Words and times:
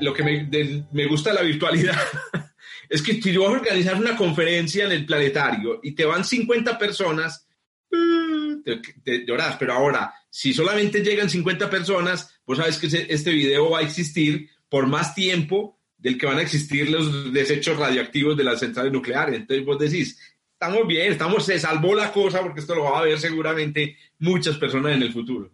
Lo 0.00 0.12
que 0.12 0.22
me, 0.22 1.06
gusta 1.06 1.30
de 1.30 1.36
la 1.36 1.42
virtualidad 1.42 2.00
es 2.88 3.02
que 3.02 3.20
si 3.20 3.36
vas 3.36 3.48
a 3.48 3.52
organizar 3.52 3.96
una 3.96 4.16
conferencia 4.16 4.84
en 4.84 4.92
el 4.92 5.06
planetario 5.06 5.80
y 5.82 5.92
te 5.92 6.04
van 6.04 6.24
50 6.24 6.78
personas, 6.78 7.46
mm, 7.90 8.62
te, 9.04 9.26
lloras, 9.26 9.56
pero 9.56 9.74
ahora, 9.74 10.12
si 10.30 10.52
solamente 10.52 11.02
llegan 11.02 11.30
50 11.30 11.70
personas, 11.70 12.40
pues 12.44 12.58
sabes 12.58 12.78
que 12.78 12.86
este 13.08 13.30
video 13.30 13.70
va 13.70 13.80
a 13.80 13.82
existir 13.82 14.50
por 14.68 14.86
más 14.86 15.14
tiempo 15.14 15.80
del 15.96 16.18
que 16.18 16.26
van 16.26 16.38
a 16.38 16.42
existir 16.42 16.90
los 16.90 17.32
desechos 17.32 17.78
radioactivos 17.78 18.36
de 18.36 18.44
las 18.44 18.60
centrales 18.60 18.92
nucleares. 18.92 19.36
Entonces 19.36 19.64
vos 19.64 19.78
decís, 19.78 20.18
estamos 20.52 20.86
bien, 20.86 21.12
estamos, 21.12 21.44
se 21.44 21.58
salvó 21.58 21.94
la 21.94 22.12
cosa 22.12 22.42
porque 22.42 22.60
esto 22.60 22.74
lo 22.74 22.84
va 22.84 23.00
a 23.00 23.04
ver 23.04 23.18
seguramente 23.18 23.96
muchas 24.18 24.56
personas 24.56 24.94
en 24.94 25.02
el 25.02 25.12
futuro. 25.12 25.50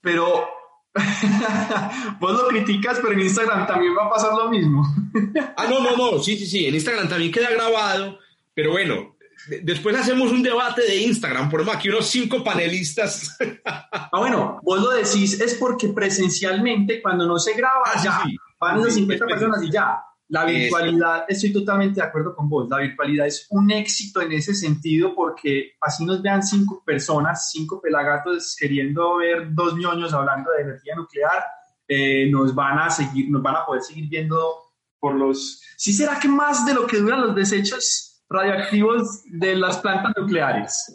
Pero 0.00 0.48
Vos 2.20 2.32
lo 2.32 2.48
criticas, 2.48 2.98
pero 3.00 3.12
en 3.12 3.20
Instagram 3.20 3.66
también 3.66 3.92
va 3.96 4.06
a 4.06 4.10
pasar 4.10 4.32
lo 4.34 4.50
mismo. 4.50 4.84
ah, 5.56 5.66
no, 5.68 5.80
no, 5.80 5.96
no, 5.96 6.18
sí, 6.18 6.36
sí, 6.36 6.46
sí, 6.46 6.66
en 6.66 6.74
Instagram 6.74 7.08
también 7.08 7.30
queda 7.30 7.50
grabado, 7.50 8.18
pero 8.54 8.72
bueno, 8.72 9.16
después 9.62 9.96
hacemos 9.96 10.32
un 10.32 10.42
debate 10.42 10.82
de 10.82 10.96
Instagram, 11.02 11.48
ponemos 11.48 11.74
aquí 11.74 11.88
unos 11.88 12.06
cinco 12.06 12.42
panelistas. 12.42 13.38
ah, 13.64 14.10
bueno, 14.18 14.60
vos 14.62 14.80
lo 14.80 14.90
decís 14.90 15.40
es 15.40 15.54
porque 15.54 15.88
presencialmente 15.88 17.00
cuando 17.00 17.26
no 17.26 17.38
se 17.38 17.54
graba 17.54 17.84
ah, 17.86 18.02
ya 18.02 18.24
van 18.58 18.78
unas 18.78 18.94
50 18.94 19.26
personas 19.26 19.62
y 19.62 19.70
ya. 19.70 20.02
La 20.30 20.44
virtualidad, 20.44 21.24
estoy 21.26 21.52
totalmente 21.52 22.00
de 22.00 22.06
acuerdo 22.06 22.36
con 22.36 22.48
vos, 22.48 22.68
la 22.68 22.78
virtualidad 22.78 23.26
es 23.26 23.48
un 23.50 23.68
éxito 23.72 24.22
en 24.22 24.30
ese 24.30 24.54
sentido 24.54 25.12
porque 25.12 25.72
así 25.80 26.04
nos 26.04 26.22
vean 26.22 26.44
cinco 26.44 26.84
personas, 26.86 27.50
cinco 27.50 27.80
pelagatos 27.80 28.56
queriendo 28.58 29.16
ver 29.16 29.52
dos 29.52 29.74
ñoños 29.74 30.14
hablando 30.14 30.52
de 30.52 30.62
energía 30.62 30.94
nuclear, 30.94 31.44
eh, 31.88 32.30
nos 32.30 32.54
van 32.54 32.78
a 32.78 32.90
seguir, 32.90 33.28
nos 33.28 33.42
van 33.42 33.56
a 33.56 33.66
poder 33.66 33.82
seguir 33.82 34.08
viendo 34.08 34.70
por 35.00 35.16
los... 35.16 35.62
¿Sí 35.76 35.92
será 35.92 36.20
que 36.20 36.28
más 36.28 36.64
de 36.64 36.74
lo 36.74 36.86
que 36.86 36.98
duran 36.98 37.22
los 37.22 37.34
desechos 37.34 38.22
radioactivos 38.28 39.24
de 39.24 39.56
las 39.56 39.78
plantas 39.78 40.12
nucleares? 40.16 40.92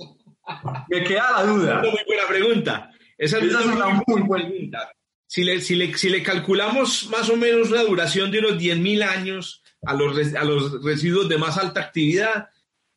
Me 0.87 1.03
queda 1.03 1.31
la 1.31 1.43
duda. 1.43 1.81
Muy 1.81 1.99
buena 2.07 2.27
pregunta. 2.29 2.89
Esa, 3.17 3.39
es 3.39 3.53
una 3.53 4.01
muy 4.07 4.21
buena 4.21 4.47
pregunta. 4.47 4.94
Si 5.27 5.43
le, 5.43 5.61
si, 5.61 5.75
le, 5.75 5.97
si 5.97 6.09
le, 6.09 6.21
calculamos 6.21 7.07
más 7.09 7.29
o 7.29 7.35
menos 7.35 7.71
la 7.71 7.83
duración 7.83 8.31
de 8.31 8.39
unos 8.39 8.53
10.000 8.53 9.03
años 9.03 9.63
a 9.81 9.93
los, 9.93 10.33
a 10.35 10.43
los 10.43 10.83
residuos 10.83 11.27
de 11.27 11.37
más 11.37 11.57
alta 11.57 11.81
actividad, 11.81 12.49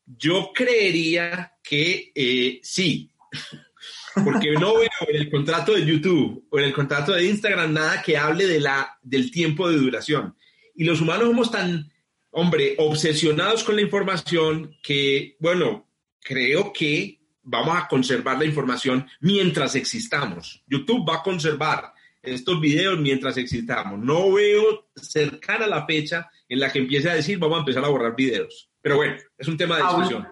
yo 0.07 0.53
creería 0.55 1.53
que 1.63 2.13
eh, 2.15 2.61
sí. 2.63 3.11
Porque 4.25 4.53
no 4.53 4.75
veo 4.79 4.89
en 5.09 5.17
el 5.17 5.31
contrato 5.31 5.73
de 5.73 5.87
YouTube 5.87 6.47
o 6.51 6.59
en 6.59 6.65
el 6.65 6.73
contrato 6.73 7.13
de 7.13 7.25
Instagram 7.25 7.73
nada 7.73 8.03
que 8.03 8.17
hable 8.17 8.47
de 8.47 8.59
la, 8.59 8.99
del 9.03 9.31
tiempo 9.31 9.69
de 9.69 9.77
duración. 9.77 10.37
Y 10.75 10.85
los 10.85 11.01
humanos 11.01 11.29
somos 11.29 11.51
tan, 11.51 11.93
hombre, 12.31 12.75
obsesionados 12.79 13.63
con 13.63 13.77
la 13.77 13.83
información 13.83 14.77
que, 14.83 15.37
bueno, 15.39 15.89
creo 16.21 16.73
que 16.73 17.21
vamos 17.43 17.77
a 17.77 17.87
conservar 17.87 18.39
la 18.39 18.45
información 18.45 19.07
mientras 19.21 19.75
existamos. 19.75 20.63
YouTube 20.67 21.09
va 21.09 21.17
a 21.17 21.23
conservar 21.23 21.93
estos 22.35 22.61
videos 22.61 22.99
mientras 22.99 23.37
existamos. 23.37 23.99
No 23.99 24.33
veo 24.33 24.89
cercana 24.95 25.67
la 25.67 25.87
fecha 25.87 26.31
en 26.49 26.61
la 26.61 26.73
que 26.73 26.81
empiece 26.81 27.11
a 27.11 27.15
decir 27.15 27.39
vamos 27.39 27.57
a 27.57 27.61
empezar 27.61 27.85
a 27.85 27.89
borrar 27.89 28.17
videos. 28.17 28.71
Pero 28.81 28.97
bueno, 28.97 29.17
es 29.37 29.49
un 29.49 29.57
tema 29.57 29.77
de 29.77 29.83
discusión. 29.83 30.29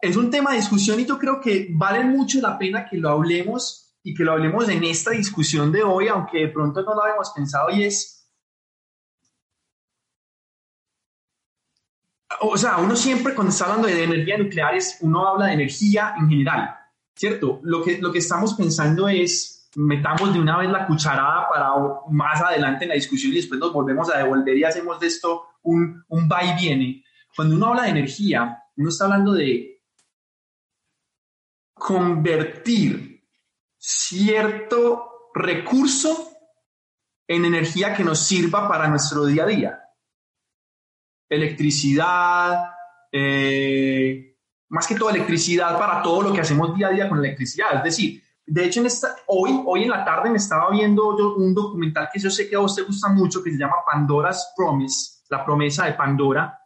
Es 0.00 0.16
un 0.16 0.30
tema 0.30 0.50
de 0.50 0.56
discusión 0.56 0.98
y 0.98 1.06
yo 1.06 1.18
creo 1.18 1.40
que 1.40 1.68
vale 1.70 2.04
mucho 2.04 2.40
la 2.40 2.58
pena 2.58 2.86
que 2.88 2.96
lo 2.96 3.10
hablemos 3.10 3.94
y 4.02 4.14
que 4.14 4.24
lo 4.24 4.32
hablemos 4.32 4.68
en 4.68 4.82
esta 4.84 5.12
discusión 5.12 5.70
de 5.70 5.82
hoy, 5.82 6.08
aunque 6.08 6.38
de 6.38 6.48
pronto 6.48 6.82
no 6.82 6.94
lo 6.94 7.02
habíamos 7.02 7.30
pensado 7.30 7.70
y 7.70 7.84
es... 7.84 8.18
O 12.40 12.56
sea, 12.56 12.78
uno 12.78 12.96
siempre 12.96 13.34
cuando 13.34 13.52
está 13.52 13.66
hablando 13.66 13.86
de 13.86 14.02
energía 14.02 14.38
nuclear, 14.38 14.76
uno 15.02 15.28
habla 15.28 15.46
de 15.46 15.52
energía 15.52 16.14
en 16.18 16.28
general, 16.28 16.74
¿cierto? 17.14 17.60
Lo 17.62 17.84
que, 17.84 17.98
lo 17.98 18.10
que 18.10 18.18
estamos 18.18 18.54
pensando 18.54 19.08
es 19.08 19.61
metamos 19.76 20.32
de 20.32 20.40
una 20.40 20.58
vez 20.58 20.70
la 20.70 20.86
cucharada 20.86 21.48
para 21.48 21.70
más 22.10 22.40
adelante 22.42 22.84
en 22.84 22.90
la 22.90 22.94
discusión 22.94 23.32
y 23.32 23.36
después 23.36 23.58
nos 23.58 23.72
volvemos 23.72 24.12
a 24.12 24.18
devolver 24.18 24.56
y 24.56 24.64
hacemos 24.64 25.00
de 25.00 25.06
esto 25.06 25.46
un, 25.62 26.04
un 26.08 26.28
va 26.30 26.44
y 26.44 26.54
viene. 26.56 27.04
Cuando 27.34 27.56
uno 27.56 27.68
habla 27.68 27.84
de 27.84 27.90
energía, 27.90 28.62
uno 28.76 28.88
está 28.88 29.04
hablando 29.04 29.32
de 29.32 29.82
convertir 31.74 33.24
cierto 33.78 35.30
recurso 35.34 36.30
en 37.26 37.44
energía 37.44 37.94
que 37.94 38.04
nos 38.04 38.20
sirva 38.20 38.68
para 38.68 38.88
nuestro 38.88 39.24
día 39.24 39.44
a 39.44 39.46
día. 39.46 39.82
Electricidad, 41.28 42.64
eh, 43.10 44.36
más 44.68 44.86
que 44.86 44.94
todo 44.94 45.10
electricidad 45.10 45.78
para 45.78 46.02
todo 46.02 46.22
lo 46.22 46.32
que 46.32 46.40
hacemos 46.40 46.74
día 46.76 46.88
a 46.88 46.90
día 46.90 47.08
con 47.08 47.18
electricidad. 47.18 47.78
Es 47.78 47.84
decir, 47.84 48.22
de 48.46 48.64
hecho, 48.64 48.80
en 48.80 48.86
esta, 48.86 49.16
hoy, 49.28 49.62
hoy 49.66 49.84
en 49.84 49.90
la 49.90 50.04
tarde 50.04 50.28
me 50.28 50.38
estaba 50.38 50.70
viendo 50.70 51.16
yo 51.16 51.36
un 51.36 51.54
documental 51.54 52.08
que 52.12 52.18
yo 52.18 52.30
sé 52.30 52.48
que 52.48 52.56
a 52.56 52.60
usted 52.60 52.86
gusta 52.86 53.08
mucho, 53.08 53.42
que 53.42 53.52
se 53.52 53.58
llama 53.58 53.76
Pandora's 53.90 54.52
Promise, 54.56 55.22
la 55.30 55.44
promesa 55.44 55.86
de 55.86 55.92
Pandora, 55.92 56.58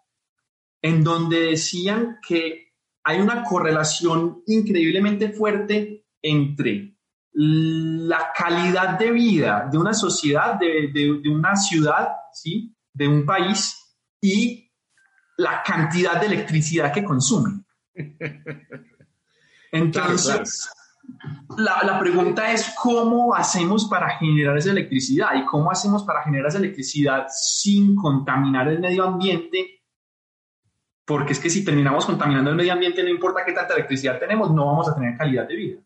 en 0.81 1.05
donde 1.05 1.41
decían 1.41 2.19
que 2.27 2.73
hay 3.05 3.21
una 3.21 3.45
correlación 3.45 4.43
increíblemente 4.47 5.31
fuerte 5.31 6.07
entre 6.23 6.97
la 7.33 8.33
calidad 8.35 8.99
de 8.99 9.11
vida 9.11 9.69
de 9.71 9.79
una 9.79 9.93
sociedad, 9.93 10.55
de, 10.59 10.91
de, 10.93 11.29
una 11.29 11.55
ciudad, 11.55 12.09
¿sí? 12.33 12.75
de 12.93 13.07
un 13.07 13.27
país, 13.27 13.77
y 14.21 14.73
la 15.37 15.63
cantidad 15.63 16.19
de 16.19 16.27
electricidad 16.27 16.93
que 16.93 17.05
consume. 17.05 17.63
Entonces, 19.71 20.69
la, 21.59 21.99
pregunta 21.99 22.53
es 22.53 22.75
cómo 22.77 23.35
hacemos 23.35 23.87
para 23.87 24.19
generar 24.19 24.57
esa 24.59 24.71
electricidad 24.71 25.31
y 25.37 25.45
cómo 25.45 25.71
hacemos 25.71 26.03
para 26.03 26.23
generar 26.23 26.49
esa 26.49 26.59
electricidad 26.59 27.27
sin 27.31 27.95
contaminar 27.95 28.69
el 28.69 28.81
medio 28.81 29.05
ambiente, 29.05 29.83
porque 31.05 31.33
es 31.33 31.39
que 31.39 31.51
si 31.51 31.65
terminamos 31.65 32.05
contaminando 32.05 32.51
el 32.51 32.57
medio 32.57 32.73
ambiente, 32.73 33.03
no 33.03 33.09
importa 33.09 33.45
qué 33.45 33.53
tanta 33.53 33.75
electricidad 33.75 34.19
tenemos, 34.19 34.51
no 34.51 34.67
vamos 34.67 34.89
a 34.89 34.95
tener 34.95 35.17
calidad 35.17 35.49
de 35.49 35.57
vida. 35.57 35.81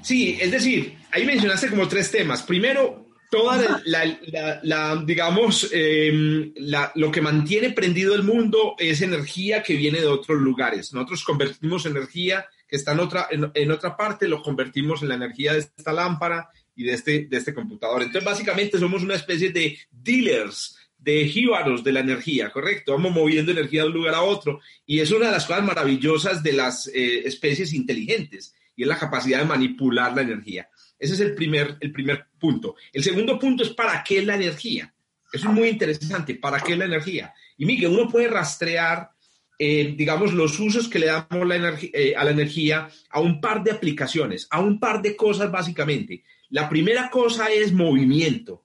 Sí, 0.00 0.38
es 0.40 0.50
decir, 0.50 0.96
ahí 1.10 1.26
mencionaste 1.26 1.68
como 1.68 1.88
tres 1.88 2.10
temas. 2.10 2.42
Primero, 2.42 3.08
toda 3.30 3.82
la, 3.84 4.96
digamos, 5.04 5.68
em, 5.72 6.54
lo 6.94 7.10
que 7.10 7.20
mantiene 7.20 7.70
prendido 7.70 8.14
el 8.14 8.22
mundo 8.22 8.74
es 8.78 9.02
energía 9.02 9.62
que 9.62 9.74
viene 9.74 10.00
de 10.00 10.06
otros 10.06 10.40
lugares. 10.40 10.94
Nosotros 10.94 11.24
convertimos 11.24 11.84
energía 11.84 12.46
que 12.68 12.76
está 12.76 12.92
en 12.92 13.00
otra, 13.00 13.28
en, 13.30 13.70
otra 13.70 13.96
parte, 13.96 14.28
lo 14.28 14.42
convertimos 14.42 15.02
en 15.02 15.08
la 15.08 15.14
energía 15.14 15.54
de 15.54 15.60
esta 15.60 15.92
lámpara 15.92 16.50
y 16.76 16.84
de 16.84 16.92
este, 16.92 17.26
de 17.26 17.36
este 17.36 17.54
computador. 17.54 18.02
Entonces, 18.02 18.24
básicamente 18.24 18.78
somos 18.78 19.02
una 19.02 19.14
especie 19.14 19.50
de 19.50 19.78
dealers, 19.90 20.76
de 20.98 21.26
jíbaros 21.26 21.82
de 21.82 21.92
la 21.92 22.00
energía, 22.00 22.50
¿correcto? 22.50 22.92
Vamos 22.92 23.12
moviendo 23.12 23.52
energía 23.52 23.82
de 23.82 23.88
un 23.88 23.94
lugar 23.94 24.14
a 24.14 24.22
otro. 24.22 24.60
Y 24.84 25.00
es 25.00 25.10
una 25.10 25.26
de 25.26 25.32
las 25.32 25.46
cosas 25.46 25.64
maravillosas 25.64 26.42
de 26.42 26.52
las 26.52 26.86
eh, 26.88 27.26
especies 27.26 27.72
inteligentes, 27.72 28.54
y 28.76 28.82
es 28.82 28.88
la 28.88 28.98
capacidad 28.98 29.38
de 29.38 29.46
manipular 29.46 30.14
la 30.14 30.22
energía. 30.22 30.68
Ese 30.98 31.14
es 31.14 31.20
el 31.20 31.34
primer, 31.34 31.78
el 31.80 31.92
primer 31.92 32.26
punto. 32.38 32.76
El 32.92 33.02
segundo 33.02 33.38
punto 33.38 33.62
es 33.62 33.70
para 33.70 34.04
qué 34.04 34.22
la 34.22 34.34
energía. 34.34 34.92
Eso 35.32 35.48
es 35.48 35.54
muy 35.54 35.68
interesante, 35.68 36.34
¿para 36.34 36.60
qué 36.60 36.76
la 36.76 36.86
energía? 36.86 37.32
Y 37.56 37.66
Miguel, 37.66 37.90
uno 37.90 38.08
puede 38.08 38.28
rastrear 38.28 39.10
eh, 39.58 39.94
digamos, 39.96 40.32
los 40.34 40.58
usos 40.60 40.88
que 40.88 41.00
le 41.00 41.06
damos 41.06 41.46
la 41.46 41.78
eh, 41.92 42.14
a 42.16 42.24
la 42.24 42.30
energía 42.30 42.88
a 43.10 43.20
un 43.20 43.40
par 43.40 43.64
de 43.64 43.72
aplicaciones, 43.72 44.46
a 44.50 44.60
un 44.60 44.78
par 44.78 45.02
de 45.02 45.16
cosas 45.16 45.50
básicamente. 45.50 46.22
La 46.50 46.68
primera 46.68 47.10
cosa 47.10 47.50
es 47.50 47.72
movimiento. 47.72 48.64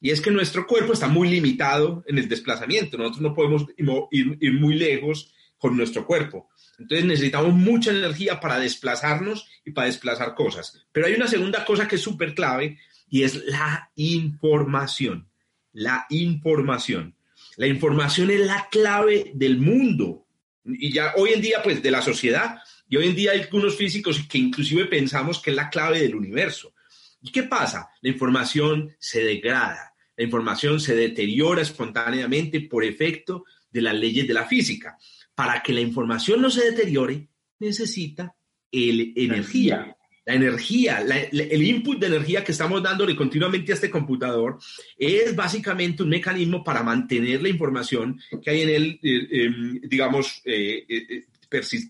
Y 0.00 0.10
es 0.10 0.20
que 0.20 0.30
nuestro 0.30 0.66
cuerpo 0.66 0.92
está 0.92 1.08
muy 1.08 1.28
limitado 1.28 2.04
en 2.06 2.18
el 2.18 2.28
desplazamiento. 2.28 2.98
Nosotros 2.98 3.22
no 3.22 3.34
podemos 3.34 3.64
ir, 3.78 4.52
muy 4.52 4.74
lejos 4.74 5.32
con 5.56 5.78
nuestro 5.78 6.06
cuerpo. 6.06 6.50
Entonces 6.78 7.06
necesitamos 7.06 7.54
mucha 7.54 7.90
energía 7.90 8.38
para 8.38 8.58
desplazarnos 8.58 9.48
y 9.64 9.70
para 9.70 9.86
desplazar 9.86 10.34
cosas. 10.34 10.84
Pero 10.92 11.06
hay 11.06 11.14
una 11.14 11.26
segunda 11.26 11.64
cosa 11.64 11.88
que 11.88 11.96
es 11.96 12.02
súper 12.02 12.34
clave 12.34 12.78
y 13.08 13.22
es 13.22 13.46
la 13.46 13.90
información. 13.94 15.26
La 15.72 16.04
información. 16.10 17.14
La 17.56 17.66
información 17.66 18.30
es 18.30 18.40
la 18.40 18.68
clave 18.70 19.32
del 19.34 19.58
mundo. 19.58 20.23
Y 20.64 20.92
ya 20.92 21.14
hoy 21.16 21.30
en 21.32 21.40
día, 21.40 21.62
pues, 21.62 21.82
de 21.82 21.90
la 21.90 22.02
sociedad. 22.02 22.58
Y 22.88 22.96
hoy 22.96 23.08
en 23.08 23.14
día 23.14 23.32
hay 23.32 23.40
algunos 23.40 23.76
físicos 23.76 24.20
que 24.28 24.38
inclusive 24.38 24.86
pensamos 24.86 25.40
que 25.40 25.50
es 25.50 25.56
la 25.56 25.70
clave 25.70 26.00
del 26.00 26.14
universo. 26.14 26.74
¿Y 27.20 27.30
qué 27.30 27.44
pasa? 27.44 27.88
La 28.02 28.10
información 28.10 28.94
se 28.98 29.24
degrada. 29.24 29.94
La 30.16 30.24
información 30.24 30.80
se 30.80 30.94
deteriora 30.94 31.62
espontáneamente 31.62 32.60
por 32.60 32.84
efecto 32.84 33.44
de 33.70 33.82
las 33.82 33.94
leyes 33.94 34.28
de 34.28 34.34
la 34.34 34.46
física. 34.46 34.96
Para 35.34 35.62
que 35.62 35.72
la 35.72 35.80
información 35.80 36.40
no 36.40 36.50
se 36.50 36.70
deteriore, 36.70 37.28
necesita 37.58 38.36
el, 38.70 39.12
energía. 39.16 39.96
La 40.26 40.34
energía, 40.34 41.04
el 41.32 41.62
input 41.62 41.98
de 41.98 42.06
energía 42.06 42.42
que 42.42 42.52
estamos 42.52 42.82
dándole 42.82 43.14
continuamente 43.14 43.72
a 43.72 43.74
este 43.74 43.90
computador 43.90 44.58
es 44.96 45.36
básicamente 45.36 46.02
un 46.02 46.08
mecanismo 46.08 46.64
para 46.64 46.82
mantener 46.82 47.42
la 47.42 47.50
información 47.50 48.18
que 48.42 48.50
hay 48.50 48.62
en 48.62 48.68
él, 48.70 49.00
eh, 49.02 49.28
em, 49.30 49.80
digamos, 49.82 50.40
eh, 50.46 50.84
eh, 50.88 51.24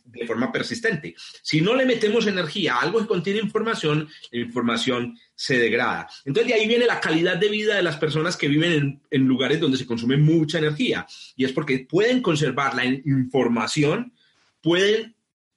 de 0.04 0.26
forma 0.26 0.52
persistente. 0.52 1.14
Si 1.42 1.60
no 1.60 1.74
le 1.74 1.86
metemos 1.86 2.26
energía 2.26 2.74
a 2.74 2.82
algo 2.82 3.00
que 3.00 3.06
contiene 3.06 3.40
información, 3.40 4.08
la 4.30 4.40
información 4.40 5.18
se 5.34 5.58
degrada. 5.58 6.06
Entonces 6.24 6.52
de 6.52 6.60
ahí 6.60 6.68
viene 6.68 6.86
la 6.86 7.00
calidad 7.00 7.38
de 7.38 7.48
vida 7.48 7.76
de 7.76 7.82
las 7.82 7.96
personas 7.96 8.36
que 8.36 8.48
viven 8.48 8.72
en, 8.72 9.02
en 9.10 9.26
lugares 9.26 9.60
donde 9.60 9.78
se 9.78 9.86
consume 9.86 10.16
mucha 10.16 10.58
energía. 10.58 11.06
Y 11.36 11.44
es 11.44 11.52
porque 11.52 11.86
pueden 11.88 12.20
conservar 12.20 12.74
la 12.74 12.84
información, 12.84 14.12
pueden 14.60 15.14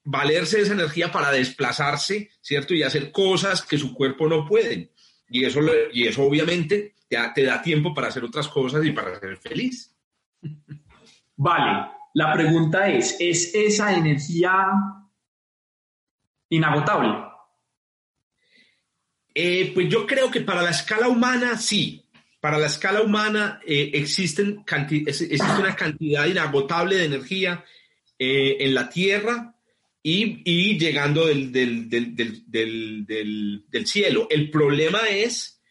valerse 0.10 0.58
de 0.58 0.64
esa 0.64 0.74
energía 0.74 1.12
para 1.12 1.32
desplazarse, 1.32 2.32
¿cierto? 2.40 2.74
Y 2.74 2.82
hacer 2.82 3.12
cosas 3.12 3.62
que 3.62 3.78
su 3.78 3.94
cuerpo 3.94 4.26
no 4.28 4.48
pueden. 4.48 4.90
Y 5.30 5.44
eso, 5.44 5.60
y 5.92 6.08
eso 6.08 6.24
obviamente 6.24 6.96
te, 7.10 7.18
te 7.36 7.44
da 7.44 7.62
tiempo 7.62 7.94
para 7.94 8.08
hacer 8.08 8.24
otras 8.24 8.48
cosas 8.48 8.86
y 8.86 8.92
para 8.92 9.20
ser 9.20 9.36
feliz. 9.36 9.94
Vale, 11.36 11.90
la 12.14 12.34
pregunta 12.34 12.88
es, 12.88 13.18
¿es 13.20 13.54
esa 13.54 13.94
energía 13.94 14.70
inagotable? 16.50 17.26
Eh, 19.36 19.72
pues 19.74 19.90
yo 19.90 20.08
creo 20.08 20.32
que 20.32 20.42
para 20.42 20.62
la 20.62 20.72
escala 20.72 21.10
humana 21.10 21.58
sí. 21.58 22.06
Para 22.40 22.58
la 22.58 22.68
escala 22.68 23.02
humana 23.02 23.60
eh, 23.68 23.92
existen 23.94 24.64
existe 24.90 25.60
una 25.60 25.76
cantidad 25.76 26.26
inagotable 26.26 26.96
de 26.96 27.06
energía 27.06 27.66
eh, 28.18 28.56
en 28.62 28.74
la 28.74 28.90
Tierra 28.90 29.54
y, 30.10 30.80
llegando 30.80 31.26
del, 31.26 31.52
del, 31.52 31.86
cielo. 33.86 34.28
El 34.30 34.50
problema 34.50 35.00
es 35.10 35.62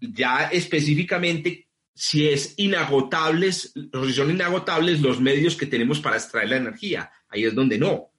ya 0.00 0.48
específicamente 0.50 1.68
si 1.94 2.28
es 2.28 2.54
inagotables, 2.56 3.72
si 3.72 4.12
son 4.12 4.32
inagotables 4.32 5.00
los 5.00 5.20
medios 5.20 5.54
que 5.54 5.66
tenemos 5.66 6.00
para 6.00 6.16
extraer 6.16 6.48
la 6.48 6.56
energía. 6.56 7.08
Ahí 7.28 7.44
es 7.44 7.54
donde 7.54 7.78
no, 7.78 8.10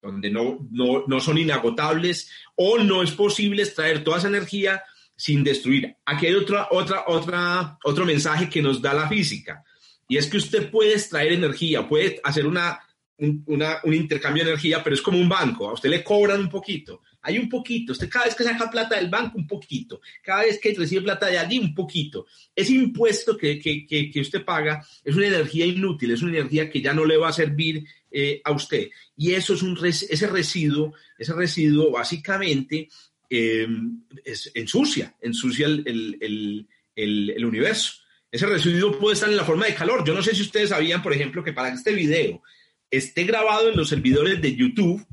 donde 0.00 0.30
no, 0.30 0.66
no, 0.70 1.04
no 1.06 1.20
son 1.20 1.36
inagotables 1.36 2.30
o 2.54 2.78
no 2.78 3.02
es 3.02 3.10
posible 3.10 3.64
extraer 3.64 4.02
toda 4.02 4.16
esa 4.18 4.28
energía 4.28 4.82
sin 5.14 5.44
destruir. 5.44 5.94
Aquí 6.06 6.24
hay 6.24 6.36
otra, 6.36 6.68
otra, 6.70 7.04
otra, 7.06 7.78
otro 7.84 8.06
mensaje 8.06 8.48
que 8.48 8.62
nos 8.62 8.80
da 8.80 8.94
la 8.94 9.08
física 9.08 9.62
y 10.08 10.16
es 10.16 10.26
que 10.26 10.38
usted 10.38 10.70
puede 10.70 10.94
extraer 10.94 11.32
energía, 11.32 11.86
puede 11.86 12.18
hacer 12.24 12.46
una 12.46 12.80
un, 13.18 13.94
intercambio 13.94 14.44
de 14.44 14.50
energía, 14.50 14.82
pero 14.82 14.94
es 14.94 15.02
como 15.02 15.18
un 15.18 15.28
banco, 15.28 15.68
a 15.68 15.72
usted 15.72 15.90
le 15.90 16.04
cobran 16.04 16.40
un 16.40 16.48
poquito, 16.48 17.02
hay 17.22 17.38
un 17.38 17.48
poquito, 17.48 17.92
usted 17.92 18.08
cada 18.08 18.26
vez 18.26 18.34
que 18.34 18.44
saca 18.44 18.70
plata 18.70 18.96
del 18.96 19.08
banco, 19.10 19.38
un 19.38 19.46
poquito, 19.46 20.00
cada 20.22 20.42
vez 20.42 20.58
que 20.60 20.72
recibe 20.72 21.02
plata 21.02 21.26
de 21.26 21.38
allí, 21.38 21.58
un 21.58 21.74
poquito. 21.74 22.26
Ese 22.54 22.72
impuesto 22.72 23.36
que, 23.36 23.58
que, 23.58 23.86
que, 23.86 24.20
usted 24.20 24.44
paga 24.44 24.84
es 25.04 25.16
una 25.16 25.26
energía 25.26 25.66
inútil, 25.66 26.12
es 26.12 26.22
una 26.22 26.38
energía 26.38 26.70
que 26.70 26.80
ya 26.80 26.94
no 26.94 27.04
le 27.04 27.16
va 27.16 27.28
a 27.28 27.32
servir 27.32 27.84
eh, 28.10 28.40
a 28.44 28.52
usted. 28.52 28.88
Y 29.16 29.32
eso 29.32 29.54
es 29.54 29.62
un 29.62 29.78
ese 29.84 30.26
residuo, 30.28 30.94
ese 31.18 31.32
residuo 31.32 31.90
básicamente 31.90 32.88
em, 33.28 34.04
es, 34.24 34.50
ensucia, 34.54 35.16
ensucia 35.20 35.66
el, 35.66 35.82
el, 35.86 36.68
el, 36.94 37.30
el 37.30 37.44
universo. 37.44 37.94
Ese 38.30 38.46
residuo 38.46 38.98
puede 38.98 39.14
estar 39.14 39.28
en 39.28 39.36
la 39.36 39.44
forma 39.44 39.66
de 39.66 39.74
calor. 39.74 40.04
Yo 40.06 40.14
no 40.14 40.22
sé 40.22 40.34
si 40.34 40.42
ustedes 40.42 40.68
sabían, 40.68 41.02
por 41.02 41.12
ejemplo, 41.12 41.42
que 41.42 41.52
para 41.52 41.70
este 41.70 41.92
video 41.92 42.42
esté 42.90 43.24
grabado 43.24 43.68
en 43.68 43.76
los 43.76 43.88
servidores 43.88 44.40
de 44.40 44.54
YouTube, 44.54 45.06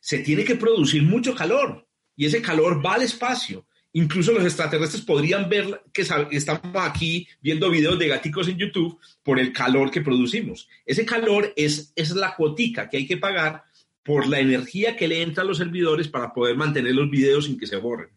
se 0.00 0.18
tiene 0.20 0.44
que 0.44 0.56
producir 0.56 1.02
mucho 1.02 1.34
calor 1.34 1.86
y 2.16 2.26
ese 2.26 2.42
calor 2.42 2.84
va 2.84 2.94
al 2.94 3.02
espacio. 3.02 3.66
Incluso 3.92 4.32
los 4.32 4.44
extraterrestres 4.44 5.02
podrían 5.02 5.48
ver 5.48 5.82
que 5.92 6.02
estamos 6.02 6.62
aquí 6.74 7.26
viendo 7.40 7.70
videos 7.70 7.98
de 7.98 8.08
gaticos 8.08 8.48
en 8.48 8.58
YouTube 8.58 8.98
por 9.22 9.38
el 9.38 9.52
calor 9.52 9.90
que 9.90 10.02
producimos. 10.02 10.68
Ese 10.84 11.06
calor 11.06 11.52
es, 11.56 11.92
es 11.96 12.10
la 12.10 12.34
cuotica 12.34 12.88
que 12.88 12.98
hay 12.98 13.06
que 13.06 13.16
pagar 13.16 13.64
por 14.02 14.26
la 14.26 14.40
energía 14.40 14.96
que 14.96 15.08
le 15.08 15.22
entra 15.22 15.42
a 15.42 15.46
los 15.46 15.58
servidores 15.58 16.08
para 16.08 16.32
poder 16.32 16.56
mantener 16.56 16.94
los 16.94 17.10
videos 17.10 17.46
sin 17.46 17.58
que 17.58 17.66
se 17.66 17.76
borren. 17.76 18.10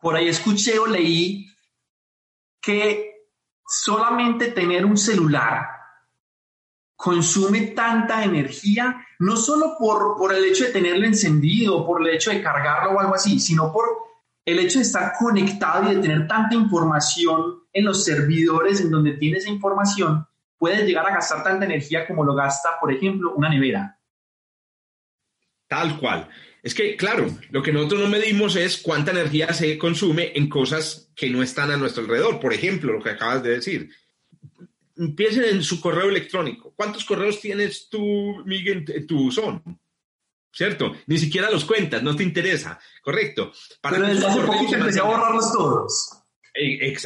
Por 0.00 0.14
ahí 0.14 0.28
escuché 0.28 0.78
o 0.78 0.86
leí 0.86 1.46
que 2.60 3.14
solamente 3.66 4.52
tener 4.52 4.84
un 4.84 4.96
celular 4.96 5.77
consume 6.98 7.60
tanta 7.68 8.24
energía, 8.24 9.06
no 9.20 9.36
solo 9.36 9.76
por, 9.78 10.16
por 10.18 10.34
el 10.34 10.44
hecho 10.44 10.64
de 10.64 10.72
tenerlo 10.72 11.06
encendido, 11.06 11.86
por 11.86 12.02
el 12.02 12.12
hecho 12.12 12.32
de 12.32 12.42
cargarlo 12.42 12.90
o 12.90 12.98
algo 12.98 13.14
así, 13.14 13.38
sino 13.38 13.72
por 13.72 13.84
el 14.44 14.58
hecho 14.58 14.80
de 14.80 14.84
estar 14.84 15.12
conectado 15.16 15.92
y 15.92 15.94
de 15.94 16.02
tener 16.02 16.26
tanta 16.26 16.56
información 16.56 17.62
en 17.72 17.84
los 17.84 18.04
servidores 18.04 18.80
en 18.80 18.90
donde 18.90 19.12
tiene 19.12 19.38
esa 19.38 19.48
información, 19.48 20.26
puede 20.58 20.84
llegar 20.84 21.06
a 21.06 21.14
gastar 21.14 21.44
tanta 21.44 21.66
energía 21.66 22.04
como 22.04 22.24
lo 22.24 22.34
gasta, 22.34 22.70
por 22.80 22.92
ejemplo, 22.92 23.32
una 23.32 23.48
nevera. 23.48 23.96
Tal 25.68 26.00
cual. 26.00 26.28
Es 26.64 26.74
que, 26.74 26.96
claro, 26.96 27.26
lo 27.50 27.62
que 27.62 27.72
nosotros 27.72 28.00
no 28.00 28.08
medimos 28.08 28.56
es 28.56 28.76
cuánta 28.76 29.12
energía 29.12 29.52
se 29.52 29.78
consume 29.78 30.32
en 30.34 30.48
cosas 30.48 31.12
que 31.14 31.30
no 31.30 31.44
están 31.44 31.70
a 31.70 31.76
nuestro 31.76 32.02
alrededor. 32.02 32.40
Por 32.40 32.52
ejemplo, 32.52 32.94
lo 32.94 33.00
que 33.00 33.10
acabas 33.10 33.44
de 33.44 33.50
decir 33.50 33.88
empiecen 34.98 35.44
en 35.44 35.62
su 35.62 35.80
correo 35.80 36.08
electrónico. 36.08 36.72
¿Cuántos 36.76 37.04
correos 37.04 37.40
tienes 37.40 37.88
tú, 37.88 38.42
Miguel, 38.44 38.84
en 38.88 39.06
tu 39.06 39.30
son? 39.30 39.62
¿Cierto? 40.52 40.94
Ni 41.06 41.18
siquiera 41.18 41.50
los 41.50 41.64
cuentas, 41.64 42.02
no 42.02 42.16
te 42.16 42.24
interesa. 42.24 42.80
Correcto. 43.02 43.52
Para 43.80 43.96
Pero 43.96 44.08
desde 44.08 44.26
hace 44.26 44.40
poquito 44.40 44.74
empecé 44.74 45.00
a 45.00 45.04
borrarlos 45.04 45.52
todos. 45.52 46.10
Eh, 46.54 46.96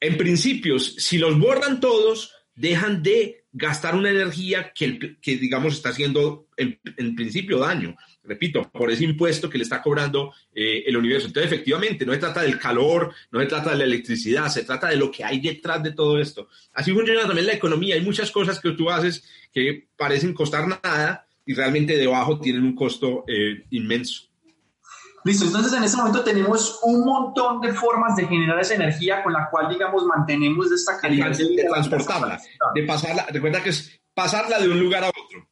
en 0.00 0.16
principio, 0.16 0.78
si 0.78 1.18
los 1.18 1.38
borran 1.38 1.80
todos, 1.80 2.32
dejan 2.54 3.02
de 3.02 3.46
gastar 3.52 3.94
una 3.94 4.10
energía 4.10 4.72
que, 4.72 5.18
que 5.20 5.36
digamos, 5.36 5.74
está 5.74 5.88
haciendo 5.88 6.48
en, 6.56 6.80
en 6.96 7.16
principio 7.16 7.58
daño 7.58 7.96
repito, 8.22 8.70
por 8.70 8.90
ese 8.90 9.04
impuesto 9.04 9.48
que 9.48 9.58
le 9.58 9.64
está 9.64 9.82
cobrando 9.82 10.32
eh, 10.54 10.84
el 10.86 10.96
universo. 10.96 11.26
Entonces, 11.26 11.50
efectivamente, 11.50 12.04
no 12.04 12.12
se 12.12 12.18
trata 12.18 12.42
del 12.42 12.58
calor, 12.58 13.12
no 13.30 13.40
se 13.40 13.46
trata 13.46 13.70
de 13.70 13.78
la 13.78 13.84
electricidad, 13.84 14.48
se 14.48 14.64
trata 14.64 14.88
de 14.88 14.96
lo 14.96 15.10
que 15.10 15.24
hay 15.24 15.40
detrás 15.40 15.82
de 15.82 15.92
todo 15.92 16.18
esto. 16.18 16.48
Así 16.74 16.92
funciona 16.92 17.22
también 17.22 17.46
la 17.46 17.54
economía. 17.54 17.94
Hay 17.94 18.02
muchas 18.02 18.30
cosas 18.30 18.60
que 18.60 18.72
tú 18.72 18.90
haces 18.90 19.24
que 19.52 19.88
parecen 19.96 20.34
costar 20.34 20.66
nada 20.66 21.26
y 21.44 21.54
realmente 21.54 21.96
debajo 21.96 22.38
tienen 22.38 22.62
un 22.62 22.74
costo 22.74 23.24
eh, 23.26 23.64
inmenso. 23.70 24.28
Listo, 25.24 25.44
entonces 25.44 25.72
en 25.74 25.84
este 25.84 25.98
momento 25.98 26.24
tenemos 26.24 26.80
un 26.82 27.04
montón 27.04 27.60
de 27.60 27.74
formas 27.74 28.16
de 28.16 28.26
generar 28.26 28.58
esa 28.58 28.74
energía 28.74 29.22
con 29.22 29.34
la 29.34 29.50
cual, 29.50 29.68
digamos, 29.68 30.04
mantenemos 30.06 30.72
esta 30.72 30.98
calidad 30.98 31.36
de, 31.36 31.44
de 31.44 31.64
transportarla, 31.64 32.40
de 32.74 32.82
pasarla. 32.84 33.26
Recuerda 33.30 33.62
que 33.62 33.68
es 33.68 34.00
pasarla 34.14 34.58
de 34.58 34.68
un 34.68 34.80
lugar 34.80 35.04
a 35.04 35.08
otro 35.08 35.49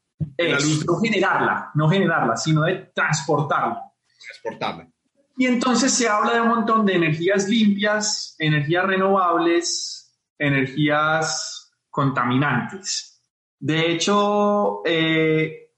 no 0.86 0.96
generarla, 1.00 1.70
no 1.74 1.88
generarla, 1.88 2.36
sino 2.36 2.62
de 2.62 2.90
transportarla. 2.94 3.82
Transportarla. 4.18 4.88
Y 5.36 5.46
entonces 5.46 5.92
se 5.92 6.08
habla 6.08 6.34
de 6.34 6.40
un 6.40 6.48
montón 6.48 6.84
de 6.84 6.94
energías 6.94 7.48
limpias, 7.48 8.34
energías 8.38 8.84
renovables, 8.84 10.16
energías 10.38 11.72
contaminantes. 11.90 13.22
De 13.58 13.92
hecho, 13.92 14.82
eh, 14.84 15.72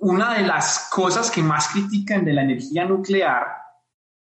una 0.00 0.34
de 0.34 0.46
las 0.46 0.88
cosas 0.90 1.30
que 1.30 1.42
más 1.42 1.68
critican 1.68 2.24
de 2.24 2.32
la 2.32 2.42
energía 2.42 2.84
nuclear 2.84 3.46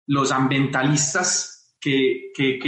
los 0.06 0.30
ambientalistas, 0.30 1.74
que, 1.80 2.32
que, 2.34 2.58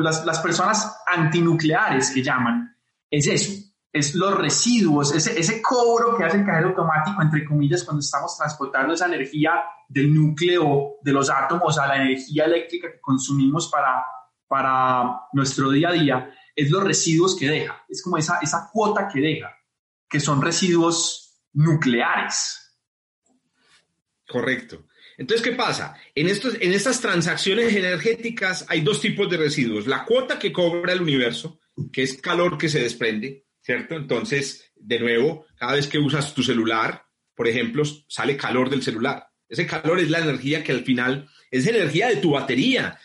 las, 0.00 0.24
las 0.24 0.40
personas 0.40 1.02
antinucleares 1.06 2.10
que 2.10 2.22
llaman, 2.22 2.76
es 3.10 3.26
eso, 3.26 3.71
es 3.92 4.14
los 4.14 4.34
residuos, 4.34 5.14
ese, 5.14 5.38
ese 5.38 5.60
cobro 5.60 6.16
que 6.16 6.24
hace 6.24 6.38
el 6.38 6.46
cajero 6.46 6.68
automático, 6.68 7.20
entre 7.20 7.44
comillas, 7.44 7.84
cuando 7.84 8.00
estamos 8.00 8.36
transportando 8.38 8.94
esa 8.94 9.06
energía 9.06 9.62
del 9.86 10.14
núcleo 10.14 10.94
de 11.02 11.12
los 11.12 11.28
átomos 11.28 11.78
a 11.78 11.86
la 11.86 11.96
energía 11.96 12.46
eléctrica 12.46 12.90
que 12.90 13.00
consumimos 13.00 13.68
para, 13.68 14.02
para 14.48 15.20
nuestro 15.34 15.70
día 15.70 15.90
a 15.90 15.92
día, 15.92 16.30
es 16.56 16.70
los 16.70 16.82
residuos 16.82 17.36
que 17.36 17.48
deja, 17.48 17.84
es 17.88 18.02
como 18.02 18.16
esa, 18.16 18.38
esa 18.40 18.70
cuota 18.72 19.08
que 19.08 19.20
deja. 19.20 19.54
que 20.08 20.20
son 20.20 20.42
residuos 20.42 21.40
nucleares. 21.54 22.78
Correcto. 24.28 24.84
Entonces, 25.16 25.42
¿qué 25.46 25.52
pasa? 25.52 25.94
En, 26.14 26.28
estos, 26.28 26.56
en 26.60 26.72
estas 26.72 27.00
transacciones 27.00 27.74
energéticas 27.74 28.64
hay 28.68 28.80
dos 28.80 29.00
tipos 29.00 29.28
de 29.30 29.36
residuos. 29.36 29.86
La 29.86 30.04
cuota 30.04 30.38
que 30.38 30.52
cobra 30.52 30.92
el 30.92 31.02
universo, 31.02 31.60
que 31.92 32.02
es 32.02 32.20
calor 32.20 32.58
que 32.58 32.68
se 32.68 32.80
desprende, 32.80 33.46
¿cierto? 33.62 33.96
Entonces, 33.96 34.72
de 34.76 34.98
nuevo, 34.98 35.46
cada 35.56 35.74
vez 35.74 35.86
que 35.86 35.98
usas 35.98 36.34
tu 36.34 36.42
celular, 36.42 37.04
por 37.34 37.48
ejemplo, 37.48 37.82
sale 38.08 38.36
calor 38.36 38.68
del 38.68 38.82
celular. 38.82 39.28
Ese 39.48 39.66
calor 39.66 40.00
es 40.00 40.10
la 40.10 40.18
energía 40.18 40.62
que 40.62 40.72
al 40.72 40.84
final 40.84 41.28
es 41.50 41.66
energía 41.66 42.08
de 42.08 42.16
tu 42.16 42.32
batería. 42.32 42.98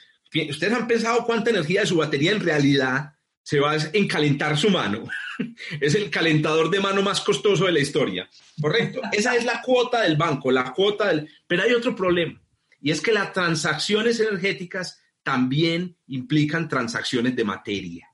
¿Ustedes 0.50 0.74
han 0.74 0.88
pensado 0.88 1.26
cuánta 1.26 1.50
energía 1.50 1.82
de 1.82 1.88
su 1.88 1.98
batería 1.98 2.32
en 2.32 2.42
realidad 2.42 3.14
se 3.44 3.60
va 3.60 3.76
en 3.94 4.08
calentar 4.08 4.58
su 4.58 4.70
mano? 4.70 5.08
es 5.82 5.96
el 5.96 6.10
calentador 6.10 6.70
de 6.70 6.80
mano 6.80 7.02
más 7.02 7.22
costoso 7.22 7.66
de 7.66 7.72
la 7.72 7.80
historia. 7.80 8.30
Correcto. 8.60 9.02
Esa 9.12 9.36
es 9.36 9.46
la 9.46 9.62
cuota 9.62 10.02
del 10.02 10.18
banco, 10.18 10.52
la 10.52 10.74
cuota 10.74 11.08
del... 11.08 11.30
Pero 11.46 11.64
hay 11.64 11.74
otro 11.74 11.96
problema, 11.96 12.42
y 12.82 12.92
es 12.92 13.02
que 13.02 13.12
las 13.12 13.34
transacciones 13.34 14.20
energéticas 14.20 15.02
también 15.24 15.98
implican 16.08 16.70
transacciones 16.70 17.36
de 17.36 17.44
materia. 17.44 18.08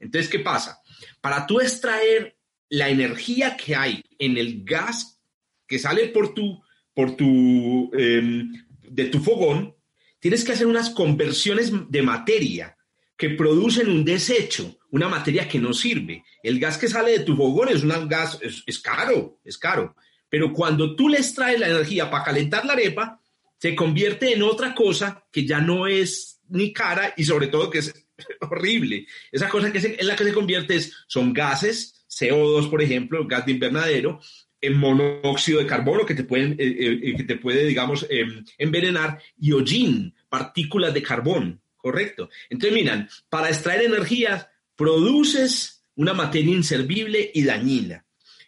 Entonces, 0.00 0.30
¿qué 0.30 0.40
pasa? 0.40 0.80
Para 1.20 1.46
tú 1.46 1.60
extraer 1.60 2.36
la 2.68 2.88
energía 2.88 3.56
que 3.56 3.74
hay 3.74 4.02
en 4.18 4.36
el 4.36 4.64
gas 4.64 5.20
que 5.66 5.78
sale 5.78 6.08
por 6.08 6.34
tu, 6.34 6.62
por 6.94 7.16
tu, 7.16 7.90
em, 7.94 8.52
de 8.82 9.04
tu 9.06 9.20
fogón, 9.20 9.74
tienes 10.18 10.44
que 10.44 10.52
hacer 10.52 10.66
unas 10.66 10.90
conversiones 10.90 11.72
de 11.88 12.02
materia 12.02 12.76
que 13.16 13.30
producen 13.30 13.88
un 13.88 14.04
desecho, 14.04 14.78
una 14.90 15.08
materia 15.08 15.48
que 15.48 15.58
no 15.58 15.72
sirve. 15.72 16.24
El 16.42 16.60
gas 16.60 16.78
que 16.78 16.88
sale 16.88 17.12
de 17.12 17.24
tu 17.24 17.36
fogón 17.36 17.68
es 17.68 17.82
un 17.82 18.08
gas, 18.08 18.38
es, 18.40 18.78
caro, 18.78 19.40
es 19.44 19.58
caro. 19.58 19.96
Pero 20.28 20.52
cuando 20.52 20.94
tú 20.94 21.08
le 21.08 21.18
extraes 21.18 21.58
la 21.58 21.68
energía 21.68 22.10
para 22.10 22.24
calentar 22.24 22.64
la 22.64 22.74
arepa, 22.74 23.20
se 23.58 23.74
convierte 23.74 24.32
en 24.32 24.42
otra 24.42 24.74
cosa 24.74 25.26
que 25.32 25.44
ya 25.44 25.60
no 25.60 25.86
es 25.86 26.40
ni 26.48 26.72
cara 26.72 27.12
y 27.16 27.24
sobre 27.24 27.48
todo 27.48 27.70
que 27.70 27.78
es 27.78 28.07
horrible. 28.40 29.06
Esa 29.32 29.48
cosa 29.48 29.72
que 29.72 29.96
en 29.98 30.06
la 30.06 30.16
que 30.16 30.24
se 30.24 30.32
convierte 30.32 30.76
es, 30.76 30.92
son 31.06 31.32
gases, 31.32 32.04
CO2 32.08 32.70
por 32.70 32.82
ejemplo, 32.82 33.26
gas 33.26 33.46
de 33.46 33.52
invernadero, 33.52 34.20
en 34.60 34.76
monóxido 34.76 35.60
de 35.60 35.66
carbono 35.66 36.04
que 36.04 36.14
te, 36.14 36.24
pueden, 36.24 36.52
eh, 36.52 36.66
eh, 36.66 37.00
eh, 37.02 37.16
que 37.16 37.24
te 37.24 37.36
puede, 37.36 37.64
digamos, 37.64 38.06
em, 38.10 38.44
envenenar, 38.58 39.20
y 39.38 39.52
hollín, 39.52 40.14
partículas 40.28 40.92
de 40.92 41.02
carbón, 41.02 41.60
¿correcto? 41.76 42.28
Entonces, 42.50 42.76
miran, 42.76 43.08
para 43.28 43.48
extraer 43.48 43.82
energía, 43.82 44.50
produces 44.74 45.84
una 45.94 46.12
materia 46.12 46.54
inservible 46.54 47.30
y 47.32 47.44
dañina. 47.44 48.04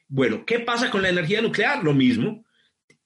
Bueno, 0.08 0.44
¿qué 0.44 0.60
pasa 0.60 0.90
con 0.90 1.02
la 1.02 1.10
energía 1.10 1.40
nuclear? 1.40 1.84
Lo 1.84 1.94
mismo. 1.94 2.44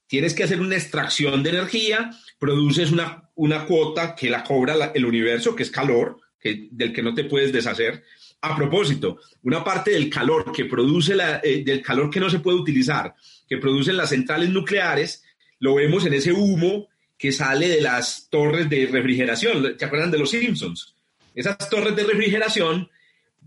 Tienes 0.06 0.34
que 0.34 0.44
hacer 0.44 0.60
una 0.60 0.76
extracción 0.76 1.42
de 1.42 1.50
energía, 1.50 2.10
produces 2.38 2.90
una, 2.92 3.30
una 3.34 3.66
cuota 3.66 4.14
que 4.14 4.30
la 4.30 4.44
cobra 4.44 4.92
el 4.94 5.04
universo, 5.04 5.54
que 5.54 5.62
es 5.62 5.70
calor, 5.70 6.20
del 6.44 6.92
que 6.92 7.02
no 7.02 7.14
te 7.14 7.24
puedes 7.24 7.52
deshacer, 7.52 8.04
a 8.42 8.54
propósito, 8.54 9.20
una 9.42 9.64
parte 9.64 9.92
del 9.92 10.10
calor 10.10 10.52
que 10.52 10.66
produce 10.66 11.14
la, 11.14 11.40
eh, 11.42 11.64
del 11.64 11.80
calor 11.80 12.10
que 12.10 12.20
no 12.20 12.28
se 12.28 12.40
puede 12.40 12.58
utilizar, 12.58 13.14
que 13.48 13.56
producen 13.56 13.96
las 13.96 14.10
centrales 14.10 14.50
nucleares, 14.50 15.24
lo 15.60 15.76
vemos 15.76 16.04
en 16.04 16.12
ese 16.12 16.32
humo 16.32 16.88
que 17.16 17.32
sale 17.32 17.68
de 17.68 17.80
las 17.80 18.28
torres 18.28 18.68
de 18.68 18.86
refrigeración. 18.86 19.76
¿Se 19.78 19.84
acuerdan 19.84 20.10
de 20.10 20.18
los 20.18 20.30
Simpsons? 20.30 20.94
Esas 21.34 21.56
torres 21.70 21.96
de 21.96 22.04
refrigeración, 22.04 22.90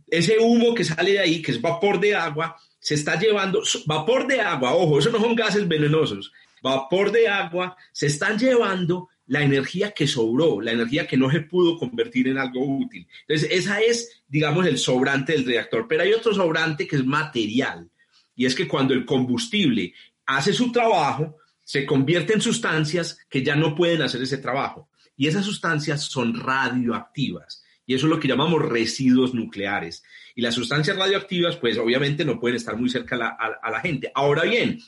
ese 0.07 0.39
humo 0.39 0.73
que 0.73 0.83
sale 0.83 1.13
de 1.13 1.19
ahí, 1.19 1.41
que 1.43 1.51
es 1.51 1.61
vapor 1.61 1.99
de 1.99 2.15
agua, 2.15 2.57
se 2.79 2.95
está 2.95 3.19
llevando, 3.19 3.61
vapor 3.85 4.25
de 4.25 4.41
agua, 4.41 4.73
ojo, 4.73 4.97
eso 4.97 5.11
no 5.11 5.19
son 5.19 5.35
gases 5.35 5.67
venenosos, 5.67 6.31
vapor 6.63 7.11
de 7.11 7.27
agua, 7.27 7.77
se 7.91 8.07
están 8.07 8.39
llevando 8.39 9.09
la 9.27 9.43
energía 9.43 9.91
que 9.91 10.07
sobró, 10.07 10.61
la 10.61 10.71
energía 10.71 11.05
que 11.05 11.17
no 11.17 11.29
se 11.29 11.41
pudo 11.41 11.77
convertir 11.77 12.27
en 12.27 12.37
algo 12.37 12.65
útil. 12.65 13.07
Entonces, 13.27 13.49
esa 13.51 13.79
es, 13.79 14.23
digamos, 14.27 14.65
el 14.65 14.77
sobrante 14.77 15.33
del 15.33 15.45
reactor. 15.45 15.85
Pero 15.87 16.03
hay 16.03 16.13
otro 16.13 16.33
sobrante 16.33 16.87
que 16.87 16.95
es 16.95 17.05
material. 17.05 17.89
Y 18.35 18.45
es 18.45 18.55
que 18.55 18.67
cuando 18.67 18.93
el 18.93 19.05
combustible 19.05 19.93
hace 20.25 20.53
su 20.53 20.71
trabajo, 20.71 21.37
se 21.63 21.85
convierte 21.85 22.33
en 22.33 22.41
sustancias 22.41 23.19
que 23.29 23.43
ya 23.43 23.55
no 23.55 23.75
pueden 23.75 24.01
hacer 24.01 24.21
ese 24.21 24.37
trabajo. 24.37 24.89
Y 25.17 25.27
esas 25.27 25.45
sustancias 25.45 26.03
son 26.03 26.39
radioactivas. 26.39 27.63
Y 27.85 27.95
eso 27.95 28.05
es 28.05 28.09
lo 28.09 28.19
que 28.19 28.27
llamamos 28.27 28.61
residuos 28.61 29.33
nucleares. 29.33 30.03
Y 30.35 30.41
las 30.41 30.55
sustancias 30.55 30.95
radioactivas, 30.95 31.55
pues 31.57 31.77
obviamente 31.77 32.23
no 32.23 32.39
pueden 32.39 32.57
estar 32.57 32.77
muy 32.77 32.89
cerca 32.89 33.15
a 33.15 33.71
la, 33.71 33.79
gente. 33.81 34.11
Ahora 34.13 34.43
bien, 34.43 34.79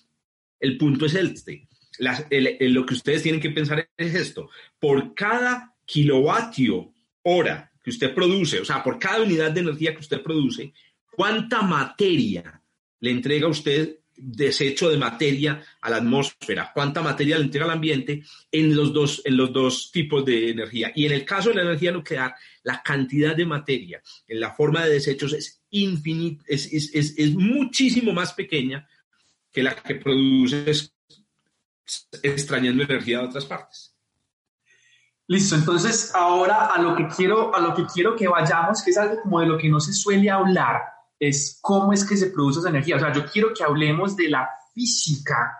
el 0.59 0.77
punto 0.77 1.05
es 1.05 1.15
este 1.15 1.67
lo 1.99 2.85
que 2.85 2.93
ustedes 2.93 3.23
tienen 3.23 3.41
que 3.41 3.51
pensar 3.51 3.89
es 3.97 4.15
esto. 4.15 4.49
Por 4.79 5.13
cada 5.13 5.75
kilovatio 5.85 6.93
hora 7.23 7.71
que 7.83 7.89
usted 7.89 8.13
produce, 8.13 8.59
o 8.59 8.65
sea, 8.65 8.83
por 8.83 8.99
cada 8.99 9.21
unidad 9.21 9.51
de 9.51 9.61
energía 9.61 9.93
que 9.93 10.01
usted 10.01 10.21
produce, 10.21 10.73
¿cuánta 11.11 11.61
materia 11.61 12.61
le 12.99 13.11
entrega 13.11 13.47
usted 13.47 13.97
desecho 14.21 14.89
de 14.89 14.97
materia 14.97 15.63
a 15.81 15.89
la 15.89 15.97
atmósfera? 15.97 16.71
¿Cuánta 16.73 17.01
materia 17.01 17.37
le 17.37 17.45
entrega 17.45 17.65
al 17.65 17.71
ambiente 17.71 18.23
en 18.51 18.75
los 18.75 18.93
dos, 18.93 19.21
en 19.23 19.37
los 19.37 19.51
dos 19.53 19.91
tipos 19.91 20.25
de 20.25 20.49
energía? 20.49 20.91
Y 20.95 21.05
en 21.05 21.13
el 21.13 21.25
caso 21.25 21.49
de 21.49 21.55
la 21.55 21.61
energía 21.63 21.91
nuclear, 21.91 22.35
la 22.63 22.81
cantidad 22.83 23.35
de 23.35 23.45
materia 23.45 24.01
en 24.27 24.39
la 24.39 24.53
forma 24.53 24.85
de 24.85 24.93
desechos 24.93 25.33
es 25.33 25.61
infinita, 25.69 26.43
es, 26.47 26.71
es, 26.73 26.93
es 26.93 27.33
muchísimo 27.33 28.11
más 28.11 28.33
pequeña 28.33 28.87
que 29.51 29.63
la 29.63 29.75
que 29.75 29.95
produces 29.95 30.93
extrañando 32.23 32.83
energía 32.83 33.19
de 33.19 33.25
otras 33.25 33.45
partes. 33.45 33.95
Listo, 35.27 35.55
entonces 35.55 36.11
ahora 36.15 36.67
a 36.67 36.81
lo 36.81 36.95
que 36.95 37.07
quiero, 37.07 37.55
a 37.55 37.59
lo 37.59 37.75
que 37.75 37.85
quiero 37.85 38.15
que 38.15 38.27
vayamos, 38.27 38.81
que 38.81 38.89
es 38.89 38.97
algo 38.97 39.21
como 39.21 39.39
de 39.39 39.45
lo 39.45 39.57
que 39.57 39.69
no 39.69 39.79
se 39.79 39.93
suele 39.93 40.29
hablar, 40.29 40.81
es 41.19 41.59
cómo 41.61 41.93
es 41.93 42.03
que 42.03 42.17
se 42.17 42.31
produce 42.31 42.61
esa 42.61 42.69
energía. 42.69 42.95
O 42.95 42.99
sea, 42.99 43.13
yo 43.13 43.25
quiero 43.25 43.53
que 43.53 43.63
hablemos 43.63 44.15
de 44.15 44.29
la 44.29 44.49
física 44.73 45.55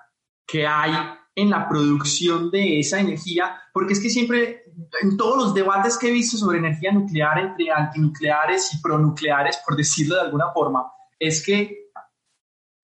que 0.48 0.66
hay 0.66 0.92
en 1.36 1.50
la 1.50 1.70
producción 1.70 2.50
de 2.50 2.80
esa 2.80 3.00
energía, 3.00 3.62
porque 3.72 3.94
es 3.94 4.00
que 4.00 4.10
siempre, 4.10 4.64
en 5.02 5.16
todos 5.16 5.38
los 5.38 5.54
debates 5.54 5.98
que 5.98 6.08
he 6.08 6.12
visto 6.12 6.38
sobre 6.38 6.58
energía 6.58 6.92
nuclear 6.92 7.38
entre 7.40 7.72
antinucleares 7.72 8.74
y 8.74 8.82
pronucleares, 8.82 9.60
por 9.66 9.76
decirlo 9.78 10.16
de 10.16 10.22
alguna 10.22 10.52
forma, 10.52 10.92
es 11.20 11.46
que 11.46 11.88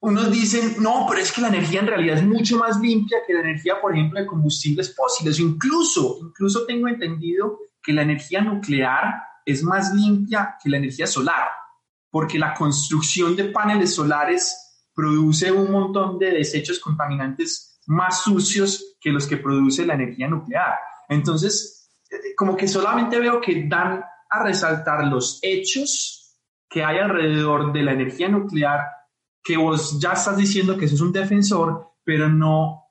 unos 0.05 0.31
dicen, 0.31 0.75
no, 0.79 1.07
pero 1.09 1.19
es 1.19 1.31
que 1.31 1.41
la 1.41 1.47
energía 1.47 1.79
en 1.79 1.87
realidad 1.87 2.17
es 2.17 2.23
mucho 2.23 2.57
más 2.57 2.79
limpia 2.79 3.17
que 3.25 3.33
la 3.33 3.39
energía, 3.39 3.81
por 3.81 3.91
ejemplo, 3.91 4.19
de 4.19 4.27
combustibles 4.27 4.95
fósiles. 4.95 5.39
Incluso, 5.39 6.19
incluso 6.21 6.63
tengo 6.67 6.87
entendido 6.87 7.59
que 7.81 7.91
la 7.91 8.03
energía 8.03 8.41
nuclear 8.41 9.15
es 9.43 9.63
más 9.63 9.93
limpia 9.93 10.57
que 10.61 10.69
la 10.69 10.77
energía 10.77 11.07
solar, 11.07 11.47
porque 12.11 12.37
la 12.37 12.53
construcción 12.53 13.35
de 13.35 13.45
paneles 13.45 13.95
solares 13.95 14.55
produce 14.93 15.51
un 15.51 15.71
montón 15.71 16.19
de 16.19 16.31
desechos 16.31 16.79
contaminantes 16.79 17.79
más 17.87 18.21
sucios 18.21 18.97
que 19.01 19.09
los 19.09 19.25
que 19.25 19.37
produce 19.37 19.87
la 19.87 19.95
energía 19.95 20.27
nuclear. 20.27 20.75
Entonces, 21.09 21.89
eh, 22.11 22.35
como 22.37 22.55
que 22.55 22.67
solamente 22.67 23.19
veo 23.19 23.41
que 23.41 23.67
dan 23.67 24.03
a 24.29 24.43
resaltar 24.43 25.05
los 25.07 25.39
hechos 25.41 26.37
que 26.69 26.83
hay 26.83 26.99
alrededor 26.99 27.73
de 27.73 27.81
la 27.81 27.93
energía 27.93 28.29
nuclear 28.29 28.94
que 29.45 29.57
vos 29.57 29.99
ya 29.99 30.13
estás 30.13 30.35
diciendo 30.35 30.75
que 30.75 30.87
sos 30.87 31.01
un 31.01 31.11
defensor, 31.11 31.91
pero 32.03 32.27
no, 32.27 32.81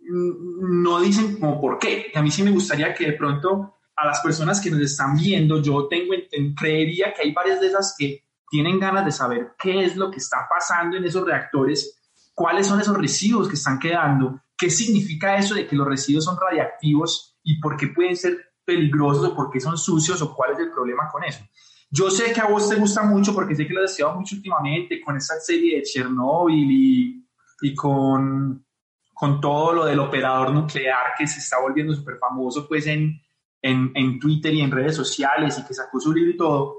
no 0.00 1.00
dicen 1.00 1.38
como 1.38 1.60
por 1.60 1.78
qué. 1.78 2.10
a 2.14 2.22
mí 2.22 2.30
sí 2.30 2.42
me 2.42 2.50
gustaría 2.50 2.94
que 2.94 3.04
de 3.04 3.12
pronto 3.12 3.74
a 3.94 4.06
las 4.06 4.20
personas 4.20 4.58
que 4.58 4.70
nos 4.70 4.80
están 4.80 5.16
viendo, 5.16 5.60
yo 5.60 5.86
tengo, 5.86 6.14
creería 6.56 7.12
que 7.12 7.22
hay 7.22 7.32
varias 7.32 7.60
de 7.60 7.66
esas 7.66 7.94
que 7.98 8.24
tienen 8.48 8.80
ganas 8.80 9.04
de 9.04 9.12
saber 9.12 9.52
qué 9.58 9.84
es 9.84 9.96
lo 9.96 10.10
que 10.10 10.16
está 10.16 10.48
pasando 10.48 10.96
en 10.96 11.04
esos 11.04 11.26
reactores, 11.26 12.00
cuáles 12.32 12.66
son 12.66 12.80
esos 12.80 12.96
residuos 12.96 13.46
que 13.46 13.56
están 13.56 13.78
quedando, 13.78 14.40
qué 14.56 14.70
significa 14.70 15.36
eso 15.36 15.54
de 15.54 15.66
que 15.66 15.76
los 15.76 15.86
residuos 15.86 16.24
son 16.24 16.38
radiactivos 16.40 17.38
y 17.42 17.60
por 17.60 17.76
qué 17.76 17.88
pueden 17.88 18.16
ser 18.16 18.54
peligrosos 18.64 19.26
o 19.26 19.34
por 19.34 19.50
qué 19.50 19.60
son 19.60 19.76
sucios 19.76 20.22
o 20.22 20.34
cuál 20.34 20.52
es 20.52 20.60
el 20.60 20.70
problema 20.70 21.06
con 21.12 21.22
eso. 21.24 21.44
Yo 21.90 22.10
sé 22.10 22.32
que 22.32 22.40
a 22.40 22.46
vos 22.46 22.68
te 22.68 22.76
gusta 22.76 23.02
mucho 23.02 23.34
porque 23.34 23.54
sé 23.54 23.66
que 23.66 23.72
lo 23.72 23.82
has 23.82 23.90
estudiado 23.90 24.18
mucho 24.18 24.36
últimamente 24.36 25.00
con 25.00 25.16
esa 25.16 25.40
serie 25.40 25.76
de 25.76 25.82
Chernobyl 25.82 26.70
y, 26.70 27.26
y 27.62 27.74
con, 27.74 28.66
con 29.14 29.40
todo 29.40 29.72
lo 29.72 29.84
del 29.86 29.98
operador 29.98 30.52
nuclear 30.52 31.14
que 31.16 31.26
se 31.26 31.38
está 31.38 31.58
volviendo 31.60 31.94
súper 31.94 32.18
famoso 32.18 32.68
pues 32.68 32.86
en, 32.86 33.18
en, 33.62 33.90
en, 33.94 34.20
Twitter 34.20 34.52
y 34.52 34.60
en 34.60 34.70
redes 34.70 34.96
sociales 34.96 35.58
y 35.58 35.64
que 35.64 35.72
sacó 35.72 35.98
su 35.98 36.12
libro 36.12 36.30
y 36.30 36.36
todo. 36.36 36.76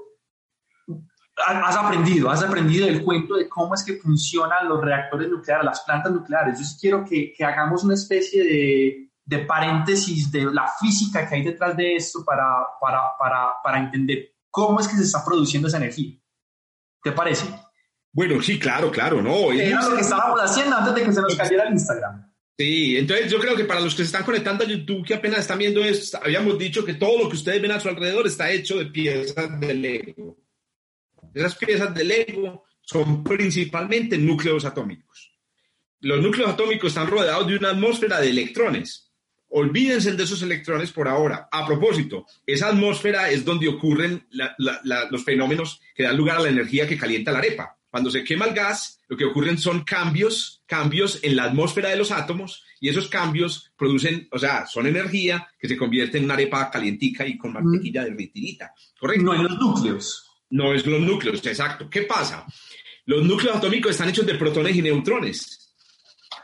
Has 1.47 1.77
aprendido, 1.77 2.29
has 2.29 2.43
aprendido 2.43 2.87
el 2.87 3.03
cuento 3.03 3.35
de 3.35 3.49
cómo 3.49 3.73
es 3.73 3.83
que 3.83 3.93
funcionan 3.93 4.67
los 4.67 4.81
reactores 4.81 5.29
nucleares, 5.29 5.65
las 5.65 5.81
plantas 5.81 6.11
nucleares. 6.11 6.59
Yo 6.59 6.65
sí 6.65 6.77
quiero 6.79 7.03
que, 7.03 7.33
que 7.33 7.45
hagamos 7.45 7.83
una 7.83 7.93
especie 7.93 8.43
de, 8.43 9.09
de 9.25 9.45
paréntesis 9.45 10.31
de 10.31 10.45
la 10.45 10.67
física 10.79 11.27
que 11.27 11.35
hay 11.35 11.43
detrás 11.43 11.75
de 11.77 11.95
esto 11.95 12.23
para, 12.25 12.67
para, 12.79 13.17
para, 13.17 13.53
para 13.63 13.79
entender 13.79 14.33
cómo 14.49 14.79
es 14.79 14.87
que 14.87 14.97
se 14.97 15.03
está 15.03 15.23
produciendo 15.25 15.67
esa 15.67 15.77
energía. 15.77 16.17
¿Te 17.03 17.11
parece? 17.11 17.45
Bueno, 18.11 18.41
sí, 18.41 18.59
claro, 18.59 18.91
claro, 18.91 19.21
no. 19.21 19.51
Era 19.51 19.87
lo 19.87 19.95
que 19.95 20.01
estábamos 20.01 20.39
haciendo 20.41 20.75
antes 20.75 20.95
de 20.95 21.03
que 21.03 21.13
se 21.13 21.21
nos 21.21 21.35
cayera 21.35 21.67
el 21.67 21.73
Instagram. 21.73 22.29
Sí, 22.57 22.97
entonces 22.97 23.31
yo 23.31 23.39
creo 23.39 23.55
que 23.55 23.63
para 23.63 23.79
los 23.79 23.93
que 23.93 24.03
se 24.03 24.07
están 24.07 24.25
conectando 24.25 24.65
a 24.65 24.67
YouTube, 24.67 25.05
que 25.05 25.13
apenas 25.13 25.39
están 25.39 25.59
viendo 25.59 25.81
esto, 25.81 26.19
habíamos 26.21 26.59
dicho 26.59 26.83
que 26.83 26.95
todo 26.95 27.23
lo 27.23 27.29
que 27.29 27.37
ustedes 27.37 27.61
ven 27.61 27.71
a 27.71 27.79
su 27.79 27.87
alrededor 27.87 28.27
está 28.27 28.51
hecho 28.51 28.77
de 28.77 28.87
piezas 28.87 29.59
de 29.61 29.73
Lego. 29.73 30.37
Esas 31.33 31.55
piezas 31.55 31.93
de 31.93 32.03
Lego 32.03 32.65
son 32.81 33.23
principalmente 33.23 34.17
núcleos 34.17 34.65
atómicos. 34.65 35.39
Los 36.01 36.21
núcleos 36.21 36.49
atómicos 36.49 36.89
están 36.89 37.07
rodeados 37.07 37.47
de 37.47 37.55
una 37.55 37.69
atmósfera 37.69 38.19
de 38.19 38.29
electrones. 38.29 39.08
Olvídense 39.51 40.11
de 40.13 40.23
esos 40.23 40.41
electrones 40.43 40.91
por 40.91 41.07
ahora. 41.07 41.49
A 41.51 41.65
propósito, 41.65 42.25
esa 42.45 42.67
atmósfera 42.67 43.29
es 43.29 43.43
donde 43.43 43.67
ocurren 43.67 44.27
los 44.29 45.23
fenómenos 45.23 45.81
que 45.95 46.03
dan 46.03 46.17
lugar 46.17 46.37
a 46.37 46.41
la 46.41 46.49
energía 46.49 46.87
que 46.87 46.97
calienta 46.97 47.31
la 47.31 47.39
arepa. 47.39 47.75
Cuando 47.89 48.11
se 48.11 48.23
quema 48.23 48.45
el 48.45 48.53
gas, 48.53 48.99
lo 49.07 49.17
que 49.17 49.25
ocurren 49.25 49.57
son 49.57 49.83
cambios, 49.83 50.61
cambios 50.67 51.19
en 51.23 51.35
la 51.35 51.45
atmósfera 51.45 51.89
de 51.89 51.95
los 51.95 52.11
átomos 52.11 52.63
y 52.79 52.87
esos 52.87 53.07
cambios 53.07 53.71
producen, 53.75 54.27
o 54.31 54.37
sea, 54.37 54.67
son 54.67 54.85
energía 54.85 55.47
que 55.59 55.67
se 55.67 55.75
convierte 55.75 56.19
en 56.19 56.25
una 56.25 56.35
arepa 56.35 56.69
calientica 56.69 57.25
y 57.25 57.35
con 57.35 57.53
mantequilla 57.53 58.03
derretidita. 58.03 58.73
¿Correcto? 58.99 59.23
No 59.23 59.33
en 59.33 59.43
los 59.43 59.57
núcleos. 59.57 60.29
No 60.51 60.73
es 60.73 60.85
los 60.85 61.01
núcleos, 61.01 61.43
exacto. 61.45 61.89
¿Qué 61.89 62.03
pasa? 62.03 62.45
Los 63.05 63.25
núcleos 63.25 63.55
atómicos 63.55 63.91
están 63.91 64.09
hechos 64.09 64.27
de 64.27 64.35
protones 64.35 64.75
y 64.75 64.83
neutrones. 64.83 65.58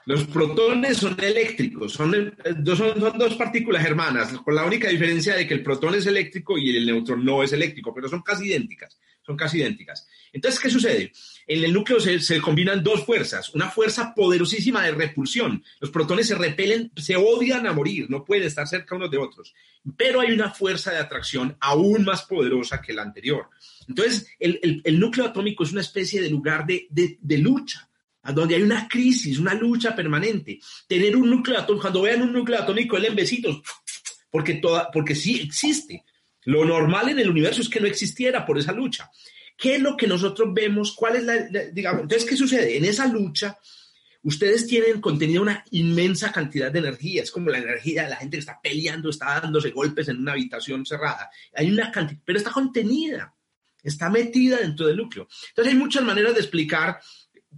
Los 0.06 0.26
protones 0.26 0.98
son 0.98 1.18
eléctricos, 1.20 1.94
son, 1.94 2.36
son, 2.78 3.18
dos 3.18 3.36
partículas 3.36 3.84
hermanas, 3.84 4.34
con 4.34 4.54
la 4.54 4.64
única 4.64 4.88
diferencia 4.88 5.36
de 5.36 5.48
que 5.48 5.56
el 5.56 5.64
protón 5.64 5.96
es 5.96 6.06
eléctrico 6.06 6.60
y 6.60 6.78
el 6.78 6.86
neutrón 6.86 7.26
no 7.26 7.42
es 7.42 7.54
eléctrico, 7.54 7.92
pero 7.92 8.08
son 8.08 8.22
casi 8.22 8.46
idénticas, 8.46 9.00
son 9.26 9.36
casi 9.36 9.58
idénticas. 9.58 10.08
Entonces, 10.32 10.60
¿qué 10.60 10.70
sucede? 10.70 11.12
En 11.48 11.64
el 11.64 11.74
núcleo 11.74 12.00
se, 12.00 12.40
combinan 12.40 12.84
dos 12.84 13.04
fuerzas, 13.04 13.50
una 13.56 13.72
fuerza 13.72 14.14
poderosísima 14.14 14.84
de 14.84 14.92
repulsión. 14.92 15.64
Los 15.80 15.90
protones 15.90 16.28
se 16.28 16.36
repelen, 16.36 16.92
se 16.96 17.16
odian 17.16 17.66
a 17.66 17.74
morir, 17.74 18.06
no 18.08 18.24
pueden 18.24 18.44
estar 18.44 18.68
cerca 18.68 18.96
unos 18.96 19.10
de 19.10 19.18
otros, 19.18 19.56
pero 19.98 20.22
hay 20.22 20.32
una 20.32 20.52
fuerza 20.52 20.92
de 20.92 21.00
atracción 21.00 21.58
aún 21.60 22.06
más 22.06 22.26
poderosa 22.26 22.80
que 22.80 22.94
la 22.94 23.02
anterior. 23.02 23.50
Entonces, 23.88 24.28
el, 24.40 25.00
núcleo 25.00 25.26
atómico 25.26 25.64
es 25.64 25.72
una 25.72 25.82
especie 25.82 26.22
de 26.22 26.30
lugar 26.30 26.68
de 26.68 27.38
lucha 27.40 27.90
donde 28.34 28.56
hay 28.56 28.64
una 28.64 28.88
crisis, 28.88 29.38
una 29.38 29.54
lucha 29.54 29.96
permanente. 29.96 30.60
Tener 30.88 31.16
un 31.16 31.30
núcleo 31.30 31.60
atómico, 31.60 31.84
cuando 31.84 32.02
vean 32.02 32.22
un 32.22 32.34
núcleo 32.34 32.60
atómico, 32.60 32.98
en 32.98 33.16
besitos, 33.16 33.62
porque, 34.30 34.56
toda, 34.56 34.90
porque 34.92 35.16
sí 35.16 35.40
existe. 35.40 36.04
Lo 36.46 36.66
normal 36.66 37.10
en 37.10 37.20
el 37.20 37.30
universo 37.30 37.62
es 37.62 37.70
que 37.70 37.80
no 37.80 37.88
existiera 37.88 38.46
por 38.46 38.58
esa 38.58 38.72
lucha. 38.72 39.10
¿Qué 39.58 39.76
es 39.76 39.82
lo 39.82 39.96
que 39.96 40.08
nosotros 40.08 40.54
vemos? 40.54 40.94
¿Cuál 40.94 41.16
es 41.18 41.24
la, 41.24 41.38
digamos, 41.72 42.04
entonces, 42.04 42.30
¿qué 42.30 42.36
sucede? 42.36 42.78
En 42.78 42.86
esa 42.86 43.08
lucha, 43.08 43.58
ustedes 44.24 44.68
tienen 44.68 45.00
contenido 45.00 45.42
una 45.42 45.64
inmensa 45.72 46.32
cantidad 46.32 46.72
de 46.72 46.80
energía. 46.80 47.24
Es 47.24 47.32
como 47.32 47.50
la 47.50 47.60
energía 47.60 48.04
de 48.04 48.10
la 48.10 48.18
gente 48.18 48.38
que 48.38 48.42
está 48.42 48.60
peleando, 48.62 49.10
está 49.10 49.40
dándose 49.40 49.70
golpes 49.70 50.08
en 50.10 50.18
una 50.18 50.34
habitación 50.34 50.86
cerrada. 50.86 51.30
Hay 51.54 51.72
una 51.72 51.92
cantidad, 51.92 52.20
pero 52.26 52.38
está 52.38 52.52
contenida, 52.52 53.34
está 53.82 54.10
metida 54.10 54.58
dentro 54.58 54.88
del 54.88 54.98
núcleo. 54.98 55.28
Entonces, 55.50 55.74
hay 55.74 55.80
muchas 55.80 56.04
maneras 56.04 56.34
de 56.34 56.42
explicar 56.42 57.00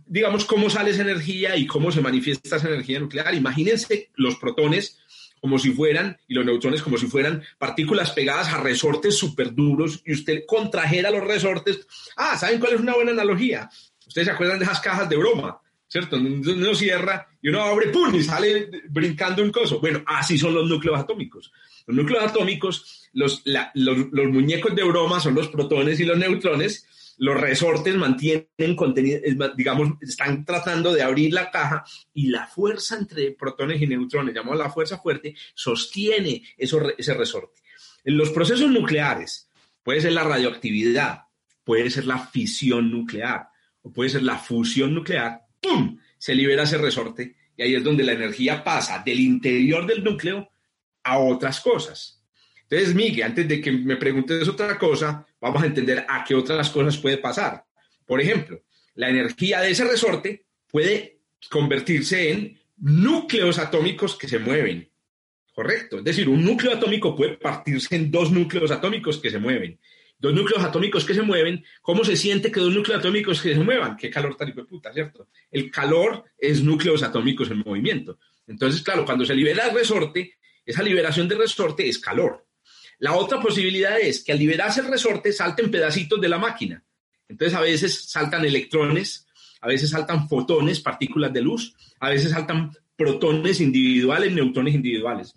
digamos, 0.06 0.46
cómo 0.46 0.70
sale 0.70 0.92
esa 0.92 1.01
energía 1.01 1.56
y 1.56 1.66
cómo 1.66 1.92
se 1.92 2.01
manifiesta 2.01 2.58
esa 2.58 2.68
energía 2.68 3.00
nuclear. 3.00 3.34
Imagínense 3.34 4.10
los 4.16 4.36
protones 4.38 5.00
como 5.39 5.60
si 5.60 5.72
fueran, 5.72 6.18
y 6.27 6.34
los 6.34 6.46
neutrones 6.46 6.82
como 6.82 6.98
si 6.98 7.08
fueran 7.08 7.44
partículas 7.58 8.12
pegadas 8.12 8.50
a 8.50 8.62
resortes 8.62 9.16
súper 9.18 9.54
duros 9.54 10.01
y 10.06 10.13
usted 10.13 10.44
contrajera 10.48 11.12
los 11.12 11.24
resortes. 11.24 11.88
Ah, 12.16 12.38
¿saben 12.38 12.60
cuál 12.60 12.74
es 12.74 12.80
una 12.80 12.96
buena 12.96 13.12
analogía? 13.12 13.70
Ustedes 14.06 14.27
se 14.27 14.34
acuerdan 14.34 14.60
de 14.60 14.66
esas 14.66 14.80
cajas 14.80 15.10
de 15.10 15.18
broma, 15.18 15.60
¿cierto? 15.88 16.18
Uno 16.18 16.75
cierra 16.75 17.27
y 17.42 17.50
uno 17.50 17.62
abre, 17.62 17.89
¡pum! 17.89 18.13
y 18.16 18.24
sale 18.24 18.70
brincando 18.89 19.44
un 19.44 19.51
coso. 19.51 19.80
Bueno, 19.80 20.04
así 20.08 20.38
son 20.38 20.54
los 20.54 20.68
núcleos 20.68 21.00
atómicos. 21.00 21.51
Los 21.86 21.96
núcleos 21.96 22.24
atómicos, 22.24 23.10
los, 23.13 23.44
los, 23.46 23.98
los 24.12 24.27
muñecos 24.27 24.76
de 24.76 24.84
broma 24.84 25.19
son 25.19 25.36
los 25.36 25.48
protones 25.50 26.00
y 26.00 26.06
los 26.06 26.17
neutrones, 26.17 26.86
los 27.17 27.39
resortes 27.39 27.95
mantienen 27.95 28.75
contenido, 28.75 29.19
digamos, 29.56 29.93
están 30.01 30.45
tratando 30.45 30.93
de 30.93 31.01
abrir 31.01 31.34
la 31.34 31.49
caja 31.49 31.84
y 32.13 32.27
la 32.27 32.47
fuerza 32.47 32.97
entre 32.97 33.32
protones 33.32 33.82
y 33.82 33.88
neutrones, 33.88 34.36
llamamos 34.36 34.60
la 34.60 34.69
fuerza 34.69 34.99
fuerte, 34.99 35.36
sostiene 35.53 36.43
ese 36.58 37.13
resorte. 37.13 37.62
En 38.03 38.17
los 38.17 38.30
procesos 38.30 38.69
nucleares, 38.69 39.49
puede 39.84 40.01
ser 40.01 40.13
la 40.13 40.23
radioactividad, 40.23 41.23
puede 41.63 41.89
ser 41.89 42.06
la 42.06 42.19
fisión 42.19 42.91
nuclear 42.91 43.49
o 43.82 43.91
puede 43.91 44.10
ser 44.10 44.23
la 44.23 44.38
fusión 44.38 44.93
nuclear, 44.93 45.41
¡pum! 45.60 45.97
Se 46.17 46.36
libera 46.36 46.63
ese 46.63 46.77
resorte 46.77 47.36
y 47.56 47.63
ahí 47.63 47.75
es 47.75 47.84
donde 47.84 48.03
la 48.03 48.13
energía 48.13 48.63
pasa 48.63 49.01
del 49.03 49.19
interior 49.19 49.86
del 49.88 50.03
núcleo 50.03 50.49
a 51.03 51.17
otras 51.17 51.60
cosas. 51.62 52.23
Entonces, 52.69 52.93
Miguel, 52.95 53.23
antes 53.23 53.47
de 53.47 53.62
que 53.62 53.71
me 53.71 53.95
preguntes 53.95 54.47
otra 54.47 54.77
cosa, 54.77 55.25
vamos 55.39 55.63
a 55.63 55.67
entender 55.67 56.06
a 56.08 56.23
qué 56.23 56.36
otras 56.36 56.69
cosas 56.69 56.97
puede 56.97 57.17
pasar. 57.17 57.65
Por 58.06 58.21
ejemplo, 58.21 58.62
la 58.95 59.10
energía 59.10 59.62
de 59.62 59.71
ese 59.71 59.86
resorte 59.86 60.45
puede 60.69 61.19
convertirse 61.50 62.32
en 62.32 62.60
núcleos 62.78 63.60
atómicos 63.60 64.15
que 64.15 64.28
se 64.28 64.39
mueven. 64.39 64.89
Correcto. 65.54 65.97
Es 66.00 66.04
decir, 66.04 66.30
un 66.30 66.43
núcleo 66.43 66.73
atómico 66.73 67.15
puede 67.15 67.38
partirse 67.38 67.95
en 67.95 68.12
dos 68.12 68.32
núcleos 68.32 68.71
atómicos 68.71 69.17
que 69.17 69.30
se 69.30 69.39
mueven. 69.39 69.80
Dos 70.19 70.34
núcleos 70.34 70.63
atómicos 70.63 71.06
que 71.06 71.13
se 71.13 71.21
mueven, 71.21 71.63
¿cómo 71.82 72.04
se 72.04 72.15
siente 72.15 72.52
que 72.52 72.60
dos 72.60 72.73
núcleos 72.73 73.00
atómicos 73.00 73.38
se 73.38 73.54
muevan? 73.56 73.95
Qué 73.97 74.10
calor 74.10 74.36
tan 74.36 74.52
puta, 74.52 74.91
¿cierto? 74.91 75.28
El 75.52 75.69
calor 75.69 76.26
es 76.38 76.63
núcleos 76.63 77.04
atómicos 77.04 77.52
en 77.52 77.60
movimiento. 77.60 78.17
Entonces, 78.47 78.82
claro, 78.82 79.06
cuando 79.06 79.26
se 79.26 79.36
libera 79.36 79.67
el 79.67 79.76
resorte, 79.76 80.38
esa 80.65 80.82
liberación 80.82 81.28
del 81.28 81.38
resorte 81.38 81.88
es 81.88 82.00
calor. 82.00 82.47
La 83.00 83.16
otra 83.16 83.40
posibilidad 83.40 84.00
es 84.00 84.24
que 84.24 84.32
al 84.32 84.40
liberarse 84.40 84.82
el 84.82 84.88
resorte 84.88 85.32
salten 85.32 85.70
pedacitos 85.70 86.20
de 86.20 86.30
la 86.30 86.40
máquina. 86.40 86.84
Entonces 87.30 87.58
a 87.58 87.62
veces 87.62 88.10
saltan 88.10 88.46
electrones, 88.46 89.28
a 89.62 89.68
veces 89.68 89.90
saltan 89.90 90.28
fotones, 90.28 90.80
partículas 90.80 91.34
de 91.34 91.42
luz, 91.42 91.76
a 92.00 92.10
veces 92.10 92.32
saltan 92.32 92.72
protones 92.96 93.62
individuales, 93.62 94.32
neutrones 94.32 94.74
individuales. 94.74 95.36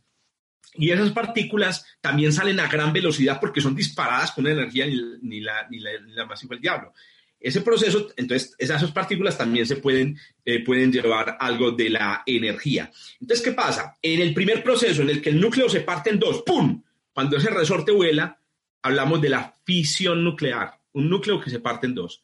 Y 0.75 0.91
esas 0.91 1.11
partículas 1.11 1.85
también 2.01 2.33
salen 2.33 2.61
a 2.61 2.69
gran 2.69 2.93
velocidad 2.93 3.41
porque 3.41 3.61
son 3.61 3.75
disparadas 3.75 4.33
con 4.33 4.45
una 4.45 4.55
energía 4.55 4.87
ni, 4.87 5.41
la, 5.41 5.67
ni, 5.69 5.81
la, 5.81 6.27
más 6.27 6.43
el 6.49 6.61
diablo. 6.61 6.93
Ese 7.39 7.63
proceso, 7.63 8.09
entonces, 8.17 8.55
esas 8.59 8.91
partículas 8.93 9.37
también 9.37 9.67
se 9.67 9.77
pueden, 9.77 10.19
eh, 10.45 10.63
pueden 10.63 10.93
llevar 10.93 11.39
algo 11.41 11.73
de 11.73 11.91
la 11.91 12.23
energía. 12.25 12.91
Entonces, 13.21 13.45
¿qué 13.45 13.53
pasa? 13.53 13.97
En 14.01 14.21
el 14.21 14.35
primer 14.35 14.63
proceso 14.63 15.03
en 15.03 15.11
el 15.11 15.23
que 15.23 15.31
el 15.31 15.41
núcleo 15.41 15.69
se 15.69 15.81
parte 15.81 16.11
en 16.11 16.19
dos, 16.19 16.43
¡pum! 16.43 16.83
Cuando 17.13 17.37
ese 17.37 17.51
resorte 17.51 17.93
vuela, 17.93 18.41
hablamos 18.83 19.21
de 19.21 19.29
la 19.29 19.55
fisión 19.65 20.25
nuclear, 20.25 20.81
un 20.93 21.09
núcleo 21.09 21.41
que 21.41 21.51
se 21.51 21.61
parte 21.61 21.87
en 21.87 21.95
dos. 21.95 22.23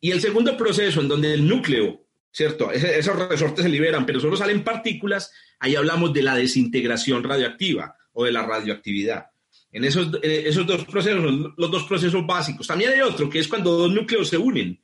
Y 0.00 0.10
el 0.10 0.20
segundo 0.20 0.56
proceso, 0.56 1.00
en 1.00 1.08
donde 1.08 1.34
el 1.34 1.46
núcleo, 1.46 2.04
¿cierto? 2.30 2.70
esos 2.70 3.28
resortes 3.28 3.64
se 3.64 3.68
liberan, 3.68 4.04
pero 4.06 4.20
solo 4.20 4.36
salen 4.36 4.62
partículas, 4.62 5.32
ahí 5.58 5.74
hablamos 5.74 6.12
de 6.12 6.22
la 6.22 6.34
desintegración 6.34 7.24
radioactiva 7.24 7.96
o 8.12 8.24
de 8.24 8.32
la 8.32 8.46
radioactividad. 8.46 9.26
En 9.72 9.84
esos, 9.84 10.08
esos 10.22 10.66
dos 10.66 10.84
procesos, 10.84 11.22
los 11.56 11.70
dos 11.70 11.84
procesos 11.84 12.26
básicos. 12.26 12.66
También 12.66 12.92
hay 12.92 13.00
otro, 13.00 13.28
que 13.28 13.40
es 13.40 13.48
cuando 13.48 13.72
dos 13.72 13.92
núcleos 13.92 14.28
se 14.28 14.38
unen. 14.38 14.80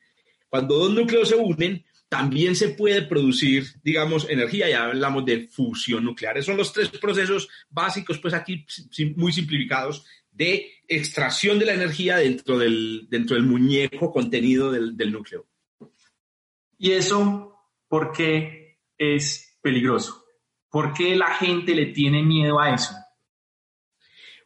Cuando 0.48 0.76
dos 0.76 0.92
núcleos 0.92 1.28
se 1.28 1.36
unen, 1.36 1.84
también 2.12 2.54
se 2.54 2.68
puede 2.68 3.00
producir, 3.00 3.64
digamos, 3.82 4.28
energía, 4.28 4.68
ya 4.68 4.84
hablamos 4.84 5.24
de 5.24 5.48
fusión 5.48 6.04
nuclear. 6.04 6.36
Esos 6.36 6.48
son 6.48 6.58
los 6.58 6.70
tres 6.70 6.90
procesos 6.90 7.48
básicos, 7.70 8.18
pues 8.18 8.34
aquí 8.34 8.66
muy 9.16 9.32
simplificados, 9.32 10.04
de 10.30 10.72
extracción 10.86 11.58
de 11.58 11.64
la 11.64 11.72
energía 11.72 12.18
dentro 12.18 12.58
del, 12.58 13.06
dentro 13.08 13.34
del 13.34 13.46
muñeco 13.46 14.12
contenido 14.12 14.70
del, 14.70 14.94
del 14.94 15.10
núcleo. 15.10 15.46
¿Y 16.76 16.90
eso 16.90 17.56
por 17.88 18.12
qué 18.12 18.82
es 18.98 19.56
peligroso? 19.62 20.26
¿Por 20.68 20.92
qué 20.92 21.16
la 21.16 21.32
gente 21.36 21.74
le 21.74 21.86
tiene 21.86 22.22
miedo 22.22 22.60
a 22.60 22.74
eso? 22.74 22.94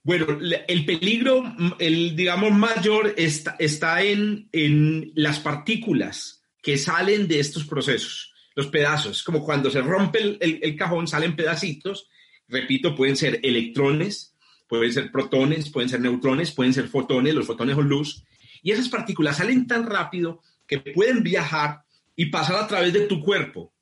Bueno, 0.05 0.39
el 0.69 0.87
peligro, 0.87 1.43
el, 1.81 2.15
digamos, 2.15 2.53
mayor 2.53 3.13
está, 3.17 3.57
está 3.59 4.03
en, 4.03 4.49
en 4.53 5.11
las 5.17 5.41
partículas 5.41 6.36
que 6.67 6.79
salen 6.79 7.29
de 7.29 7.39
estos 7.39 7.65
procesos, 7.65 8.35
los 8.57 8.67
pedazos, 8.67 9.23
como 9.23 9.45
cuando 9.45 9.71
se 9.71 9.81
rompe 9.83 10.37
el, 10.41 10.77
cajón, 10.77 11.07
salen 11.07 11.37
pedacitos, 11.37 12.09
repito, 12.49 12.97
pueden 12.97 13.15
ser 13.15 13.39
electrones, 13.45 14.35
pueden 14.67 14.93
ser 14.93 15.13
protones, 15.13 15.71
pueden 15.71 15.89
ser 15.89 16.01
neutrones, 16.01 16.51
pueden 16.51 16.75
ser 16.75 16.89
fotones, 16.89 17.35
los 17.37 17.47
fotones 17.47 17.77
o 17.77 17.83
luz, 17.83 18.25
y 18.65 18.73
esas 18.73 18.89
partículas 18.89 19.37
salen 19.37 19.69
tan 19.69 19.87
rápido 19.87 20.43
que 20.67 20.81
pueden 20.81 21.23
viajar 21.23 21.85
y 22.17 22.27
pasar 22.31 22.57
a 22.57 22.67
través 22.67 22.93
de 22.93 23.03
tu 23.03 23.23
cuerpo. 23.23 23.73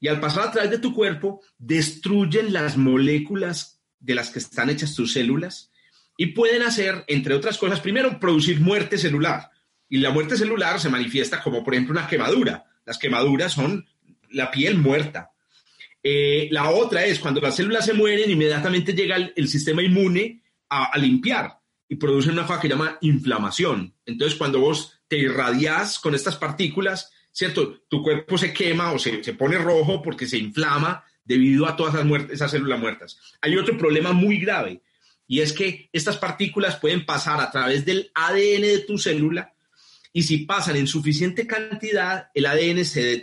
Y 0.00 0.08
al 0.08 0.18
pasar 0.18 0.48
a 0.48 0.50
través 0.50 0.72
de 0.72 0.80
tu 0.80 0.92
cuerpo, 0.92 1.40
destruyen 1.56 2.52
las 2.52 2.76
moléculas 2.76 3.80
de 4.00 4.16
las 4.16 4.30
que 4.30 4.40
están 4.40 4.70
hechas 4.70 4.96
tus 4.96 5.12
células 5.12 5.70
y 6.16 6.32
pueden 6.32 6.62
hacer, 6.62 7.04
entre 7.06 7.34
otras 7.34 7.58
cosas, 7.58 7.78
primero, 7.78 8.18
producir 8.18 8.58
muerte 8.58 8.98
celular 8.98 9.53
Y 9.88 9.98
la 9.98 10.10
muerte 10.10 10.36
celular 10.36 10.80
se 10.80 10.88
manifiesta 10.88 11.42
como, 11.42 11.62
por 11.62 11.74
ejemplo, 11.74 11.92
una 11.92 12.06
quemadura. 12.06 12.64
Las 12.84 12.98
quemaduras 12.98 13.52
son 13.52 13.86
la 14.30 14.50
piel 14.50 14.76
muerta. 14.78 15.32
Eh, 16.02 16.48
la 16.50 16.70
otra 16.70 17.04
es 17.06 17.18
cuando 17.18 17.40
las 17.40 17.56
células 17.56 17.86
se 17.86 17.94
mueren, 17.94 18.30
inmediatamente 18.30 18.92
llega 18.92 19.16
el, 19.16 19.48
sistema 19.48 19.82
inmune 19.82 20.42
a, 20.68 20.96
limpiar 20.98 21.58
y 21.88 21.96
produce 21.96 22.30
una 22.30 22.46
cosa 22.46 22.60
que 22.60 22.68
llama 22.68 22.98
inflamación. 23.00 23.94
Entonces, 24.04 24.36
cuando 24.36 24.60
vos 24.60 25.00
te 25.08 25.16
irradias 25.16 25.98
con 25.98 26.14
estas 26.14 26.36
partículas, 26.36 27.10
¿cierto? 27.32 27.84
Tu 27.88 28.02
cuerpo 28.02 28.36
se 28.36 28.52
quema 28.52 28.92
o 28.92 28.98
se, 28.98 29.24
se 29.24 29.32
pone 29.32 29.56
rojo 29.56 30.02
porque 30.02 30.26
se 30.26 30.36
inflama 30.36 31.04
debido 31.24 31.66
a 31.66 31.74
todas 31.74 31.94
esas, 31.94 32.30
esas 32.30 32.50
células 32.50 32.80
muertas. 32.80 33.18
Hay 33.40 33.56
otro 33.56 33.78
problema 33.78 34.12
muy 34.12 34.38
grave 34.38 34.82
y 35.26 35.40
es 35.40 35.52
que 35.54 35.88
estas 35.92 36.18
partículas 36.18 36.76
pueden 36.76 37.06
pasar 37.06 37.40
a 37.40 37.50
través 37.50 37.84
del 37.86 38.10
ADN 38.14 38.62
de 38.62 38.84
tu 38.86 38.98
célula 38.98 39.53
y 40.16 40.22
si 40.22 40.38
pasan 40.38 40.76
en 40.76 40.86
suficiente 40.86 41.44
cantidad, 41.44 42.28
el 42.32 42.46
ADN 42.46 42.84
se, 42.84 43.20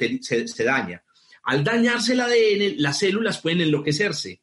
daña. 0.65 1.01
Al 1.43 1.63
dañarse 1.63 2.11
el 2.13 2.19
ADN, 2.19 2.81
las 2.81 2.99
células 2.99 3.39
pueden 3.39 3.61
enloquecerse. 3.61 4.41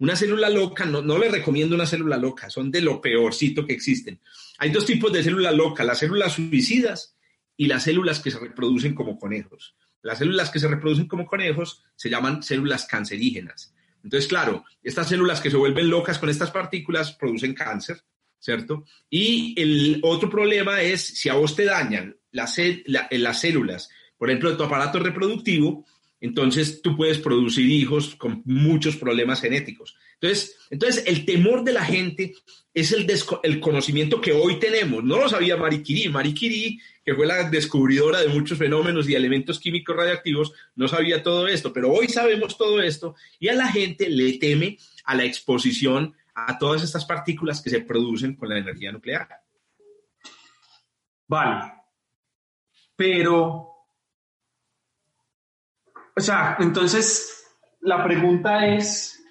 Una 0.00 0.16
célula 0.16 0.50
loca, 0.50 0.84
no, 0.86 1.02
no 1.02 1.16
le 1.18 1.28
recomiendo 1.28 1.76
una 1.76 1.86
célula 1.86 2.16
loca, 2.16 2.50
son 2.50 2.72
de 2.72 2.82
lo 2.82 3.00
peorcito 3.00 3.64
que 3.64 3.74
existen. 3.74 4.20
Hay 4.58 4.70
dos 4.70 4.84
tipos 4.84 5.12
de 5.12 5.22
células 5.22 5.54
locas, 5.54 5.86
las 5.86 6.00
células 6.00 6.32
suicidas 6.32 7.16
y 7.56 7.66
las 7.68 7.84
células 7.84 8.18
que 8.18 8.32
se 8.32 8.40
reproducen 8.40 8.92
como 8.92 9.16
conejos. 9.16 9.76
Las 10.02 10.18
células 10.18 10.50
que 10.50 10.58
se 10.58 10.66
reproducen 10.66 11.06
como 11.06 11.26
conejos 11.26 11.84
se 11.94 12.10
llaman 12.10 12.42
células 12.42 12.86
cancerígenas. 12.86 13.72
Entonces, 14.02 14.28
claro, 14.28 14.64
estas 14.82 15.08
células 15.08 15.40
que 15.40 15.50
se 15.50 15.56
vuelven 15.56 15.88
locas 15.88 16.18
con 16.18 16.28
estas 16.28 16.50
partículas 16.50 17.12
producen 17.12 17.54
cáncer, 17.54 18.02
¿cierto? 18.44 18.84
Y 19.08 19.54
el 19.60 20.00
otro 20.02 20.28
problema 20.28 20.82
es 20.82 21.00
si 21.00 21.30
a 21.30 21.34
vos 21.34 21.56
te 21.56 21.64
dañan 21.64 22.16
las, 22.30 22.60
las 22.86 23.40
células, 23.40 23.88
por 24.18 24.28
ejemplo, 24.28 24.50
de 24.50 24.56
tu 24.56 24.64
aparato 24.64 24.98
reproductivo, 24.98 25.86
entonces 26.20 26.82
tú 26.82 26.94
puedes 26.94 27.18
producir 27.18 27.70
hijos 27.70 28.14
con 28.16 28.42
muchos 28.44 28.96
problemas 28.96 29.40
genéticos. 29.40 29.96
Entonces, 30.20 30.56
entonces 30.68 31.04
el 31.06 31.24
temor 31.24 31.64
de 31.64 31.72
la 31.72 31.84
gente 31.84 32.34
es 32.74 32.92
el, 32.92 33.06
el 33.42 33.60
conocimiento 33.60 34.20
que 34.20 34.32
hoy 34.32 34.58
tenemos. 34.58 35.02
No 35.02 35.18
lo 35.18 35.28
sabía 35.28 35.56
Marie 35.56 35.82
Curie. 35.82 36.10
Marie 36.10 36.34
Curie 36.34 36.78
que 37.04 37.14
fue 37.14 37.26
la 37.26 37.48
descubridora 37.50 38.20
de 38.20 38.28
muchos 38.28 38.58
fenómenos 38.58 39.08
y 39.08 39.14
elementos 39.14 39.60
químicos 39.60 39.94
radiactivos, 39.94 40.52
no 40.74 40.88
sabía 40.88 41.22
todo 41.22 41.46
esto, 41.46 41.72
pero 41.72 41.92
hoy 41.92 42.08
sabemos 42.08 42.56
todo 42.56 42.80
esto 42.80 43.14
y 43.38 43.48
a 43.48 43.54
la 43.54 43.68
gente 43.68 44.08
le 44.08 44.38
teme 44.38 44.78
a 45.04 45.14
la 45.14 45.24
exposición 45.24 46.14
a 46.34 46.58
todas 46.58 46.82
estas 46.82 47.04
partículas 47.04 47.60
que 47.62 47.70
se 47.70 47.80
producen 47.80 48.34
con 48.36 48.48
la 48.48 48.58
energía 48.58 48.92
nuclear. 48.92 49.28
Vale, 51.26 51.72
pero, 52.96 53.86
o 56.16 56.20
sea, 56.20 56.56
entonces 56.60 57.46
la 57.80 58.04
pregunta 58.04 58.66
es, 58.66 59.22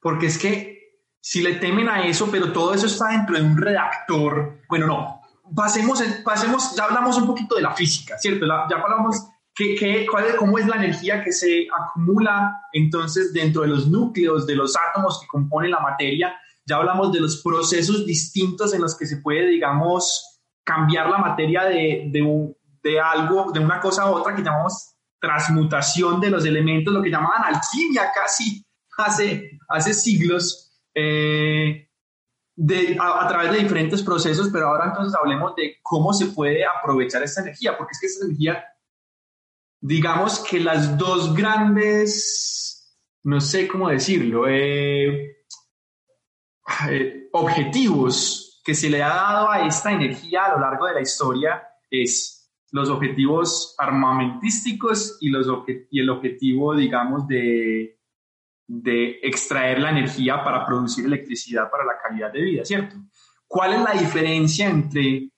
porque 0.00 0.26
es 0.26 0.38
que 0.38 0.74
si 1.20 1.42
le 1.42 1.54
temen 1.54 1.88
a 1.88 2.06
eso, 2.06 2.30
pero 2.30 2.52
todo 2.52 2.74
eso 2.74 2.86
está 2.86 3.08
dentro 3.08 3.36
de 3.36 3.42
un 3.42 3.56
redactor, 3.56 4.62
bueno, 4.68 4.86
no, 4.86 5.22
pasemos, 5.54 6.02
pasemos 6.24 6.76
ya 6.76 6.84
hablamos 6.84 7.16
un 7.16 7.26
poquito 7.26 7.56
de 7.56 7.62
la 7.62 7.74
física, 7.74 8.18
¿cierto? 8.18 8.46
ya 8.46 8.76
hablamos 8.76 9.28
qué, 9.54 9.74
qué, 9.74 10.06
cuál 10.10 10.36
cómo 10.36 10.58
es 10.58 10.66
la 10.66 10.76
energía 10.76 11.22
que 11.22 11.32
se 11.32 11.66
acumula 11.72 12.60
entonces 12.72 13.32
dentro 13.32 13.62
de 13.62 13.68
los 13.68 13.88
núcleos 13.88 14.46
de 14.46 14.56
los 14.56 14.74
átomos 14.76 15.20
que 15.20 15.26
componen 15.26 15.70
la 15.70 15.80
materia, 15.80 16.34
ya 16.66 16.76
hablamos 16.76 17.12
de 17.12 17.20
los 17.20 17.42
procesos 17.42 18.06
distintos 18.06 18.74
en 18.74 18.80
los 18.80 18.96
que 18.96 19.06
se 19.06 19.18
puede, 19.18 19.48
digamos, 19.48 20.40
cambiar 20.64 21.10
la 21.10 21.18
materia 21.18 21.64
de, 21.64 22.08
de, 22.10 22.56
de 22.82 23.00
algo, 23.00 23.52
de 23.52 23.60
una 23.60 23.80
cosa 23.80 24.02
a 24.02 24.10
otra 24.10 24.34
que 24.34 24.42
llamamos 24.42 24.94
transmutación 25.20 26.20
de 26.20 26.30
los 26.30 26.44
elementos, 26.44 26.92
lo 26.92 27.02
que 27.02 27.10
llamaban 27.10 27.44
alquimia 27.44 28.10
casi 28.14 28.64
hace, 28.98 29.58
hace 29.68 29.94
siglos. 29.94 30.72
Eh, 30.94 31.88
de, 32.56 32.96
a, 33.00 33.26
través 33.26 33.52
de 33.52 33.58
diferentes 33.58 34.02
procesos, 34.02 34.48
pero 34.52 34.68
ahora 34.68 34.86
entonces 34.86 35.18
hablemos 35.20 35.56
de 35.56 35.78
cómo 35.82 36.12
se 36.12 36.26
puede 36.26 36.64
aprovechar 36.64 37.22
esta 37.22 37.42
energía, 37.42 37.76
porque 37.76 37.92
es 37.92 38.00
que 38.00 38.06
esta 38.06 38.24
energía, 38.26 38.64
digamos 39.84 40.40
que 40.40 40.60
las 40.60 40.96
dos 40.96 41.34
grandes, 41.34 42.98
no 43.22 43.38
sé 43.38 43.68
cómo 43.68 43.90
decirlo, 43.90 44.48
eh, 44.48 45.44
eh, 46.88 47.28
objetivos 47.32 48.62
que 48.64 48.74
se 48.74 48.88
le 48.88 49.02
ha 49.02 49.08
dado 49.08 49.50
a 49.50 49.66
esta 49.66 49.92
energía 49.92 50.46
a 50.46 50.54
lo 50.54 50.60
largo 50.60 50.86
de 50.86 50.94
la 50.94 51.02
historia 51.02 51.62
es 51.90 52.50
los 52.70 52.88
objetivos 52.88 53.74
armamentísticos 53.78 55.18
y, 55.20 55.28
los, 55.28 55.46
y 55.90 56.00
el 56.00 56.08
objetivo, 56.08 56.74
digamos, 56.74 57.28
de, 57.28 58.00
de 58.66 59.20
extraer 59.22 59.80
la 59.80 59.90
energía 59.90 60.42
para 60.42 60.64
producir 60.64 61.04
electricidad 61.04 61.70
para 61.70 61.84
la 61.84 61.98
calidad 62.02 62.32
de 62.32 62.40
vida, 62.40 62.64
¿cierto? 62.64 62.96
¿Cuál 63.46 63.74
es 63.74 63.82
la 63.82 63.92
diferencia 63.92 64.66
entre, 64.66 65.28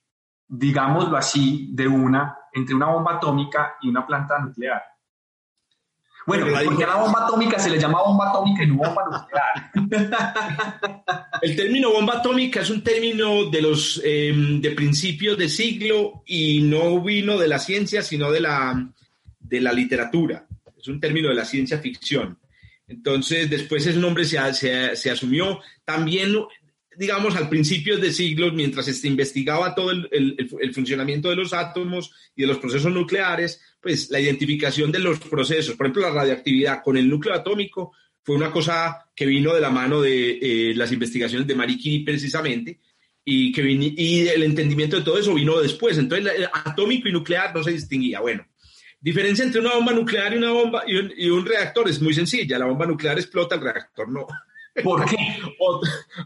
digámoslo 0.47 1.17
así, 1.17 1.69
de 1.73 1.85
una, 1.85 2.37
entre 2.57 2.75
una 2.75 2.87
bomba 2.87 3.13
atómica 3.15 3.77
y 3.81 3.89
una 3.89 4.05
planta 4.05 4.39
nuclear? 4.39 4.81
Bueno, 6.27 6.45
porque 6.65 6.83
a 6.83 6.87
la 6.87 6.95
bomba 6.97 7.23
atómica 7.23 7.57
se 7.57 7.69
le 7.69 7.79
llama 7.79 8.03
bomba 8.03 8.29
atómica 8.29 8.61
y 8.61 8.67
no 8.67 8.75
bomba 8.75 9.03
nuclear. 9.05 9.71
El 11.41 11.55
término 11.55 11.91
bomba 11.91 12.17
atómica 12.17 12.59
es 12.59 12.69
un 12.69 12.83
término 12.83 13.49
de 13.49 13.61
los 13.61 14.01
em, 14.03 14.59
de 14.59 14.71
principios 14.71 15.37
de 15.37 15.47
siglo 15.47 16.23
y 16.25 16.63
no 16.63 16.99
vino 17.01 17.37
de 17.37 17.47
la 17.47 17.59
ciencia, 17.59 18.01
sino 18.01 18.29
de 18.29 18.41
la, 18.41 18.89
de 19.39 19.61
la 19.61 19.71
literatura. 19.71 20.45
Es 20.77 20.89
un 20.89 20.99
término 20.99 21.29
de 21.29 21.35
la 21.35 21.45
ciencia 21.45 21.79
ficción. 21.79 22.37
Entonces, 22.89 23.49
después 23.49 23.85
ese 23.85 23.97
nombre 23.97 24.25
se, 24.25 24.95
se, 24.97 25.11
asumió. 25.11 25.59
También, 25.85 26.35
digamos, 26.97 27.35
al 27.35 27.47
principio 27.47 27.97
de 27.97 28.11
siglos, 28.11 28.53
mientras 28.53 28.85
se 28.85 29.07
investigaba 29.07 29.75
todo 29.75 29.91
el, 29.91 30.73
funcionamiento 30.73 31.29
de 31.29 31.35
los 31.35 31.53
átomos 31.53 32.11
y 32.35 32.41
de 32.41 32.47
los 32.47 32.57
procesos 32.57 32.91
nucleares, 32.91 33.61
pues 33.79 34.09
la 34.09 34.19
identificación 34.19 34.91
de 34.91 34.99
los 34.99 35.19
procesos, 35.19 35.75
por 35.75 35.85
ejemplo, 35.85 36.03
la 36.03 36.13
radioactividad 36.13 36.81
con 36.83 36.97
el 36.97 37.09
núcleo 37.09 37.35
atómico, 37.35 37.93
fue 38.23 38.35
una 38.35 38.51
cosa 38.51 39.09
que 39.15 39.25
vino 39.25 39.53
de 39.53 39.61
la 39.61 39.69
mano 39.69 40.01
de 40.01 40.39
eh, 40.41 40.75
las 40.75 40.91
investigaciones 40.91 41.47
de 41.47 41.55
Marie 41.55 41.77
Curie 41.77 42.03
precisamente, 42.03 42.79
y, 43.23 43.51
que 43.51 43.61
y 43.61 44.27
el 44.27 44.43
entendimiento 44.43 44.97
de 44.97 45.03
todo 45.03 45.17
eso 45.17 45.33
vino 45.33 45.61
después. 45.61 45.97
Entonces, 45.97 46.33
el 46.35 46.45
atómico 46.51 47.07
y 47.09 47.11
nuclear 47.11 47.53
no 47.53 47.63
se 47.63 47.71
distinguía. 47.71 48.21
Bueno, 48.21 48.45
Diferencia 48.99 49.45
entre 49.45 49.61
una 49.61 49.75
bomba 49.75 49.93
nuclear 49.93 50.33
y 50.33 50.37
una 50.37 50.51
bomba 50.51 50.83
y 50.87 51.29
un, 51.29 51.45
reactor 51.45 51.87
es 51.87 52.01
muy 52.01 52.13
sencilla. 52.13 52.57
La 52.57 52.65
bomba 52.65 52.85
nuclear 52.85 53.17
explota, 53.17 53.55
el 53.55 53.61
reactor 53.61 54.09
no. 54.09 54.25
¿Por 54.83 55.05
qué? 55.05 55.17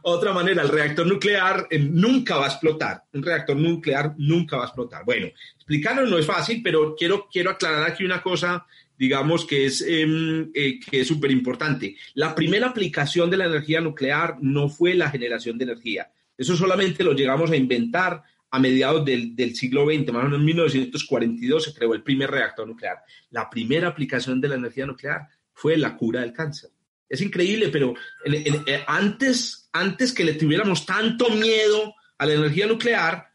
Otra, 0.04 0.34
manera, 0.34 0.62
el 0.64 0.70
reactor 0.70 1.08
nuclear 1.08 1.68
eh, 1.70 1.80
nunca 1.80 2.38
va 2.38 2.46
a 2.46 2.50
explotar. 2.50 3.04
Un 3.14 3.24
reactor 3.24 3.56
nuclear 3.56 4.14
nunca 4.18 4.58
va 4.58 4.64
a 4.64 4.68
explotar. 4.68 5.06
Bueno, 5.06 5.28
explicarlo 5.56 6.06
no 6.06 6.18
es 6.18 6.26
fácil, 6.26 6.62
pero 6.64 6.96
quiero, 6.96 7.28
quiero 7.32 7.52
aclarar 7.52 7.90
aquí 7.90 8.04
una 8.04 8.22
cosa, 8.22 8.66
digamos, 8.98 9.46
que 9.46 9.66
es 9.66 9.82
em, 9.88 10.52
eh, 10.54 11.06
súper 11.06 11.32
importante. 11.32 11.96
La 12.16 12.36
primera 12.36 12.68
aplicación 12.68 13.30
de 13.30 13.38
la 13.38 13.46
energía 13.46 13.82
nuclear 13.82 14.38
no 14.42 14.70
fue 14.70 14.96
la 14.96 15.10
generación 15.10 15.58
de 15.58 15.66
energía. 15.66 16.12
Eso 16.38 16.56
solamente 16.58 17.04
lo 17.04 17.14
llegamos 17.14 17.52
a 17.52 17.56
inventar 17.56 18.24
a 18.52 18.60
mediados 18.60 19.06
del, 19.06 19.56
siglo 19.56 19.86
XX, 19.86 20.12
más 20.12 20.24
o 20.24 20.26
menos 20.26 20.40
en 20.40 20.46
1942, 20.46 21.64
se 21.64 21.74
creó 21.74 21.94
el 21.94 22.04
primer 22.04 22.30
reactor 22.30 22.68
nuclear. 22.68 22.98
La 23.30 23.50
primera 23.50 23.88
aplicación 23.88 24.42
de 24.42 24.50
la 24.50 24.56
energía 24.56 24.86
nuclear 24.86 25.30
fue 25.54 25.78
la 25.78 25.96
cura 25.96 26.20
del 26.20 26.34
cáncer. 26.34 26.70
Es 27.12 27.20
increíble, 27.20 27.68
pero 27.68 27.94
eh, 28.24 28.84
antes, 28.88 29.68
antes 29.74 30.14
que 30.14 30.24
le 30.24 30.36
tuviéramos 30.36 30.86
tanto 30.86 31.30
miedo 31.30 31.94
a 32.18 32.26
la 32.26 32.36
energía 32.36 32.68
nuclear, 32.68 33.28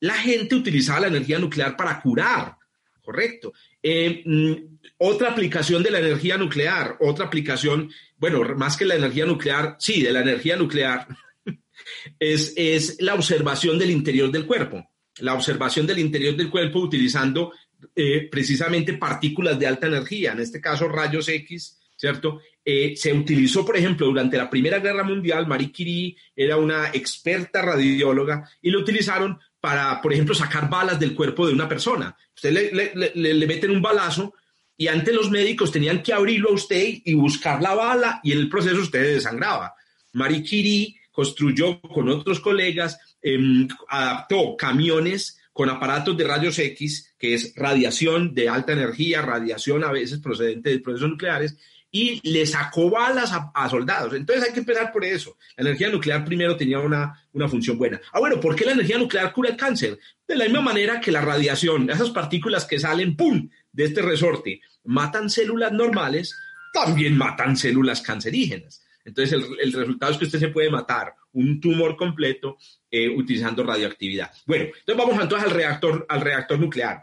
la 0.00 0.16
gente 0.16 0.54
utilizaba 0.54 1.00
la 1.00 1.06
energía 1.06 1.38
nuclear 1.38 1.74
para 1.74 1.98
curar, 2.02 2.58
¿correcto? 3.00 3.54
Eh, 3.82 4.22
mm, 4.26 4.52
otra 4.98 5.30
aplicación 5.30 5.82
de 5.82 5.90
la 5.90 6.00
energía 6.00 6.36
nuclear, 6.36 6.98
otra 7.00 7.24
aplicación, 7.24 7.90
bueno, 8.18 8.42
más 8.54 8.76
que 8.76 8.84
la 8.84 8.96
energía 8.96 9.24
nuclear, 9.24 9.76
sí, 9.78 10.02
de 10.02 10.12
la 10.12 10.20
energía 10.20 10.56
nuclear, 10.56 11.08
es, 12.20 13.00
la 13.00 13.14
observación 13.14 13.78
del 13.78 13.92
interior 13.92 14.30
del 14.30 14.44
cuerpo, 14.44 14.90
la 15.20 15.32
observación 15.32 15.86
del 15.86 16.00
interior 16.00 16.36
del 16.36 16.50
cuerpo 16.50 16.80
utilizando 16.80 17.54
eh, 17.96 18.28
precisamente 18.30 18.92
partículas 18.92 19.58
de 19.58 19.68
alta 19.68 19.86
energía, 19.86 20.32
en 20.32 20.40
este 20.40 20.60
caso 20.60 20.86
rayos 20.86 21.30
X, 21.30 21.78
¿cierto? 22.02 22.40
Eh, 22.64 22.94
se 22.96 23.12
utilizó, 23.12 23.64
por 23.64 23.76
ejemplo, 23.76 24.06
durante 24.06 24.36
la 24.36 24.50
Primera 24.50 24.80
Guerra 24.80 25.04
Mundial, 25.04 25.46
Marie 25.46 25.70
Curie 25.70 26.16
era 26.34 26.56
una 26.56 26.88
experta 26.88 27.62
radióloga 27.62 28.50
y 28.60 28.70
lo 28.70 28.80
utilizaron 28.80 29.38
para, 29.60 30.02
por 30.02 30.12
ejemplo, 30.12 30.34
sacar 30.34 30.68
balas 30.68 30.98
del 30.98 31.14
cuerpo 31.14 31.46
de 31.46 31.52
una 31.52 31.68
persona. 31.68 32.16
Usted 32.34 32.72
le, 32.72 33.12
le 33.14 33.46
meten 33.46 33.70
un 33.70 33.80
balazo 33.80 34.34
y 34.76 34.88
antes 34.88 35.14
los 35.14 35.30
médicos 35.30 35.70
tenían 35.70 36.02
que 36.02 36.12
abrirlo 36.12 36.50
a 36.50 36.54
usted 36.54 36.84
y 37.04 37.14
buscar 37.14 37.62
la 37.62 37.74
bala 37.74 38.20
y 38.24 38.32
en 38.32 38.38
el 38.38 38.48
proceso 38.48 38.80
usted 38.80 39.14
desangraba. 39.14 39.74
Marie 40.14 40.42
Curie 40.42 40.96
construyó 41.12 41.80
con 41.82 42.08
otros 42.08 42.40
colegas, 42.40 42.98
em, 43.22 43.68
adaptó 43.88 44.56
camiones 44.56 45.38
con 45.52 45.68
aparatos 45.68 46.16
de 46.16 46.24
rayos 46.24 46.58
X, 46.58 47.14
que 47.16 47.34
es 47.34 47.52
radiación 47.54 48.34
de 48.34 48.48
alta 48.48 48.72
energía, 48.72 49.22
radiación 49.22 49.84
a 49.84 49.92
veces 49.92 50.18
procedente 50.18 50.70
de 50.70 50.80
procesos 50.80 51.10
nucleares, 51.10 51.56
y 51.94 52.26
le 52.28 52.46
sacó 52.46 52.90
balas 52.90 53.32
a, 53.32 53.68
soldados. 53.68 54.14
Entonces 54.14 54.44
hay 54.46 54.52
que 54.52 54.60
empezar 54.60 54.90
por 54.90 55.04
eso. 55.04 55.36
La 55.56 55.68
energía 55.68 55.90
nuclear 55.90 56.24
primero 56.24 56.56
tenía 56.56 56.80
una, 56.80 57.22
una 57.34 57.46
función 57.48 57.76
buena. 57.76 58.00
Ah, 58.12 58.18
bueno, 58.18 58.40
¿por 58.40 58.56
qué 58.56 58.64
la 58.64 58.72
energía 58.72 58.96
nuclear 58.96 59.30
cura 59.32 59.50
el 59.50 59.56
cáncer? 59.56 59.98
De 60.26 60.34
la 60.34 60.44
misma 60.44 60.62
manera 60.62 61.00
que 61.00 61.12
la 61.12 61.20
radiación, 61.20 61.90
esas 61.90 62.10
partículas 62.10 62.64
que 62.64 62.80
salen, 62.80 63.14
¡pum!, 63.14 63.48
de 63.70 63.84
este 63.84 64.00
resorte, 64.00 64.62
matan 64.84 65.28
células 65.28 65.70
normales, 65.70 66.34
también 66.72 67.16
matan 67.16 67.56
células 67.56 68.00
cancerígenas. 68.00 68.82
Entonces 69.04 69.34
el, 69.34 69.44
el 69.60 69.72
resultado 69.72 70.12
es 70.12 70.18
que 70.18 70.24
usted 70.24 70.38
se 70.38 70.48
puede 70.48 70.70
matar 70.70 71.14
un 71.32 71.60
tumor 71.60 71.96
completo 71.96 72.56
eh, 72.90 73.08
utilizando 73.08 73.64
radioactividad. 73.64 74.30
Bueno, 74.46 74.64
entonces 74.64 74.96
vamos 74.96 75.22
entonces 75.22 75.48
al 75.48 75.54
reactor, 75.54 76.06
al 76.08 76.20
reactor 76.20 76.58
nuclear. 76.58 77.02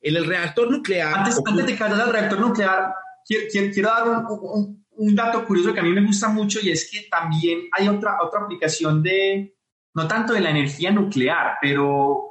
En 0.00 0.16
el 0.16 0.24
reactor 0.24 0.70
nuclear... 0.70 1.18
Antes, 1.18 1.40
antes 1.44 1.66
de 1.66 1.76
caer 1.76 1.92
al 1.92 2.12
reactor 2.12 2.40
nuclear, 2.40 2.94
quiero, 3.28 3.88
dar 3.88 4.08
un, 4.08 4.84
un, 4.90 5.14
dato 5.14 5.44
curioso 5.44 5.74
que 5.74 5.80
a 5.80 5.82
mí 5.82 5.90
me 5.90 6.04
gusta 6.04 6.28
mucho 6.28 6.58
y 6.62 6.70
es 6.70 6.90
que 6.90 7.06
también 7.10 7.68
hay 7.72 7.88
otra, 7.88 8.18
otra 8.22 8.40
aplicación 8.40 9.02
de, 9.02 9.54
no 9.94 10.08
tanto 10.08 10.32
de 10.32 10.40
la 10.40 10.50
energía 10.50 10.90
nuclear, 10.90 11.58
pero 11.60 12.24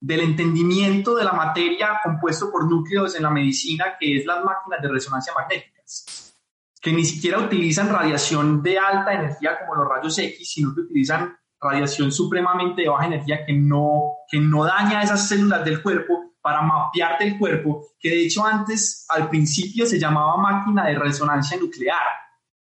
del 0.00 0.20
entendimiento 0.20 1.14
de 1.16 1.24
la 1.24 1.32
materia 1.32 2.00
compuesto 2.02 2.50
por 2.50 2.68
núcleos 2.68 3.16
en 3.16 3.24
la 3.24 3.30
medicina, 3.30 3.96
que 3.98 4.16
es 4.16 4.26
las 4.26 4.44
máquinas 4.44 4.80
de 4.80 4.88
resonancia 4.88 5.32
magnéticas, 5.34 6.34
que 6.80 6.92
ni 6.92 7.04
siquiera 7.04 7.38
utilizan 7.38 7.88
radiación 7.88 8.62
de 8.62 8.78
alta 8.78 9.12
energía 9.12 9.58
como 9.58 9.74
los 9.74 9.88
rayos 9.88 10.18
X, 10.18 10.50
sino 10.50 10.74
que 10.74 10.82
utilizan 10.82 11.36
radiación 11.60 12.12
supremamente 12.12 12.82
de 12.82 12.88
baja 12.88 13.06
energía 13.06 13.44
que 13.44 13.52
no, 13.52 14.14
que 14.30 14.38
no 14.38 14.64
daña 14.64 15.02
esas 15.02 15.28
células 15.28 15.64
del 15.64 15.82
cuerpo 15.82 16.27
para 16.48 16.62
mapearte 16.62 17.24
el 17.24 17.38
cuerpo, 17.38 17.88
que 18.00 18.08
de 18.08 18.24
hecho 18.24 18.42
antes, 18.42 19.04
al 19.10 19.28
principio, 19.28 19.84
se 19.84 19.98
llamaba 19.98 20.38
máquina 20.38 20.86
de 20.86 20.98
resonancia 20.98 21.58
nuclear, 21.58 22.06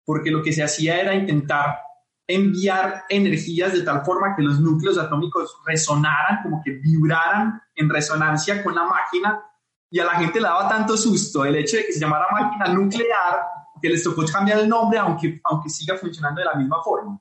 porque 0.04 0.30
lo 0.30 0.42
que 0.42 0.52
se 0.52 0.62
hacía 0.62 1.00
era 1.00 1.14
intentar 1.14 1.78
enviar 2.26 3.04
energías 3.08 3.72
de 3.72 3.80
tal 3.80 4.04
forma 4.04 4.36
que 4.36 4.42
los 4.42 4.60
núcleos 4.60 4.98
atómicos 4.98 5.56
resonaran, 5.64 6.42
como 6.42 6.60
que 6.62 6.72
vibraran 6.72 7.58
en 7.74 7.88
resonancia 7.88 8.62
con 8.62 8.74
la 8.74 8.84
máquina, 8.84 9.42
y 9.88 9.98
a 9.98 10.04
la 10.04 10.16
gente 10.16 10.40
le 10.40 10.46
daba 10.46 10.68
tanto 10.68 10.94
susto 10.94 11.42
el 11.46 11.56
hecho 11.56 11.78
de 11.78 11.86
que 11.86 11.94
se 11.94 12.00
llamara 12.00 12.26
máquina 12.30 12.66
nuclear 12.74 13.40
que 13.80 13.88
les 13.88 14.02
tocó 14.02 14.26
cambiar 14.26 14.58
el 14.58 14.68
nombre, 14.68 14.98
aunque, 14.98 15.40
aunque 15.42 15.70
siga 15.70 15.96
funcionando 15.96 16.40
de 16.40 16.44
la 16.44 16.54
misma 16.54 16.82
forma. 16.82 17.18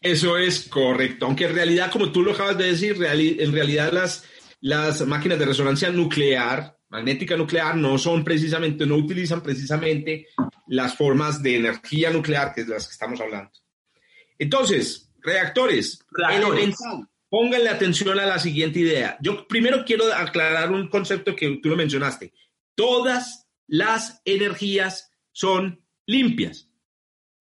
Eso 0.00 0.36
es 0.36 0.68
correcto, 0.68 1.26
aunque 1.26 1.46
en 1.46 1.54
realidad, 1.56 1.90
como 1.90 2.12
tú 2.12 2.22
lo 2.22 2.30
acabas 2.30 2.56
de 2.56 2.66
decir, 2.66 2.96
en 3.02 3.52
realidad 3.52 3.90
las, 3.90 4.24
las 4.64 5.06
máquinas 5.06 5.38
de 5.38 5.44
resonancia 5.44 5.90
nuclear, 5.90 6.78
magnética 6.88 7.36
nuclear, 7.36 7.76
no 7.76 7.98
son 7.98 8.24
precisamente, 8.24 8.86
no 8.86 8.96
utilizan 8.96 9.42
precisamente 9.42 10.28
las 10.68 10.96
formas 10.96 11.42
de 11.42 11.56
energía 11.56 12.08
nuclear 12.10 12.54
que 12.54 12.62
es 12.62 12.68
de 12.68 12.72
las 12.72 12.86
que 12.86 12.92
estamos 12.92 13.20
hablando. 13.20 13.50
Entonces, 14.38 15.12
reactores, 15.20 16.02
reactores. 16.10 16.76
Pónganle 17.28 17.68
atención 17.68 18.18
a 18.18 18.24
la 18.24 18.38
siguiente 18.38 18.78
idea. 18.78 19.18
Yo 19.20 19.46
primero 19.46 19.84
quiero 19.84 20.10
aclarar 20.14 20.72
un 20.72 20.88
concepto 20.88 21.36
que 21.36 21.58
tú 21.62 21.68
lo 21.68 21.76
mencionaste. 21.76 22.32
Todas 22.74 23.46
las 23.66 24.22
energías 24.24 25.10
son 25.32 25.84
limpias. 26.06 26.70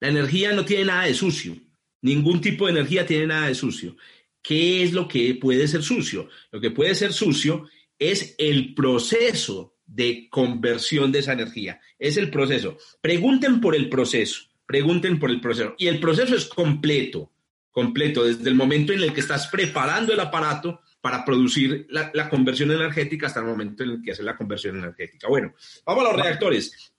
La 0.02 0.10
energía 0.10 0.52
no 0.52 0.66
tiene 0.66 0.86
nada 0.86 1.04
de 1.04 1.14
sucio. 1.14 1.56
Ningún 2.02 2.42
tipo 2.42 2.66
de 2.66 2.74
energía 2.74 3.06
tiene 3.06 3.28
nada 3.28 3.48
de 3.48 3.56
sucio. 3.56 3.96
¿Qué 4.44 4.84
es 4.84 4.92
lo 4.92 5.08
que 5.08 5.36
puede 5.36 5.68
ser 5.68 5.82
sucio? 5.82 6.28
Lo 6.52 6.60
que 6.60 6.70
puede 6.70 6.94
ser 6.94 7.14
sucio 7.14 7.68
es 7.98 8.36
el 8.38 8.76
proceso 8.76 9.78
de 9.86 10.28
conversión 10.30 11.12
de 11.12 11.20
esa 11.20 11.34
energía. 11.34 11.80
Es 11.98 12.18
el 12.18 12.30
proceso. 12.30 12.78
Pregunten 13.02 13.62
por 13.62 13.74
el 13.74 13.90
proceso. 13.90 14.42
Pregunten 14.66 15.18
por 15.18 15.30
el 15.30 15.40
proceso. 15.40 15.76
Y 15.78 15.88
el 15.88 16.00
proceso 16.00 16.36
es 16.36 16.46
completo, 16.46 17.32
completo, 17.72 18.26
desde 18.26 18.50
el 18.50 18.56
momento 18.56 18.92
en 18.92 19.02
el 19.02 19.14
que 19.14 19.22
estás 19.22 19.48
preparando 19.48 20.14
el 20.14 20.20
aparato 20.20 20.82
para 21.00 21.24
producir 21.24 21.86
la, 21.90 22.12
la, 22.14 22.30
conversión 22.30 22.72
energética 22.72 23.28
hasta 23.28 23.42
el 23.42 23.46
momento 23.46 23.84
en 23.84 23.92
el 23.92 24.02
que 24.02 24.12
hace 24.12 24.24
la 24.24 24.38
conversión 24.38 24.78
energética. 24.78 25.28
Bueno, 25.28 25.54
vamos 25.86 26.06
a 26.06 26.14
los 26.14 26.22
reactores 26.22 26.93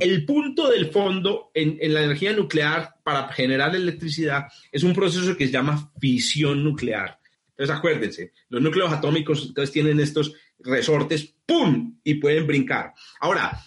el 0.00 0.24
punto 0.24 0.70
del 0.70 0.90
fondo 0.90 1.50
en, 1.54 1.78
la 1.92 2.02
energía 2.02 2.32
nuclear 2.32 2.96
para 3.02 3.28
generar 3.32 3.74
electricidad 3.74 4.46
es 4.70 4.82
un 4.82 4.92
proceso 4.92 5.36
que 5.36 5.46
se 5.46 5.52
llama 5.52 5.92
fisión 6.00 6.62
nuclear. 6.62 7.18
Entonces 7.50 7.76
acuérdense, 7.76 8.32
los 8.48 8.62
núcleos 8.62 8.92
atómicos 8.92 9.44
entonces 9.46 9.72
tienen 9.72 10.00
estos 10.00 10.34
resortes, 10.58 11.34
¡pum! 11.46 11.98
y 12.02 12.14
pueden 12.14 12.46
brincar. 12.46 12.94
Ahora, 13.20 13.60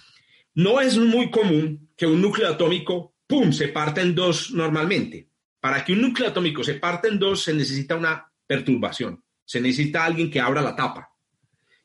no 0.55 0.81
es 0.81 0.97
muy 0.97 1.29
común 1.29 1.89
que 1.95 2.05
un 2.05 2.21
núcleo 2.21 2.49
atómico, 2.49 3.15
¡pum!, 3.27 3.51
se 3.51 3.69
parta 3.69 4.01
en 4.01 4.15
dos 4.15 4.51
normalmente. 4.51 5.29
Para 5.59 5.83
que 5.83 5.93
un 5.93 6.01
núcleo 6.01 6.29
atómico 6.29 6.63
se 6.63 6.75
parta 6.75 7.07
en 7.07 7.19
dos 7.19 7.43
se 7.43 7.53
necesita 7.53 7.95
una 7.95 8.31
perturbación, 8.45 9.23
se 9.45 9.61
necesita 9.61 10.05
alguien 10.05 10.31
que 10.31 10.39
abra 10.39 10.61
la 10.61 10.75
tapa. 10.75 11.09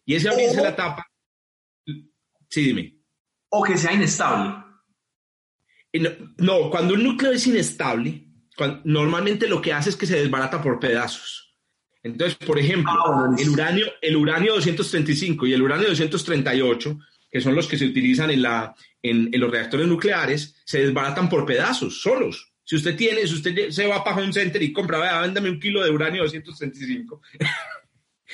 Y 0.04 0.14
ese 0.14 0.28
abrirse 0.28 0.60
la 0.60 0.74
tapa, 0.74 1.06
sí, 2.48 2.62
dime 2.62 3.01
o 3.54 3.62
que 3.62 3.76
sea 3.76 3.92
inestable. 3.92 4.54
No, 6.38 6.70
cuando 6.70 6.94
un 6.94 7.02
núcleo 7.02 7.32
es 7.32 7.46
inestable, 7.46 8.26
normalmente 8.84 9.46
lo 9.46 9.60
que 9.60 9.74
hace 9.74 9.90
es 9.90 9.96
que 9.96 10.06
se 10.06 10.18
desbarata 10.18 10.62
por 10.62 10.80
pedazos. 10.80 11.54
Entonces, 12.02 12.34
por 12.34 12.58
ejemplo, 12.58 12.92
ah, 12.92 13.30
el, 13.38 13.48
uranio, 13.50 13.86
el 14.00 14.16
uranio 14.16 14.54
235 14.54 15.46
y 15.46 15.52
el 15.52 15.62
uranio 15.62 15.88
238, 15.88 16.98
que 17.30 17.40
son 17.42 17.54
los 17.54 17.68
que 17.68 17.76
se 17.76 17.84
utilizan 17.84 18.30
en, 18.30 18.42
la, 18.42 18.74
en, 19.02 19.30
los 19.38 19.50
reactores 19.50 19.86
nucleares, 19.86 20.56
se 20.64 20.80
desbaratan 20.84 21.28
por 21.28 21.44
pedazos, 21.44 22.00
solos. 22.00 22.54
Si 22.64 22.76
usted 22.76 22.96
tiene, 22.96 23.26
si 23.26 23.34
usted 23.34 23.68
se 23.68 23.86
va 23.86 24.02
para 24.02 24.22
un 24.22 24.32
center 24.32 24.62
y 24.62 24.72
compra, 24.72 24.98
vea, 24.98 25.20
véndame 25.20 25.50
un 25.50 25.60
kilo 25.60 25.84
de 25.84 25.90
uranio 25.90 26.22
235. 26.22 27.20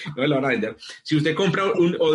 no 0.16 0.26
lo 0.26 0.34
van 0.36 0.44
a 0.44 0.48
vender. 0.48 0.76
Si 1.02 1.16
usted 1.16 1.34
compra 1.34 1.72
un, 1.72 1.96
o 1.98 2.12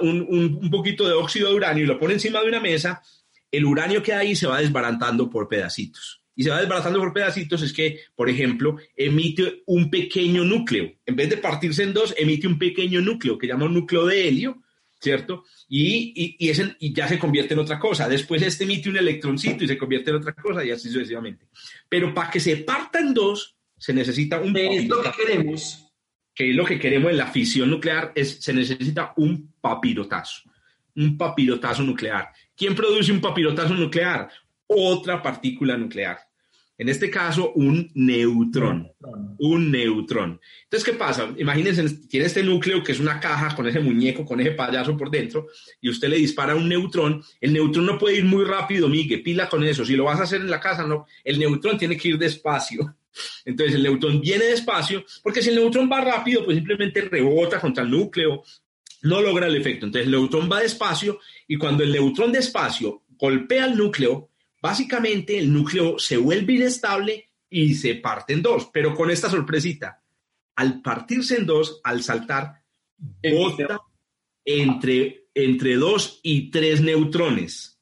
un, 0.00 0.26
un, 0.60 0.70
poquito 0.70 1.06
de 1.06 1.14
óxido 1.14 1.50
de 1.50 1.54
uranio 1.54 1.84
y 1.84 1.86
lo 1.86 1.98
pone 1.98 2.14
encima 2.14 2.40
de 2.40 2.48
una 2.48 2.60
mesa, 2.60 3.02
el 3.50 3.64
uranio 3.64 4.02
que 4.02 4.12
hay 4.12 4.34
se 4.34 4.46
va 4.46 4.60
desbaratando 4.60 5.30
por 5.30 5.48
pedacitos. 5.48 6.20
Y 6.36 6.42
se 6.42 6.50
va 6.50 6.60
desbaratando 6.60 6.98
por 6.98 7.12
pedacitos 7.12 7.62
es 7.62 7.72
que, 7.72 8.00
por 8.16 8.28
ejemplo, 8.28 8.76
emite 8.96 9.62
un 9.66 9.88
pequeño 9.88 10.44
núcleo. 10.44 10.92
En 11.06 11.14
vez 11.14 11.30
de 11.30 11.36
partirse 11.36 11.84
en 11.84 11.92
dos, 11.92 12.14
emite 12.18 12.46
un 12.46 12.58
pequeño 12.58 13.00
núcleo 13.00 13.38
que 13.38 13.46
llama 13.46 13.66
un 13.66 13.74
núcleo 13.74 14.04
de 14.04 14.26
helio, 14.26 14.60
¿cierto? 15.00 15.44
Y, 15.68 16.12
y, 16.16 16.36
y, 16.40 16.48
ese, 16.48 16.74
y, 16.80 16.92
ya 16.92 17.06
se 17.06 17.20
convierte 17.20 17.54
en 17.54 17.60
otra 17.60 17.78
cosa. 17.78 18.08
Después 18.08 18.42
este 18.42 18.64
emite 18.64 18.88
un 18.88 18.96
electroncito 18.96 19.62
y 19.62 19.68
se 19.68 19.78
convierte 19.78 20.10
en 20.10 20.16
otra 20.16 20.32
cosa 20.32 20.64
y 20.64 20.72
así 20.72 20.88
sucesivamente. 20.88 21.46
Pero 21.88 22.12
para 22.12 22.30
que 22.30 22.40
se 22.40 22.56
parta 22.56 22.98
en 22.98 23.14
dos, 23.14 23.56
se 23.78 23.92
necesita 23.92 24.40
un... 24.40 24.56
Es 24.56 24.88
lo 24.88 25.02
que 25.02 25.10
queremos 25.12 25.83
que 26.34 26.52
lo 26.52 26.64
que 26.64 26.78
queremos 26.78 27.10
en 27.10 27.18
la 27.18 27.28
fisión 27.28 27.70
nuclear 27.70 28.12
es, 28.14 28.42
se 28.42 28.52
necesita 28.52 29.12
un 29.16 29.54
papirotazo, 29.60 30.42
un 30.96 31.16
papirotazo 31.16 31.82
nuclear. 31.82 32.30
¿Quién 32.56 32.74
produce 32.74 33.12
un 33.12 33.20
papirotazo 33.20 33.74
nuclear? 33.74 34.28
Otra 34.66 35.22
partícula 35.22 35.76
nuclear. 35.76 36.18
En 36.76 36.88
este 36.88 37.08
caso, 37.08 37.52
un 37.54 37.90
neutrón. 37.94 38.90
Un 39.38 39.70
neutrón. 39.70 40.40
Entonces, 40.64 40.84
¿qué 40.84 40.98
pasa? 40.98 41.32
Imagínense, 41.38 41.88
tiene 42.08 42.26
este 42.26 42.42
núcleo 42.42 42.82
que 42.82 42.92
es 42.92 43.00
una 43.00 43.20
caja 43.20 43.54
con 43.54 43.68
ese 43.68 43.78
muñeco, 43.78 44.24
con 44.24 44.40
ese 44.40 44.52
payaso 44.52 44.96
por 44.96 45.10
dentro, 45.10 45.46
y 45.80 45.88
usted 45.88 46.08
le 46.08 46.16
dispara 46.16 46.56
un 46.56 46.68
neutrón. 46.68 47.22
El 47.40 47.52
neutrón 47.52 47.86
no 47.86 47.98
puede 47.98 48.16
ir 48.16 48.24
muy 48.24 48.44
rápido, 48.44 48.88
Miguel, 48.88 49.22
pila 49.22 49.48
con 49.48 49.62
eso. 49.62 49.84
Si 49.84 49.94
lo 49.94 50.04
vas 50.04 50.18
a 50.18 50.24
hacer 50.24 50.40
en 50.40 50.50
la 50.50 50.60
casa, 50.60 50.84
no. 50.84 51.06
El 51.22 51.38
neutrón 51.38 51.78
tiene 51.78 51.96
que 51.96 52.08
ir 52.08 52.18
despacio. 52.18 52.96
Entonces 53.44 53.76
el 53.76 53.84
neutrón 53.84 54.20
viene 54.20 54.46
despacio, 54.46 55.04
porque 55.22 55.42
si 55.42 55.50
el 55.50 55.56
neutrón 55.56 55.88
va 55.90 56.00
rápido, 56.00 56.44
pues 56.44 56.56
simplemente 56.56 57.02
rebota 57.02 57.60
contra 57.60 57.84
el 57.84 57.90
núcleo, 57.90 58.42
no 59.02 59.20
logra 59.20 59.46
el 59.46 59.54
efecto. 59.54 59.86
Entonces 59.86 60.06
el 60.06 60.12
neutrón 60.12 60.48
va 60.50 60.60
despacio 60.60 61.20
y 61.46 61.56
cuando 61.56 61.84
el 61.84 61.92
neutrón 61.92 62.32
despacio 62.32 63.02
golpea 63.16 63.66
el 63.66 63.76
núcleo, 63.76 64.30
básicamente 64.64 65.36
el 65.36 65.52
núcleo 65.52 65.98
se 65.98 66.16
vuelve 66.16 66.54
inestable 66.54 67.28
y 67.50 67.74
se 67.74 67.96
parte 67.96 68.32
en 68.32 68.40
dos, 68.40 68.70
pero 68.72 68.94
con 68.94 69.10
esta 69.10 69.28
sorpresita. 69.28 70.00
Al 70.56 70.80
partirse 70.80 71.36
en 71.36 71.44
dos, 71.44 71.82
al 71.84 72.02
saltar, 72.02 72.62
bota 73.30 73.82
entre, 74.42 75.26
entre 75.34 75.74
dos 75.74 76.18
y 76.22 76.50
tres 76.50 76.80
neutrones. 76.80 77.78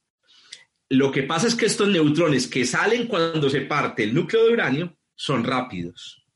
Lo 0.89 1.13
que 1.13 1.23
pasa 1.23 1.47
es 1.47 1.55
que 1.55 1.67
estos 1.67 1.89
neutrones 1.89 2.49
que 2.49 2.65
salen 2.65 3.07
cuando 3.07 3.49
se 3.49 3.61
parte 3.61 4.03
el 4.03 4.13
núcleo 4.13 4.45
de 4.45 4.53
uranio 4.53 4.99
son 5.15 5.45
rápidos. 5.45 6.27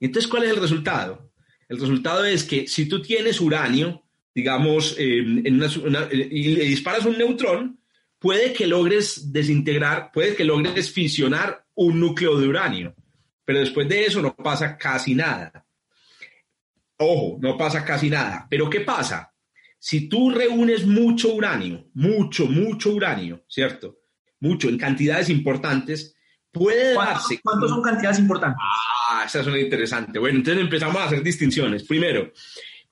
Entonces, 0.00 0.30
¿cuál 0.30 0.42
es 0.44 0.50
el 0.50 0.60
resultado? 0.60 1.32
El 1.70 1.80
resultado 1.80 2.26
es 2.26 2.44
que 2.44 2.68
si 2.68 2.90
tú 2.90 3.00
tienes 3.00 3.40
uranio, 3.40 4.04
digamos, 4.34 4.96
en 4.98 5.56
una, 5.56 6.08
y 6.12 6.56
le 6.56 6.64
disparas 6.64 7.06
un 7.06 7.16
neutrón, 7.16 7.81
puede 8.22 8.52
que 8.52 8.66
logres 8.66 9.32
desintegrar, 9.32 10.12
puede 10.12 10.36
que 10.36 10.44
logres 10.44 10.92
fisionar 10.92 11.66
un 11.74 11.98
núcleo 11.98 12.38
de 12.38 12.46
uranio, 12.46 12.94
pero 13.44 13.58
después 13.58 13.88
de 13.88 14.04
eso 14.04 14.22
no 14.22 14.34
pasa 14.34 14.78
casi 14.78 15.14
nada. 15.14 15.66
Ojo, 16.98 17.38
no 17.40 17.58
pasa 17.58 17.84
casi 17.84 18.08
nada. 18.08 18.46
Pero 18.48 18.70
¿qué 18.70 18.80
pasa? 18.80 19.32
Si 19.78 20.08
tú 20.08 20.30
reúnes 20.30 20.86
mucho 20.86 21.34
uranio, 21.34 21.88
mucho, 21.94 22.46
mucho 22.46 22.92
uranio, 22.92 23.44
¿cierto? 23.48 23.98
Mucho, 24.38 24.68
en 24.68 24.78
cantidades 24.78 25.28
importantes, 25.28 26.14
puede 26.52 26.94
darse... 26.94 27.40
¿Cuántos 27.42 27.70
son 27.70 27.82
cantidades 27.82 28.20
importantes? 28.20 28.62
Ah, 29.10 29.24
esa 29.26 29.42
suena 29.42 29.58
interesante. 29.58 30.20
Bueno, 30.20 30.38
entonces 30.38 30.62
empezamos 30.62 30.96
a 30.96 31.06
hacer 31.06 31.24
distinciones. 31.24 31.82
Primero, 31.82 32.32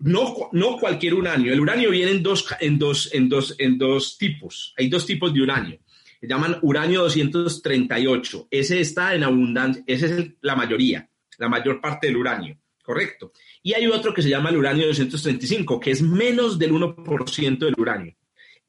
no, 0.00 0.48
no 0.52 0.76
cualquier 0.78 1.14
uranio. 1.14 1.52
El 1.52 1.60
uranio 1.60 1.90
viene 1.90 2.12
en 2.12 2.22
dos, 2.22 2.46
en, 2.60 2.78
dos, 2.78 3.10
en, 3.12 3.28
dos, 3.28 3.54
en 3.58 3.78
dos 3.78 4.18
tipos. 4.18 4.74
Hay 4.76 4.88
dos 4.88 5.06
tipos 5.06 5.32
de 5.32 5.42
uranio. 5.42 5.78
Se 6.20 6.26
llaman 6.26 6.58
uranio 6.62 7.02
238. 7.02 8.48
Ese 8.50 8.80
está 8.80 9.14
en 9.14 9.24
abundancia, 9.24 9.82
esa 9.86 10.06
es 10.06 10.30
la 10.40 10.54
mayoría, 10.54 11.08
la 11.38 11.48
mayor 11.48 11.80
parte 11.80 12.08
del 12.08 12.16
uranio, 12.16 12.58
correcto. 12.82 13.32
Y 13.62 13.72
hay 13.72 13.86
otro 13.86 14.12
que 14.12 14.20
se 14.22 14.28
llama 14.28 14.50
el 14.50 14.58
uranio 14.58 14.86
235, 14.86 15.80
que 15.80 15.92
es 15.92 16.02
menos 16.02 16.58
del 16.58 16.72
1% 16.72 17.58
del 17.58 17.74
uranio. 17.78 18.14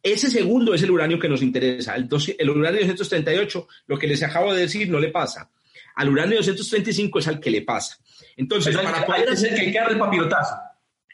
Ese 0.04 0.30
segundo 0.30 0.74
es 0.74 0.82
el 0.82 0.92
uranio 0.92 1.20
que 1.20 1.30
nos 1.30 1.42
interesa. 1.42 1.96
El, 1.96 2.10
el 2.40 2.50
uranio 2.50 2.80
238, 2.80 3.68
lo 3.88 4.00
que 4.00 4.08
les 4.08 4.24
acabo 4.24 4.54
de 4.54 4.62
decir, 4.62 4.90
no 4.90 5.00
le 5.00 5.10
pasa. 5.10 5.52
Al 5.96 6.10
uranio 6.10 6.38
235 6.38 7.20
es 7.20 7.28
al 7.28 7.40
que 7.40 7.52
le 7.52 7.62
pasa. 7.62 7.98
Entonces, 8.38 8.76
para 8.78 9.06
poder 9.06 9.30
hacer 9.30 9.54
que 9.54 9.72
quede 9.72 9.92
el 9.92 10.00
papirotazo. 10.00 10.56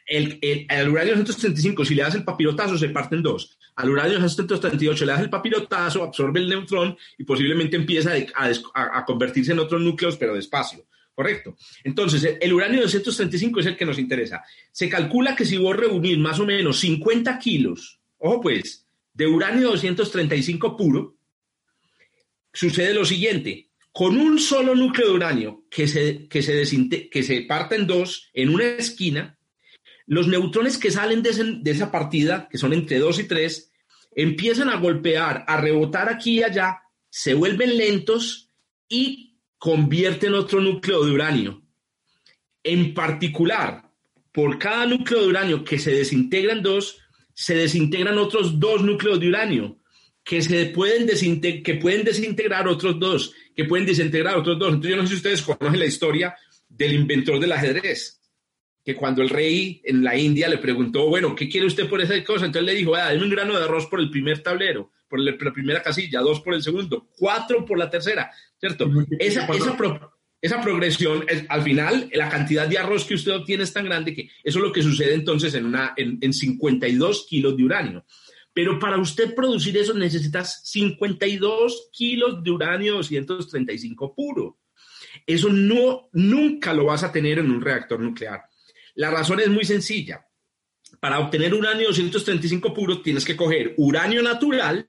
El, 0.08 0.40
el, 0.42 0.66
al 0.70 0.90
uranio 0.90 1.16
235, 1.16 1.84
si 1.84 1.94
le 1.94 2.02
das 2.02 2.16
el 2.16 2.24
papirotazo, 2.24 2.78
se 2.78 2.90
parte 2.90 3.16
en 3.16 3.24
dos. 3.24 3.58
Al 3.76 3.90
uranio 3.90 4.20
238 4.20 5.06
le 5.06 5.12
das 5.12 5.22
el 5.22 5.30
papirotazo, 5.30 6.02
absorbe 6.02 6.40
el 6.40 6.50
neutrón 6.50 6.98
y 7.18 7.26
posiblemente 7.26 7.76
empieza 7.76 8.14
a, 8.34 9.06
convertirse 9.06 9.52
en 9.52 9.60
otros 9.60 9.82
núcleos, 9.82 10.18
pero 10.18 10.34
despacio. 10.34 10.86
Correcto. 11.14 11.58
Entonces, 11.84 12.38
el 12.40 12.54
uranio 12.54 12.82
235 12.82 13.60
es 13.60 13.66
el 13.66 13.76
que 13.78 13.86
nos 13.86 14.00
interesa. 14.00 14.44
Se 14.72 14.88
calcula 14.88 15.36
que 15.36 15.46
si 15.46 15.58
vos 15.58 15.76
reunís 15.76 16.18
más 16.18 16.40
o 16.40 16.46
menos 16.46 16.80
50 16.80 17.38
kilos, 17.38 18.00
ojo 18.18 18.42
pues, 18.42 18.88
de 19.14 19.28
uranio 19.28 19.70
235 19.72 20.78
puro, 20.78 21.16
sucede 22.54 22.94
lo 22.94 23.06
siguiente. 23.06 23.70
Con 23.92 24.18
un 24.18 24.40
solo 24.40 24.74
núcleo 24.74 25.08
de 25.08 25.14
uranio 25.14 25.66
que 25.70 25.88
se, 25.88 26.28
que 26.28 26.42
se, 26.42 27.10
que 27.10 27.24
se 27.24 27.42
parte 27.42 27.76
en 27.76 27.88
dos 27.88 28.30
en 28.34 28.50
una 28.50 28.64
esquina, 28.66 29.37
los 30.08 30.28
neutrones 30.28 30.78
que 30.78 30.90
salen 30.90 31.22
de, 31.22 31.60
esa 31.66 31.92
partida, 31.92 32.48
que 32.50 32.58
son 32.58 32.74
entre 32.74 32.98
2 32.98 33.20
y 33.20 33.24
3, 33.26 33.72
empiezan 34.16 34.70
a 34.70 34.78
golpear, 34.78 35.44
a 35.48 35.60
rebotar 35.60 36.10
aquí 36.10 36.40
y 36.40 36.44
allá, 36.44 36.82
se 37.10 37.34
vuelven 37.34 37.78
lentos 37.78 38.50
y 38.88 39.36
convierten 39.58 40.34
otro 40.34 40.62
núcleo 40.62 41.06
de 41.06 41.12
uranio. 41.12 41.62
En 42.64 42.94
particular, 42.94 43.92
por 44.32 44.58
cada 44.58 44.86
núcleo 44.86 45.22
de 45.22 45.28
uranio 45.28 45.64
que 45.64 45.78
se 45.78 45.92
desintegra 45.92 46.54
en 46.54 46.64
dos, 46.64 47.00
se 47.34 47.56
desintegran 47.56 48.18
otros 48.18 48.60
dos 48.60 48.84
núcleos 48.84 49.20
de 49.20 49.28
uranio, 49.28 49.78
que, 50.24 50.42
se 50.42 50.68
pueden, 50.68 51.08
que 51.64 51.76
pueden 51.76 52.06
desintegrar 52.06 52.68
otros 52.68 52.98
dos, 52.98 53.34
que 53.54 53.66
pueden 53.66 53.86
desintegrar 53.86 54.38
otros 54.38 54.58
dos. 54.58 54.70
Entonces, 54.70 54.92
yo 54.92 54.98
no 54.98 55.04
sé 55.04 55.10
si 55.10 55.16
ustedes 55.16 55.42
conocen 55.42 55.80
la 55.80 55.86
historia 55.86 56.36
del 56.70 56.94
inventor 56.94 57.40
del 57.40 57.52
ajedrez 57.52 58.17
que 58.88 58.96
cuando 58.96 59.22
el 59.22 59.28
rey 59.28 59.82
en 59.84 60.02
la 60.02 60.18
India 60.18 60.48
le 60.48 60.60
preguntó, 60.60 61.10
bueno, 61.10 61.36
¿qué 61.36 61.50
quiere 61.50 61.68
usted 61.68 61.90
por 61.90 62.00
esa 62.00 62.24
cosa? 62.24 62.46
Entonces 62.46 62.72
le 62.72 62.80
dijo, 62.80 62.96
dame 62.96 63.22
un 63.22 63.30
grano 63.30 63.60
de 63.60 63.66
arroz 63.66 63.86
por 63.88 64.00
el 64.00 64.10
primer 64.10 64.42
tablero, 64.42 64.94
por 65.10 65.20
la 65.20 65.38
primera 65.52 65.84
casilla, 65.84 66.22
dos 66.22 66.40
por 66.40 66.54
el 66.54 66.64
segundo, 66.64 67.10
cuatro 67.18 67.66
por 67.66 67.78
la 67.78 67.90
tercera, 67.90 68.32
¿cierto? 68.58 68.90
Esa, 69.20 69.46
esa, 69.48 69.76
pro, 69.76 70.14
esa 70.42 70.62
progresión, 70.62 71.26
es, 71.28 71.44
al 71.50 71.64
final, 71.64 72.10
la 72.14 72.30
cantidad 72.30 72.66
de 72.66 72.78
arroz 72.78 73.04
que 73.04 73.16
usted 73.16 73.34
obtiene 73.34 73.64
es 73.64 73.74
tan 73.74 73.84
grande 73.84 74.14
que 74.14 74.30
eso 74.42 74.60
es 74.60 74.64
lo 74.64 74.72
que 74.72 74.82
sucede 74.82 75.16
entonces 75.16 75.54
en, 75.56 75.66
una, 75.66 75.94
en, 75.98 76.18
en 76.22 76.32
52 76.32 77.28
kilos 77.30 77.58
de 77.58 77.64
uranio. 77.66 78.06
Pero 78.54 78.80
para 78.80 78.98
usted 78.98 79.36
producir 79.36 79.78
eso 79.78 79.94
necesitas 79.96 80.62
52 80.64 81.90
kilos 81.92 82.42
de 82.42 82.52
uranio 82.52 82.94
235 82.94 84.16
puro. 84.16 84.60
Eso 85.26 85.50
no, 85.50 86.08
nunca 86.14 86.74
lo 86.74 86.86
vas 86.86 87.04
a 87.04 87.12
tener 87.12 87.40
en 87.40 87.52
un 87.52 87.60
reactor 87.60 88.00
nuclear. 88.00 88.47
La 88.98 89.12
razón 89.12 89.40
es 89.40 89.50
muy 89.50 89.64
sencilla. 89.64 90.26
Para 91.00 91.20
obtener 91.20 91.54
uranio 91.54 91.88
235 91.88 92.74
puro 92.74 93.02
tienes 93.02 93.24
que 93.24 93.36
coger 93.36 93.76
uranio 93.78 94.24
natural 94.24 94.88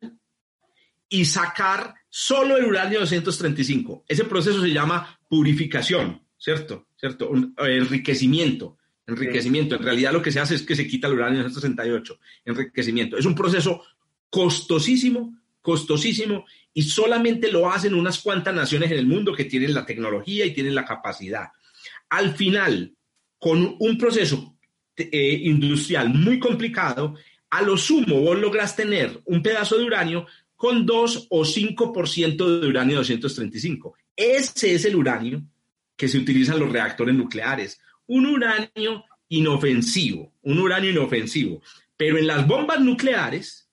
y 1.10 1.26
sacar 1.26 1.94
solo 2.08 2.56
el 2.56 2.64
uranio 2.64 3.00
235. 3.00 4.06
Ese 4.08 4.24
proceso 4.24 4.62
se 4.62 4.72
llama 4.72 5.20
purificación, 5.28 6.22
¿cierto? 6.38 6.88
¿Cierto? 6.96 7.28
Un, 7.28 7.54
enriquecimiento. 7.58 8.78
Enriquecimiento. 9.06 9.74
En 9.74 9.82
realidad 9.82 10.14
lo 10.14 10.22
que 10.22 10.32
se 10.32 10.40
hace 10.40 10.54
es 10.54 10.62
que 10.62 10.74
se 10.74 10.86
quita 10.86 11.06
el 11.06 11.14
uranio 11.14 11.42
238. 11.42 12.18
Enriquecimiento. 12.46 13.18
Es 13.18 13.26
un 13.26 13.34
proceso 13.34 13.82
costosísimo, 14.30 15.36
costosísimo, 15.60 16.46
y 16.72 16.82
solamente 16.82 17.52
lo 17.52 17.70
hacen 17.70 17.94
unas 17.94 18.20
cuantas 18.20 18.54
naciones 18.54 18.90
en 18.90 18.98
el 18.98 19.06
mundo 19.06 19.34
que 19.34 19.44
tienen 19.44 19.74
la 19.74 19.84
tecnología 19.84 20.46
y 20.46 20.54
tienen 20.54 20.74
la 20.74 20.86
capacidad. 20.86 21.48
Al 22.08 22.34
final, 22.34 22.94
con 23.38 23.76
un 23.78 23.98
proceso 23.98 24.56
eh, 24.96 25.40
industrial 25.44 26.08
muy 26.10 26.38
complicado, 26.38 27.14
a 27.50 27.62
lo 27.62 27.76
sumo 27.76 28.20
vos 28.20 28.38
logras 28.38 28.76
tener 28.76 29.20
un 29.24 29.42
pedazo 29.42 29.78
de 29.78 29.84
uranio 29.84 30.26
con 30.56 30.84
2 30.84 31.28
o 31.30 31.44
5% 31.44 32.60
de 32.60 32.66
uranio 32.66 32.96
235. 32.96 33.94
Ese 34.16 34.74
es 34.74 34.84
el 34.84 34.96
uranio 34.96 35.42
que 35.96 36.08
se 36.08 36.18
utiliza 36.18 36.54
en 36.54 36.60
los 36.60 36.72
reactores 36.72 37.14
nucleares. 37.14 37.80
Un 38.08 38.26
uranio 38.26 39.04
inofensivo, 39.28 40.32
un 40.42 40.58
uranio 40.58 40.90
inofensivo. 40.90 41.62
Pero 41.96 42.18
en 42.18 42.26
las 42.26 42.46
bombas 42.46 42.80
nucleares 42.80 43.68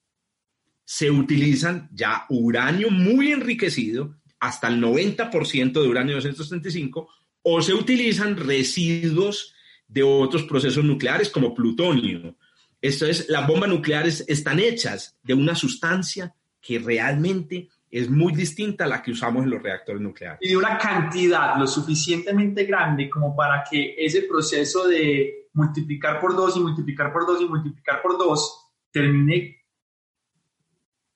se 0.84 1.10
utilizan 1.10 1.90
ya 1.92 2.26
uranio 2.30 2.92
muy 2.92 3.32
enriquecido, 3.32 4.16
hasta 4.40 4.68
el 4.68 4.80
90% 4.80 5.72
de 5.72 5.88
uranio 5.88 6.16
235, 6.16 7.10
o 7.42 7.62
se 7.64 7.74
utilizan 7.74 8.38
residuos 8.38 9.55
de 9.88 10.04
otros 10.04 10.44
procesos 10.44 10.84
nucleares 10.84 11.30
como 11.30 11.54
plutonio. 11.54 12.36
Esto 12.82 13.06
es, 13.06 13.30
las 13.30 13.48
bombas 13.48 13.70
nucleares 13.70 14.24
están 14.28 14.60
hechas 14.60 15.18
de 15.24 15.34
una 15.34 15.56
sustancia 15.56 16.34
que 16.62 16.80
realmente 16.80 17.70
es 17.90 18.10
muy 18.10 18.34
distinta 18.34 18.86
a 18.86 18.88
la 18.88 19.02
que 19.02 19.12
usamos 19.12 19.44
en 19.44 19.52
los 19.52 19.62
reactores 19.62 20.02
nucleares. 20.02 20.40
Y 20.42 20.50
de 20.50 20.58
una 20.58 20.78
cantidad 20.78 21.58
lo 21.58 21.68
suficientemente 21.68 22.66
grande 22.66 23.10
como 23.10 23.36
para 23.36 23.64
que 23.70 23.96
ese 23.98 24.24
proceso 24.24 24.88
de 24.88 25.48
multiplicar 25.54 26.20
por 26.20 26.36
dos 26.36 26.58
y 26.58 26.60
multiplicar 26.60 27.14
por 27.14 27.26
dos 27.26 27.42
y 27.42 27.46
multiplicar 27.46 28.02
por 28.02 28.18
dos 28.18 28.72
termine 28.92 29.64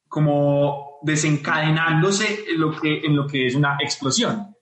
como 0.08 0.99
desencadenándose 1.03 2.45
en 2.49 2.60
lo 2.60 2.71
que, 2.79 2.99
en 2.99 3.15
lo 3.15 3.27
que 3.27 3.47
es 3.47 3.55
una 3.55 3.77
explosión. 3.79 4.55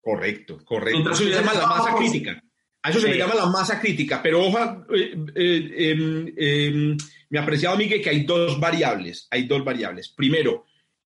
Correcto, 0.00 0.58
correcto. 0.64 1.10
Eso 1.10 1.24
se 1.24 1.30
llama 1.30 1.54
la 1.54 1.66
masa 1.66 1.94
crítica. 1.94 2.42
A 2.82 2.90
eso 2.90 3.00
se 3.00 3.08
le 3.08 3.18
llama 3.18 3.34
la 3.34 3.46
masa 3.46 3.78
crítica, 3.78 4.22
pero 4.22 4.46
ojo, 4.46 4.86
eh, 4.94 5.14
eh, 5.34 5.70
eh, 5.76 6.34
eh, 6.36 6.96
mi 7.28 7.38
apreciado 7.38 7.76
Miguel, 7.76 8.00
que 8.00 8.10
hay 8.10 8.24
dos 8.24 8.58
variables, 8.58 9.28
hay 9.30 9.46
dos 9.46 9.62
variables. 9.62 10.08
Primero, 10.08 10.64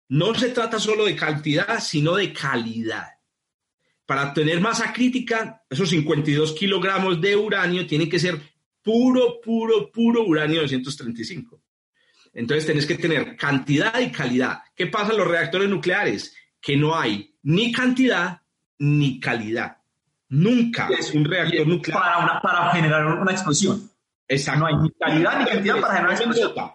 no 0.09 0.35
se 0.35 0.51
trata 0.51 0.79
solo 0.79 1.05
de 1.05 1.17
cantidad, 1.17 1.81
sino 1.81 2.15
de 2.15 2.33
calidad. 2.33 3.09
Para 4.07 4.33
tener 4.33 4.61
masa 4.61 4.93
crítica, 4.93 5.65
esos 5.69 5.89
52 5.89 6.53
kilogramos 6.53 7.21
de 7.21 7.35
uranio 7.35 7.87
tienen 7.87 8.09
que 8.09 8.19
ser 8.19 8.41
puro, 8.83 9.41
puro, 9.41 9.91
puro 9.91 10.25
uranio 10.25 10.61
235. 10.61 11.61
Entonces 12.35 12.67
tenés 12.67 12.87
que 12.87 12.97
tener 12.97 13.37
cantidad 13.37 13.99
y 14.01 14.11
calidad. 14.11 14.59
¿Qué 14.75 14.89
pasa 14.89 15.13
en 15.13 15.19
los 15.19 15.29
reactores 15.29 15.69
nucleares? 15.69 16.37
Que 16.61 16.77
no 16.77 16.97
hay 16.97 17.35
ni 17.43 17.73
cantidad 17.73 18.43
ni 18.79 19.21
calidad. 19.21 19.79
Nunca 20.29 20.89
es 20.99 21.15
un 21.15 21.25
reactor 21.25 21.67
nuclear. 21.67 22.01
Para, 22.01 22.19
una, 22.19 22.41
para 22.41 22.71
generar 22.71 23.07
una 23.07 23.33
explosión. 23.33 23.91
Exacto. 24.27 24.61
No 24.61 24.67
hay 24.67 24.77
ni 24.77 24.91
calidad 24.91 25.39
ni 25.39 25.45
cantidad 25.45 25.81
para 25.81 25.95
generar 25.95 26.11
una 26.11 26.15
explosión. 26.15 26.73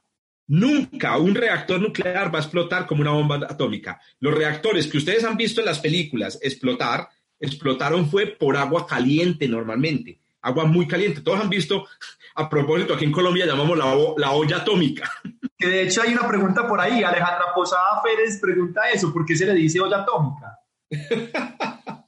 Nunca 0.47 1.17
un 1.17 1.35
reactor 1.35 1.79
nuclear 1.79 2.33
va 2.33 2.39
a 2.39 2.41
explotar 2.41 2.87
como 2.87 3.01
una 3.01 3.11
bomba 3.11 3.35
atómica. 3.47 4.01
Los 4.19 4.33
reactores 4.33 4.87
que 4.87 4.97
ustedes 4.97 5.23
han 5.23 5.37
visto 5.37 5.61
en 5.61 5.67
las 5.67 5.79
películas 5.79 6.39
explotar, 6.41 7.07
explotaron 7.39 8.09
fue 8.09 8.27
por 8.27 8.57
agua 8.57 8.87
caliente 8.87 9.47
normalmente. 9.47 10.19
Agua 10.41 10.65
muy 10.65 10.87
caliente. 10.87 11.21
Todos 11.21 11.41
han 11.41 11.49
visto, 11.49 11.85
a 12.33 12.49
propósito, 12.49 12.95
aquí 12.95 13.05
en 13.05 13.11
Colombia 13.11 13.45
llamamos 13.45 13.77
la, 13.77 13.95
la 14.17 14.31
olla 14.31 14.57
atómica. 14.57 15.11
Que 15.59 15.67
de 15.67 15.81
hecho 15.83 16.01
hay 16.01 16.13
una 16.13 16.25
pregunta 16.25 16.65
por 16.65 16.79
ahí. 16.79 17.03
Alejandra 17.03 17.53
Posada 17.53 18.01
Pérez 18.01 18.39
pregunta 18.39 18.89
eso. 18.91 19.11
¿Por 19.11 19.25
qué 19.25 19.35
se 19.35 19.45
le 19.45 19.53
dice 19.55 19.81
olla 19.81 19.97
atómica? 19.97 20.57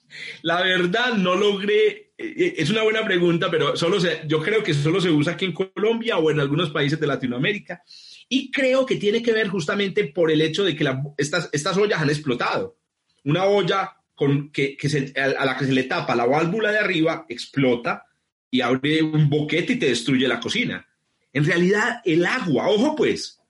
la 0.44 0.62
verdad 0.62 1.14
no 1.14 1.36
logré, 1.36 2.14
eh, 2.18 2.56
es 2.58 2.70
una 2.70 2.84
buena 2.84 3.04
pregunta, 3.06 3.50
pero 3.50 3.76
solo 3.76 4.00
se, 4.00 4.22
yo 4.28 4.42
creo 4.42 4.64
que 4.64 4.74
solo 4.74 5.02
se 5.02 5.10
usa 5.10 5.34
aquí 5.34 5.46
en 5.46 5.54
Colombia 5.54 6.18
o 6.18 6.32
en 6.32 6.40
algunos 6.40 6.70
países 6.70 7.00
de 7.00 7.08
Latinoamérica. 7.08 7.84
Y 8.30 8.50
creo 8.52 8.86
que 8.86 8.96
tiene 8.96 9.22
que 9.22 9.34
ver 9.34 9.50
justamente 9.50 10.06
por 10.06 10.32
el 10.32 10.42
hecho 10.42 10.64
de 10.64 10.76
que 10.76 10.90
estas, 11.18 11.50
estas 11.52 11.78
ollas 11.78 12.02
han 12.02 12.10
explotado. 12.10 12.78
Una 13.26 13.46
olla 13.46 13.98
con, 14.16 14.52
que, 14.52 14.78
que 14.78 15.14
a 15.20 15.46
la 15.46 15.58
que 15.58 15.66
se 15.66 15.74
le 15.74 15.84
tapa 15.84 16.16
la 16.16 16.26
válvula 16.26 16.72
de 16.72 16.80
arriba 16.80 17.26
explota 17.28 18.06
y 18.50 18.62
abre 18.62 19.02
un 19.02 19.30
boquete 19.30 19.74
y 19.74 19.80
te 19.80 19.88
destruye 19.88 20.28
la 20.28 20.40
cocina. 20.40 20.88
En 21.34 21.46
realidad, 21.46 22.02
el 22.06 22.26
agua, 22.26 22.70
ojo 22.70 22.96
pues, 22.96 23.42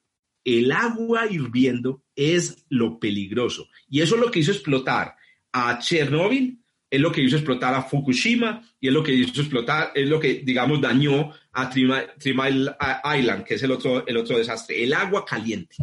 el 0.44 0.72
agua 0.72 1.28
hirviendo 1.28 2.04
es 2.16 2.66
lo 2.70 3.00
peligroso. 3.00 3.68
Y 3.90 4.02
eso 4.02 4.16
es 4.16 4.22
lo 4.22 4.32
que 4.32 4.40
hizo 4.40 4.52
explotar 4.52 5.16
a 5.52 5.80
Chernobyl, 5.80 6.61
es 6.92 7.00
lo 7.00 7.12
que 7.12 7.22
hizo 7.22 7.38
explotar 7.38 7.74
a 7.74 7.82
Fukushima 7.82 8.62
y 8.80 8.90
es 8.90 8.94
lo 8.94 9.02
que 9.02 9.14
hizo 9.14 9.42
explotar, 9.42 9.94
es 9.96 10.10
lo 10.10 10.20
que, 10.20 10.42
digamos, 10.44 10.82
dañó 10.82 11.32
a 11.54 11.70
Three 11.70 11.90
Island, 12.28 13.46
que 13.46 13.56
es 13.56 13.64
el 13.64 13.72
otro, 13.72 14.06
el 14.06 14.18
otro 14.18 14.38
desastre, 14.38 14.84
el 14.84 14.94
agua 14.94 15.24
caliente. 15.26 15.78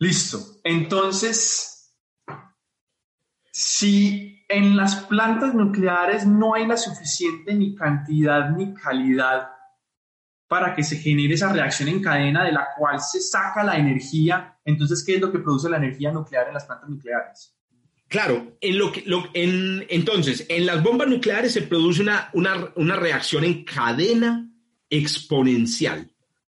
Listo. 0.00 0.60
Entonces, 0.64 1.94
si 3.52 4.44
en 4.48 4.76
las 4.76 4.96
plantas 5.04 5.54
nucleares 5.54 6.26
no 6.26 6.54
hay 6.54 6.66
la 6.66 6.76
suficiente 6.76 7.54
ni 7.54 7.76
cantidad 7.76 8.50
ni 8.50 8.74
calidad 8.74 9.50
para 10.48 10.74
que 10.74 10.82
se 10.82 10.96
genere 10.96 11.34
esa 11.34 11.52
reacción 11.52 11.88
en 11.88 12.02
cadena 12.02 12.44
de 12.44 12.52
la 12.52 12.66
cual 12.76 13.00
se 13.00 13.20
saca 13.20 13.62
la 13.62 13.76
energía. 13.76 14.58
Entonces, 14.64 15.02
¿qué 15.02 15.14
es 15.14 15.20
lo 15.20 15.30
que 15.30 15.38
produce 15.38 15.70
la 15.70 15.78
energía 15.78 16.10
nuclear 16.10 16.48
en 16.48 16.54
las 16.54 16.66
plantas 16.66 16.90
nucleares? 16.90 17.56
Claro, 18.12 18.58
entonces, 18.60 20.44
en 20.50 20.66
las 20.66 20.82
bombas 20.82 21.08
nucleares 21.08 21.50
se 21.50 21.62
produce 21.62 22.02
una, 22.02 22.30
una, 22.34 22.94
reacción 22.94 23.42
en 23.42 23.64
cadena 23.64 24.50
exponencial, 24.90 26.10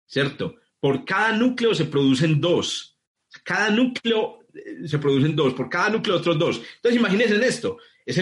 ¿cierto? 0.06 0.54
Por 0.80 1.04
cada 1.04 1.36
núcleo 1.36 1.74
se 1.74 1.84
producen 1.84 2.40
dos. 2.40 2.98
Cada 3.44 3.68
núcleo 3.68 4.48
eh, 4.54 4.88
se 4.88 4.98
producen 4.98 5.36
dos, 5.36 5.52
por 5.52 5.68
cada 5.68 5.90
núcleo 5.90 6.16
otros 6.16 6.38
dos. 6.38 6.62
Entonces, 6.76 6.98
imagínense 6.98 7.46
esto. 7.46 7.76
Es 8.06 8.18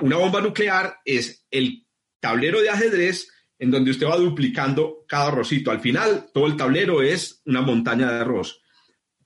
una 0.00 0.16
bomba 0.16 0.40
nuclear 0.40 0.96
es 1.04 1.46
el 1.52 1.86
tablero 2.18 2.60
de 2.60 2.70
ajedrez 2.70 3.28
en 3.60 3.70
donde 3.70 3.92
usted 3.92 4.08
va 4.08 4.16
duplicando 4.16 5.04
cada 5.06 5.28
arrocito. 5.28 5.70
Al 5.70 5.78
final, 5.78 6.30
todo 6.34 6.48
el 6.48 6.56
tablero 6.56 7.00
es 7.00 7.42
una 7.46 7.60
montaña 7.60 8.10
de 8.10 8.22
arroz. 8.22 8.60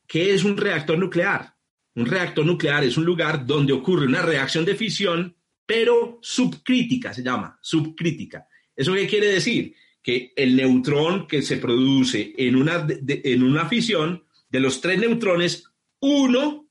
¿Qué 0.06 0.34
es 0.34 0.44
un 0.44 0.58
reactor 0.58 0.98
nuclear? 0.98 1.54
Un 2.00 2.06
reactor 2.06 2.46
nuclear 2.46 2.82
es 2.82 2.96
un 2.96 3.04
lugar 3.04 3.44
donde 3.44 3.74
ocurre 3.74 4.06
una 4.06 4.22
reacción 4.22 4.64
de 4.64 4.74
fisión, 4.74 5.36
pero 5.66 6.18
subcrítica, 6.22 7.12
se 7.12 7.22
llama, 7.22 7.58
subcrítica. 7.60 8.46
¿Eso 8.74 8.94
qué 8.94 9.06
quiere 9.06 9.26
decir? 9.26 9.74
Que 10.02 10.32
el 10.34 10.56
neutrón 10.56 11.26
que 11.28 11.42
se 11.42 11.58
produce 11.58 12.32
en 12.38 12.56
una, 12.56 12.86
en 13.06 13.42
una 13.42 13.66
fisión, 13.66 14.24
de 14.48 14.60
los 14.60 14.80
tres 14.80 14.98
neutrones, 14.98 15.70
uno 16.00 16.70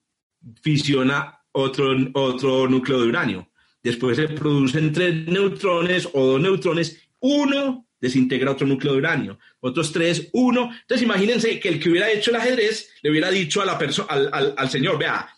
fisiona 0.64 1.42
otro, 1.52 1.96
otro 2.14 2.68
núcleo 2.68 3.00
de 3.00 3.08
uranio. 3.10 3.52
Después 3.84 4.18
se 4.18 4.30
producen 4.30 4.92
tres 4.92 5.28
neutrones 5.28 6.10
o 6.12 6.26
dos 6.26 6.42
neutrones 6.42 7.08
uno 7.20 7.88
desintegra 8.00 8.52
otro 8.52 8.68
núcleo 8.68 8.94
de 8.94 9.00
uranio, 9.00 9.40
otros 9.60 9.92
tres, 9.92 10.30
uno. 10.34 10.72
Entonces 10.82 11.06
imagínense 11.06 11.60
que 11.60 11.70
el 11.70 11.80
que 11.80 11.90
hubiera 11.90 12.12
hecho 12.12 12.32
el 12.32 12.38
ajedrez 12.38 12.92
le 13.02 13.12
hubiera 13.12 13.30
dicho 13.30 13.62
a 13.62 13.66
la 13.66 13.78
persona, 13.78 14.10
al, 14.10 14.70
señor, 14.70 14.98
vea, 14.98 15.30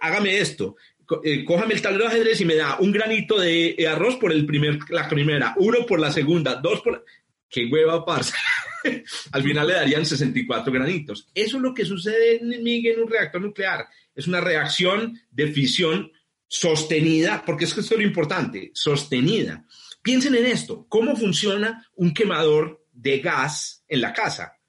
hágame 0.00 0.38
esto, 0.38 0.76
eh, 1.22 1.44
cójame 1.44 1.74
el 1.74 1.82
tablero 1.82 2.04
de 2.04 2.10
ajedrez 2.10 2.40
y 2.40 2.44
me 2.44 2.56
da 2.56 2.78
un 2.78 2.92
granito 2.92 3.38
de 3.38 3.76
arroz 3.88 4.16
por 4.16 4.32
el 4.32 4.46
primer, 4.46 4.78
la 4.90 5.08
primera, 5.08 5.54
uno 5.58 5.84
por 5.86 6.00
la 6.00 6.12
segunda, 6.12 6.56
dos 6.56 6.80
por. 6.80 7.04
¡Qué 7.48 7.66
hueva, 7.70 8.04
parsa! 8.04 8.36
Al 9.32 9.42
final 9.42 9.66
le 9.68 9.74
darían 9.74 10.04
64 10.04 10.72
granitos. 10.72 11.28
Eso 11.34 11.56
es 11.56 11.62
lo 11.62 11.72
que 11.72 11.84
sucede 11.84 12.36
en, 12.36 12.52
en 12.52 13.00
un 13.00 13.08
reactor 13.08 13.40
nuclear. 13.40 13.86
Es 14.14 14.26
una 14.26 14.40
reacción 14.40 15.20
de 15.30 15.48
fisión 15.52 16.10
sostenida, 16.48 17.42
porque 17.44 17.64
es 17.64 17.74
que 17.74 17.80
esto 17.80 17.94
es 17.94 18.00
lo 18.00 18.06
importante, 18.06 18.70
sostenida. 18.74 19.64
Piensen 20.04 20.34
en 20.34 20.44
esto, 20.44 20.86
¿cómo 20.86 21.16
funciona 21.16 21.88
un 21.94 22.12
quemador 22.12 22.86
de 22.92 23.20
gas 23.20 23.82
en 23.88 24.02
la 24.02 24.12
casa? 24.12 24.60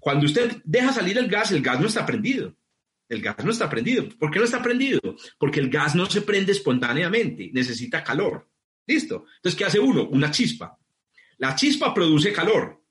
Cuando 0.00 0.26
usted 0.26 0.60
deja 0.64 0.92
salir 0.92 1.16
el 1.16 1.28
gas, 1.28 1.52
el 1.52 1.62
gas 1.62 1.78
no 1.78 1.86
está 1.86 2.04
prendido. 2.04 2.56
El 3.08 3.22
gas 3.22 3.44
no 3.44 3.52
está 3.52 3.70
prendido. 3.70 4.08
¿Por 4.18 4.32
qué 4.32 4.40
no 4.40 4.44
está 4.44 4.60
prendido? 4.60 5.00
Porque 5.38 5.60
el 5.60 5.70
gas 5.70 5.94
no 5.94 6.06
se 6.06 6.22
prende 6.22 6.50
espontáneamente, 6.50 7.52
necesita 7.54 8.02
calor. 8.02 8.50
¿Listo? 8.84 9.26
Entonces, 9.36 9.56
¿qué 9.56 9.64
hace 9.64 9.78
uno? 9.78 10.08
Una 10.08 10.32
chispa. 10.32 10.76
La 11.38 11.54
chispa 11.54 11.94
produce 11.94 12.32
calor, 12.32 12.84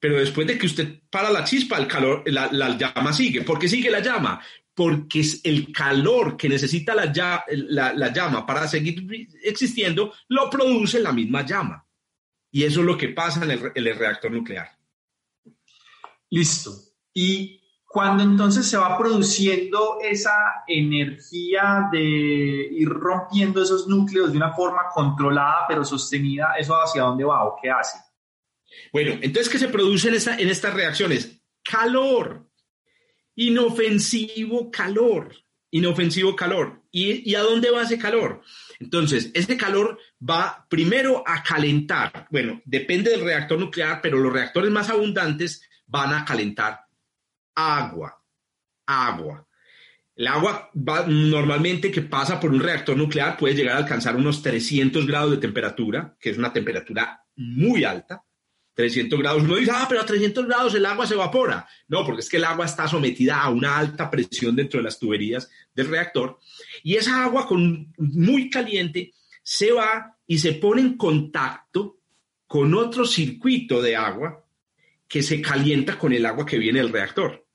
pero 0.00 0.18
después 0.18 0.46
de 0.46 0.56
que 0.56 0.64
usted 0.64 1.02
para 1.10 1.30
la 1.30 1.44
chispa, 1.44 1.76
el 1.76 1.86
calor, 1.86 2.22
la, 2.24 2.50
la 2.50 2.78
llama 2.78 3.12
sigue. 3.12 3.42
¿Por 3.42 3.58
qué 3.58 3.68
sigue 3.68 3.90
la 3.90 4.00
llama? 4.00 4.40
Porque 4.76 5.20
es 5.20 5.40
el 5.42 5.72
calor 5.72 6.36
que 6.36 6.50
necesita 6.50 6.94
la, 6.94 7.06
la, 7.94 8.12
llama 8.12 8.44
para 8.44 8.68
seguir 8.68 9.06
existiendo 9.42 10.12
lo 10.28 10.50
produce 10.50 11.00
la 11.00 11.12
misma 11.12 11.46
llama. 11.46 11.82
Y 12.50 12.62
eso 12.62 12.80
es 12.80 12.86
lo 12.86 12.98
que 12.98 13.08
pasa 13.08 13.42
en 13.42 13.52
el, 13.52 13.98
reactor 13.98 14.30
nuclear. 14.30 14.68
Listo. 16.28 16.72
Y 17.14 17.62
cuando 17.86 18.22
entonces 18.22 18.68
se 18.68 18.76
va 18.76 18.98
produciendo 18.98 19.96
esa 20.02 20.34
energía 20.68 21.88
de 21.90 22.02
ir 22.02 22.88
rompiendo 22.90 23.62
esos 23.62 23.88
núcleos 23.88 24.30
de 24.30 24.36
una 24.36 24.52
forma 24.52 24.90
controlada 24.92 25.64
pero 25.66 25.86
sostenida, 25.86 26.52
¿eso 26.58 26.74
hacia 26.74 27.02
dónde 27.02 27.24
va 27.24 27.44
o 27.44 27.56
qué 27.62 27.70
hace? 27.70 27.98
Bueno, 28.92 29.12
entonces, 29.22 29.50
¿qué 29.50 29.58
se 29.58 29.68
produce 29.68 30.08
en, 30.08 30.16
esta, 30.16 30.36
en 30.36 30.50
estas 30.50 30.74
reacciones? 30.74 31.40
Calor 31.64 32.45
inofensivo 33.36 34.70
calor, 34.70 35.36
inofensivo 35.70 36.34
calor. 36.34 36.82
¿Y, 36.90 37.34
a 37.34 37.42
dónde 37.42 37.70
va 37.70 37.82
ese 37.82 37.98
calor? 37.98 38.40
Entonces, 38.80 39.30
ese 39.34 39.56
calor 39.56 39.98
va 40.18 40.66
primero 40.68 41.22
a 41.26 41.42
calentar. 41.42 42.26
Bueno, 42.30 42.62
depende 42.64 43.10
del 43.10 43.20
reactor 43.20 43.58
nuclear, 43.58 44.00
pero 44.00 44.18
los 44.18 44.32
reactores 44.32 44.70
más 44.70 44.88
abundantes 44.88 45.62
van 45.86 46.14
a 46.14 46.24
calentar 46.24 46.80
agua, 47.54 48.22
agua. 48.86 49.46
El 50.14 50.26
agua 50.28 50.70
va, 50.74 51.04
normalmente 51.06 51.90
que 51.90 52.00
pasa 52.00 52.40
por 52.40 52.50
un 52.50 52.60
reactor 52.60 52.96
nuclear 52.96 53.36
puede 53.36 53.54
llegar 53.54 53.76
a 53.76 53.80
alcanzar 53.80 54.16
unos 54.16 54.40
300 54.40 55.06
grados 55.06 55.32
de 55.32 55.36
temperatura, 55.36 56.16
que 56.18 56.30
es 56.30 56.38
una 56.38 56.54
temperatura 56.54 57.22
muy 57.36 57.84
alta. 57.84 58.24
300 58.76 59.18
grados, 59.18 59.42
uno 59.42 59.56
dice, 59.56 59.72
ah, 59.74 59.86
pero 59.88 60.02
a 60.02 60.06
300 60.06 60.46
grados 60.46 60.74
el 60.74 60.84
agua 60.84 61.06
se 61.06 61.14
evapora. 61.14 61.66
No, 61.88 62.04
porque 62.04 62.20
es 62.20 62.28
que 62.28 62.36
el 62.36 62.44
agua 62.44 62.66
está 62.66 62.86
sometida 62.86 63.40
a 63.40 63.48
una 63.48 63.78
alta 63.78 64.10
presión 64.10 64.54
dentro 64.54 64.78
de 64.78 64.84
las 64.84 64.98
tuberías 64.98 65.50
del 65.74 65.88
reactor 65.88 66.38
y 66.82 66.94
esa 66.96 67.24
agua 67.24 67.46
con, 67.46 67.90
muy 67.96 68.50
caliente 68.50 69.14
se 69.42 69.72
va 69.72 70.18
y 70.26 70.38
se 70.38 70.52
pone 70.52 70.82
en 70.82 70.98
contacto 70.98 72.00
con 72.46 72.74
otro 72.74 73.06
circuito 73.06 73.80
de 73.80 73.96
agua 73.96 74.44
que 75.08 75.22
se 75.22 75.40
calienta 75.40 75.98
con 75.98 76.12
el 76.12 76.26
agua 76.26 76.44
que 76.44 76.58
viene 76.58 76.80
del 76.80 76.92
reactor. 76.92 77.46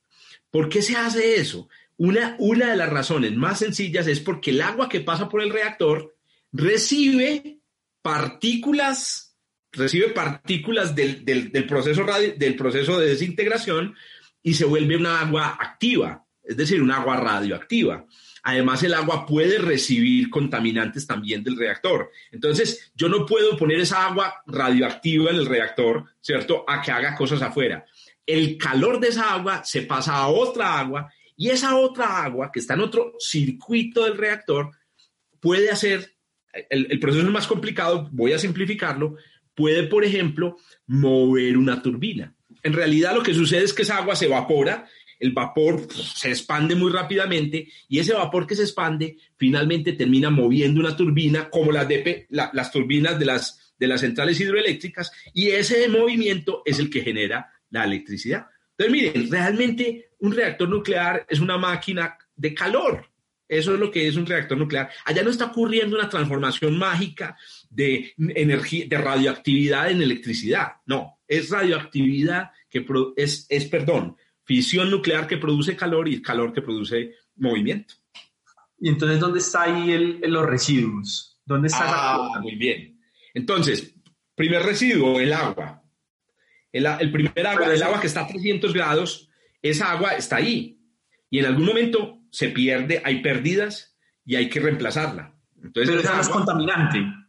¿Por 0.49 0.69
qué 0.69 0.81
se 0.81 0.95
hace 0.95 1.35
eso? 1.35 1.69
Una, 1.97 2.35
una 2.39 2.71
de 2.71 2.77
las 2.77 2.89
razones 2.89 3.35
más 3.35 3.59
sencillas 3.59 4.07
es 4.07 4.19
porque 4.21 4.49
el 4.49 4.61
agua 4.61 4.89
que 4.89 5.01
pasa 5.01 5.29
por 5.29 5.43
el 5.43 5.51
reactor 5.51 6.15
recibe 6.51 7.59
partículas 8.01 9.20
recibe 9.71 10.09
partículas 10.09 10.95
del, 10.95 11.23
proceso 11.67 12.05
del 12.37 12.55
proceso 12.55 12.99
de 12.99 13.07
desintegración 13.07 13.95
y 14.43 14.53
se 14.53 14.65
vuelve 14.65 14.97
una 14.97 15.21
agua 15.21 15.57
activa, 15.59 16.25
es 16.43 16.57
decir, 16.57 16.81
un 16.81 16.91
agua 16.91 17.17
radioactiva. 17.17 18.05
Además, 18.43 18.81
el 18.83 18.95
agua 18.95 19.25
puede 19.25 19.59
recibir 19.59 20.29
contaminantes 20.29 21.05
también 21.05 21.43
del 21.43 21.57
reactor. 21.57 22.09
Entonces, 22.31 22.91
yo 22.95 23.07
no 23.07 23.25
puedo 23.25 23.55
poner 23.55 23.79
esa 23.79 24.07
agua 24.07 24.41
radioactiva 24.47 25.29
en 25.29 25.35
el 25.35 25.45
reactor, 25.45 26.05
¿cierto?, 26.19 26.65
a 26.67 26.81
que 26.81 26.91
haga 26.91 27.15
cosas 27.15 27.41
afuera. 27.41 27.85
El 28.25 28.57
calor 28.57 28.99
de 28.99 29.09
esa 29.09 29.33
agua 29.33 29.63
se 29.63 29.83
pasa 29.83 30.15
a 30.15 30.27
otra 30.27 30.79
agua 30.79 31.11
y 31.37 31.49
esa 31.49 31.75
otra 31.75 32.23
agua 32.23 32.51
que 32.51 32.59
está 32.59 32.73
en 32.73 32.81
otro 32.81 33.13
circuito 33.19 34.03
del 34.03 34.17
reactor 34.17 34.71
puede 35.39 35.69
hacer, 35.69 36.15
el, 36.69 36.87
el 36.89 36.99
proceso 36.99 37.25
es 37.25 37.31
más 37.31 37.47
complicado, 37.47 38.09
voy 38.11 38.33
a 38.33 38.39
simplificarlo, 38.39 39.17
puede, 39.61 39.83
por 39.83 40.03
ejemplo, 40.03 40.57
mover 40.87 41.55
una 41.55 41.83
turbina. 41.83 42.35
En 42.63 42.73
realidad 42.73 43.13
lo 43.13 43.21
que 43.21 43.35
sucede 43.35 43.63
es 43.63 43.73
que 43.73 43.83
esa 43.83 43.97
agua 43.97 44.15
se 44.15 44.25
evapora, 44.25 44.87
el 45.19 45.33
vapor 45.33 45.87
se 45.93 46.29
expande 46.29 46.73
muy 46.73 46.91
rápidamente 46.91 47.67
y 47.87 47.99
ese 47.99 48.13
vapor 48.13 48.47
que 48.47 48.55
se 48.55 48.63
expande 48.63 49.17
finalmente 49.37 49.93
termina 49.93 50.31
moviendo 50.31 50.79
una 50.79 50.95
turbina 50.95 51.47
como 51.47 51.71
las, 51.71 51.87
de, 51.87 52.25
las 52.29 52.71
turbinas 52.71 53.19
de 53.19 53.25
las, 53.25 53.75
de 53.77 53.87
las 53.87 54.01
centrales 54.01 54.39
hidroeléctricas 54.39 55.11
y 55.31 55.49
ese 55.49 55.87
movimiento 55.89 56.63
es 56.65 56.79
el 56.79 56.89
que 56.89 57.01
genera 57.01 57.51
la 57.69 57.83
electricidad. 57.83 58.47
Entonces, 58.71 58.91
miren, 58.91 59.31
realmente 59.31 60.09
un 60.21 60.31
reactor 60.31 60.69
nuclear 60.69 61.23
es 61.29 61.39
una 61.39 61.59
máquina 61.59 62.17
de 62.35 62.55
calor, 62.55 63.05
Eso 63.47 63.75
es 63.75 63.79
lo 63.79 63.91
que 63.91 64.07
es 64.07 64.15
un 64.15 64.25
reactor 64.25 64.57
nuclear. 64.57 64.89
Allá 65.05 65.21
no 65.21 65.29
está 65.29 65.45
ocurriendo 65.45 65.95
una 65.95 66.09
transformación 66.09 66.79
mágica 66.79 67.37
de 67.71 68.13
energía, 68.17 68.85
de 68.87 68.97
radioactividad 68.97 69.89
en 69.89 70.01
electricidad. 70.01 70.73
No, 70.85 71.19
es 71.27 71.49
radioactividad 71.49 72.51
que 72.69 72.85
es, 73.15 73.47
es, 73.49 73.65
perdón, 73.65 74.17
fisión 74.43 74.91
nuclear 74.91 75.25
que 75.25 75.37
produce 75.37 75.75
calor 75.75 76.07
y 76.07 76.21
calor 76.21 76.53
que 76.53 76.61
produce 76.61 77.15
movimiento. 77.37 77.95
¿Y 78.79 78.89
entonces 78.89 79.19
dónde 79.19 79.39
está 79.39 79.63
ahí 79.63 79.91
el, 79.91 80.19
los 80.21 80.45
residuos? 80.45 81.39
¿Dónde 81.45 81.69
está 81.69 81.85
ah, 81.87 82.39
Muy 82.41 82.55
bien. 82.55 82.99
Entonces, 83.33 83.95
primer 84.35 84.63
residuo, 84.63 85.19
el 85.19 85.31
agua. 85.31 85.81
El, 86.71 86.85
el 86.85 87.11
primer 87.11 87.47
agua, 87.47 87.73
el 87.73 87.83
agua 87.83 88.01
que 88.01 88.07
está 88.07 88.21
a 88.21 88.27
300 88.27 88.73
grados, 88.73 89.29
esa 89.61 89.91
agua 89.91 90.11
está 90.11 90.37
ahí. 90.37 90.77
Y 91.29 91.39
en 91.39 91.45
algún 91.45 91.65
momento 91.65 92.19
se 92.31 92.49
pierde, 92.49 93.01
hay 93.05 93.21
pérdidas 93.21 93.97
y 94.25 94.35
hay 94.35 94.49
que 94.49 94.59
reemplazarla. 94.59 95.35
Entonces, 95.63 95.89
Pero 95.89 96.01
esa 96.01 96.15
no 96.15 96.21
es 96.21 96.29
contaminante. 96.29 97.20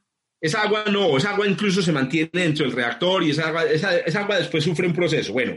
Esa 0.43 0.63
agua 0.63 0.85
no, 0.91 1.17
esa 1.17 1.31
agua 1.31 1.47
incluso 1.47 1.81
se 1.81 1.93
mantiene 1.93 2.29
dentro 2.33 2.67
del 2.67 2.75
reactor 2.75 3.23
y 3.23 3.31
esa 3.31 3.49
agua, 3.49 3.65
esa, 3.65 4.21
agua 4.21 4.37
después 4.39 4.65
sufre 4.65 4.87
un 4.87 4.93
proceso. 4.93 5.33
Bueno, 5.33 5.57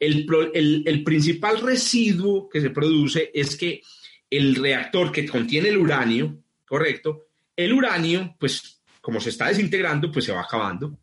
el, 0.00 0.26
el, 0.54 0.82
el, 0.86 1.04
principal 1.04 1.60
residuo 1.60 2.48
que 2.48 2.62
se 2.62 2.70
produce 2.70 3.30
es 3.34 3.54
que 3.54 3.82
el 4.30 4.56
reactor 4.56 5.12
que 5.12 5.28
contiene 5.28 5.68
el 5.68 5.76
uranio, 5.76 6.38
correcto, 6.66 7.26
el 7.54 7.72
uranio, 7.74 8.34
pues 8.40 8.82
como 9.02 9.20
se 9.20 9.28
está 9.28 9.48
desintegrando, 9.48 10.10
pues 10.10 10.24
se 10.24 10.32
va 10.32 10.40
acabando. 10.40 10.98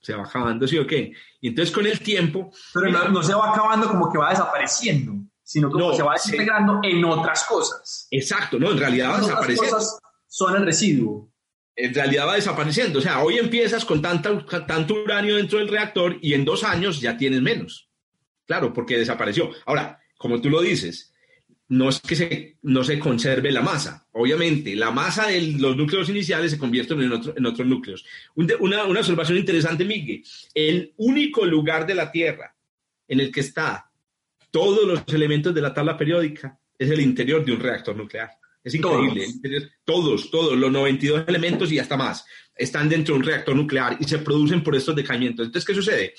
Se 0.00 0.14
va 0.14 0.22
acabando, 0.22 0.66
¿sí 0.66 0.78
o 0.78 0.86
qué? 0.86 1.12
Y 1.40 1.48
entonces 1.48 1.74
con 1.74 1.86
el 1.86 2.00
tiempo... 2.00 2.52
Pero 2.72 2.90
no, 2.90 3.08
no 3.08 3.22
se 3.22 3.34
va 3.34 3.50
acabando 3.50 3.88
como 3.88 4.10
que 4.10 4.18
va 4.18 4.30
desapareciendo 4.30 5.14
sino 5.52 5.70
que 5.70 5.96
se 5.96 6.02
va 6.02 6.14
desintegrando 6.14 6.80
en 6.82 7.04
otras 7.04 7.44
cosas. 7.44 8.06
Exacto, 8.10 8.58
no, 8.58 8.70
en 8.70 8.78
realidad 8.78 9.10
va 9.10 9.20
desapareciendo. 9.20 9.76
Cosas 9.76 9.98
son 10.26 10.56
el 10.56 10.64
residuo. 10.64 11.31
En 11.74 11.94
realidad 11.94 12.26
va 12.26 12.34
desapareciendo. 12.34 12.98
O 12.98 13.02
sea, 13.02 13.22
hoy 13.22 13.38
empiezas 13.38 13.84
con 13.84 14.02
tanta, 14.02 14.44
tanto 14.66 14.94
uranio 14.94 15.36
dentro 15.36 15.58
del 15.58 15.68
reactor 15.68 16.18
y 16.20 16.34
en 16.34 16.44
dos 16.44 16.64
años 16.64 17.00
ya 17.00 17.16
tienes 17.16 17.40
menos. 17.40 17.88
Claro, 18.46 18.72
porque 18.72 18.98
desapareció. 18.98 19.50
Ahora, 19.64 20.00
como 20.16 20.40
tú 20.40 20.50
lo 20.50 20.60
dices, 20.60 21.12
no 21.68 21.88
es 21.88 22.00
que 22.00 22.14
se, 22.14 22.58
no 22.62 22.84
se 22.84 22.98
conserve 22.98 23.50
la 23.50 23.62
masa. 23.62 24.06
Obviamente, 24.12 24.76
la 24.76 24.90
masa 24.90 25.28
de 25.28 25.40
los 25.58 25.74
núcleos 25.74 26.08
iniciales 26.10 26.50
se 26.50 26.58
convierte 26.58 26.92
en, 26.92 27.12
otro, 27.12 27.34
en 27.36 27.46
otros 27.46 27.66
núcleos. 27.66 28.04
Una, 28.34 28.84
una 28.84 29.00
observación 29.00 29.38
interesante, 29.38 29.84
Miguel. 29.84 30.22
El 30.52 30.92
único 30.98 31.46
lugar 31.46 31.86
de 31.86 31.94
la 31.94 32.12
Tierra 32.12 32.54
en 33.08 33.20
el 33.20 33.32
que 33.32 33.40
está 33.40 33.90
todos 34.50 34.86
los 34.86 35.02
elementos 35.14 35.54
de 35.54 35.62
la 35.62 35.72
tabla 35.72 35.96
periódica 35.96 36.58
es 36.78 36.90
el 36.90 37.00
interior 37.00 37.42
de 37.44 37.52
un 37.52 37.60
reactor 37.60 37.96
nuclear. 37.96 38.30
Es 38.64 38.74
increíble. 38.74 39.26
Todos, 39.84 40.30
todos, 40.30 40.56
los 40.56 40.70
92 40.70 41.24
elementos 41.26 41.72
y 41.72 41.78
hasta 41.78 41.96
más 41.96 42.24
están 42.54 42.88
dentro 42.88 43.14
de 43.14 43.20
un 43.20 43.26
reactor 43.26 43.56
nuclear 43.56 43.96
y 43.98 44.04
se 44.04 44.18
producen 44.18 44.62
por 44.62 44.76
estos 44.76 44.94
decaimientos. 44.94 45.46
Entonces, 45.46 45.66
¿qué 45.66 45.74
sucede? 45.74 46.14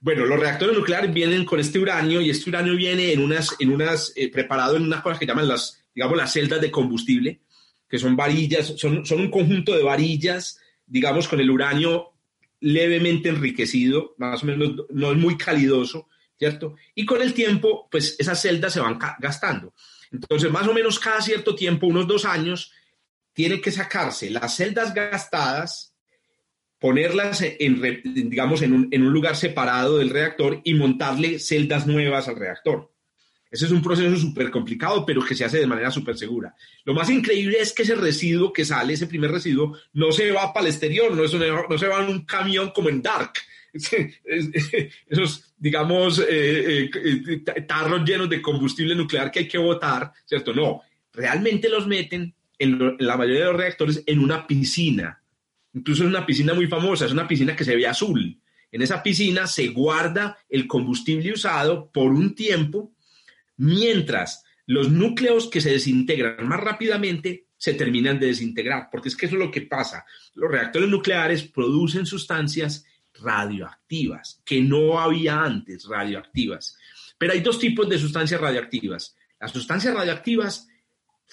Bueno, 0.00 0.26
los 0.26 0.38
reactores 0.38 0.76
nucleares 0.76 1.12
vienen 1.12 1.44
con 1.44 1.58
este 1.58 1.78
uranio 1.78 2.20
y 2.20 2.30
este 2.30 2.50
uranio 2.50 2.76
viene 2.76 3.12
en 3.12 3.20
unas, 3.20 3.56
en 3.58 3.70
unas 3.70 4.12
eh, 4.16 4.30
preparado 4.30 4.76
en 4.76 4.82
unas 4.82 5.02
cosas 5.02 5.18
que 5.18 5.26
llaman 5.26 5.48
las, 5.48 5.82
digamos, 5.94 6.16
las 6.16 6.32
celdas 6.32 6.60
de 6.60 6.70
combustible, 6.70 7.40
que 7.88 7.98
son 7.98 8.16
varillas, 8.16 8.74
son, 8.76 9.04
son 9.04 9.20
un 9.20 9.30
conjunto 9.30 9.74
de 9.74 9.82
varillas, 9.82 10.60
digamos, 10.86 11.26
con 11.26 11.40
el 11.40 11.50
uranio 11.50 12.12
levemente 12.60 13.28
enriquecido, 13.28 14.14
más 14.18 14.42
o 14.42 14.46
menos 14.46 14.86
no 14.90 15.12
es 15.12 15.16
muy 15.16 15.36
calidoso, 15.36 16.08
¿cierto? 16.38 16.76
Y 16.94 17.04
con 17.04 17.22
el 17.22 17.34
tiempo, 17.34 17.88
pues 17.90 18.16
esas 18.18 18.40
celdas 18.40 18.72
se 18.72 18.80
van 18.80 18.98
gastando. 19.18 19.74
Entonces, 20.12 20.50
más 20.50 20.66
o 20.66 20.74
menos 20.74 20.98
cada 20.98 21.20
cierto 21.20 21.54
tiempo, 21.54 21.86
unos 21.86 22.06
dos 22.06 22.24
años, 22.24 22.72
tiene 23.32 23.60
que 23.60 23.70
sacarse 23.70 24.30
las 24.30 24.56
celdas 24.56 24.94
gastadas, 24.94 25.94
ponerlas 26.78 27.42
en, 27.42 27.80
digamos, 28.28 28.62
en 28.62 28.72
un, 28.74 29.12
lugar 29.12 29.36
separado 29.36 29.98
del 29.98 30.10
reactor 30.10 30.60
y 30.64 30.74
montarle 30.74 31.38
celdas 31.38 31.86
nuevas 31.86 32.28
al 32.28 32.36
reactor. 32.36 32.92
Ese 33.50 33.64
es 33.64 33.70
un 33.70 33.82
proceso 33.82 34.14
súper 34.16 34.50
complicado, 34.50 35.06
pero 35.06 35.24
que 35.24 35.34
se 35.34 35.44
hace 35.44 35.58
de 35.58 35.66
manera 35.66 35.90
súper 35.90 36.18
segura. 36.18 36.54
Lo 36.84 36.94
más 36.94 37.08
increíble 37.08 37.58
es 37.60 37.72
que 37.72 37.82
ese 37.82 37.94
residuo 37.94 38.52
que 38.52 38.64
sale, 38.64 38.92
ese 38.92 39.06
primer 39.06 39.30
residuo, 39.30 39.78
no 39.94 40.12
se 40.12 40.30
va 40.32 40.52
para 40.52 40.66
el 40.66 40.72
exterior, 40.72 41.12
no, 41.12 41.22
no 41.22 41.78
se 41.78 41.86
va 41.86 42.02
en 42.02 42.10
un 42.10 42.26
camión 42.26 42.70
como 42.70 42.90
en 42.90 43.00
Dark, 43.00 43.32
esos, 45.08 45.54
digamos, 45.56 46.24
eh, 46.28 46.90
eh, 46.92 47.40
tarros 47.66 48.04
llenos 48.04 48.28
de 48.28 48.42
combustible 48.42 48.94
nuclear 48.94 49.30
que 49.30 49.40
hay 49.40 49.48
que 49.48 49.58
botar, 49.58 50.12
¿cierto? 50.24 50.54
No, 50.54 50.82
realmente 51.12 51.68
los 51.68 51.86
meten 51.86 52.34
en, 52.58 52.96
la 52.98 53.16
mayoría 53.16 53.40
de 53.40 53.52
los 53.52 53.56
reactores 53.56 54.02
en 54.06 54.20
una 54.20 54.46
piscina. 54.46 55.22
Incluso 55.74 56.02
es 56.02 56.08
una 56.08 56.26
piscina 56.26 56.54
muy 56.54 56.66
famosa, 56.66 57.06
es 57.06 57.12
una 57.12 57.28
piscina 57.28 57.54
que 57.54 57.64
se 57.64 57.76
ve 57.76 57.86
azul. 57.86 58.40
En 58.70 58.82
esa 58.82 59.02
piscina 59.02 59.46
se 59.46 59.68
guarda 59.68 60.38
el 60.48 60.66
combustible 60.66 61.32
usado 61.32 61.90
por 61.90 62.10
un 62.10 62.34
tiempo, 62.34 62.92
mientras 63.56 64.44
los 64.66 64.90
núcleos 64.90 65.48
que 65.48 65.60
se 65.60 65.70
desintegran 65.70 66.46
más 66.46 66.60
rápidamente 66.60 67.46
se 67.56 67.74
terminan 67.74 68.20
de 68.20 68.26
desintegrar, 68.26 68.88
porque 68.90 69.08
es 69.08 69.16
que 69.16 69.26
eso 69.26 69.34
es 69.34 69.40
lo 69.40 69.50
que 69.50 69.62
pasa. 69.62 70.04
Los 70.34 70.50
reactores 70.50 70.88
nucleares 70.88 71.42
producen 71.42 72.06
sustancias 72.06 72.84
radioactivas, 73.20 74.42
que 74.44 74.60
no 74.60 74.98
había 74.98 75.42
antes 75.42 75.86
radioactivas. 75.88 76.76
Pero 77.18 77.32
hay 77.32 77.40
dos 77.40 77.58
tipos 77.58 77.88
de 77.88 77.98
sustancias 77.98 78.40
radioactivas. 78.40 79.16
Las 79.40 79.52
sustancias 79.52 79.94
radioactivas 79.94 80.68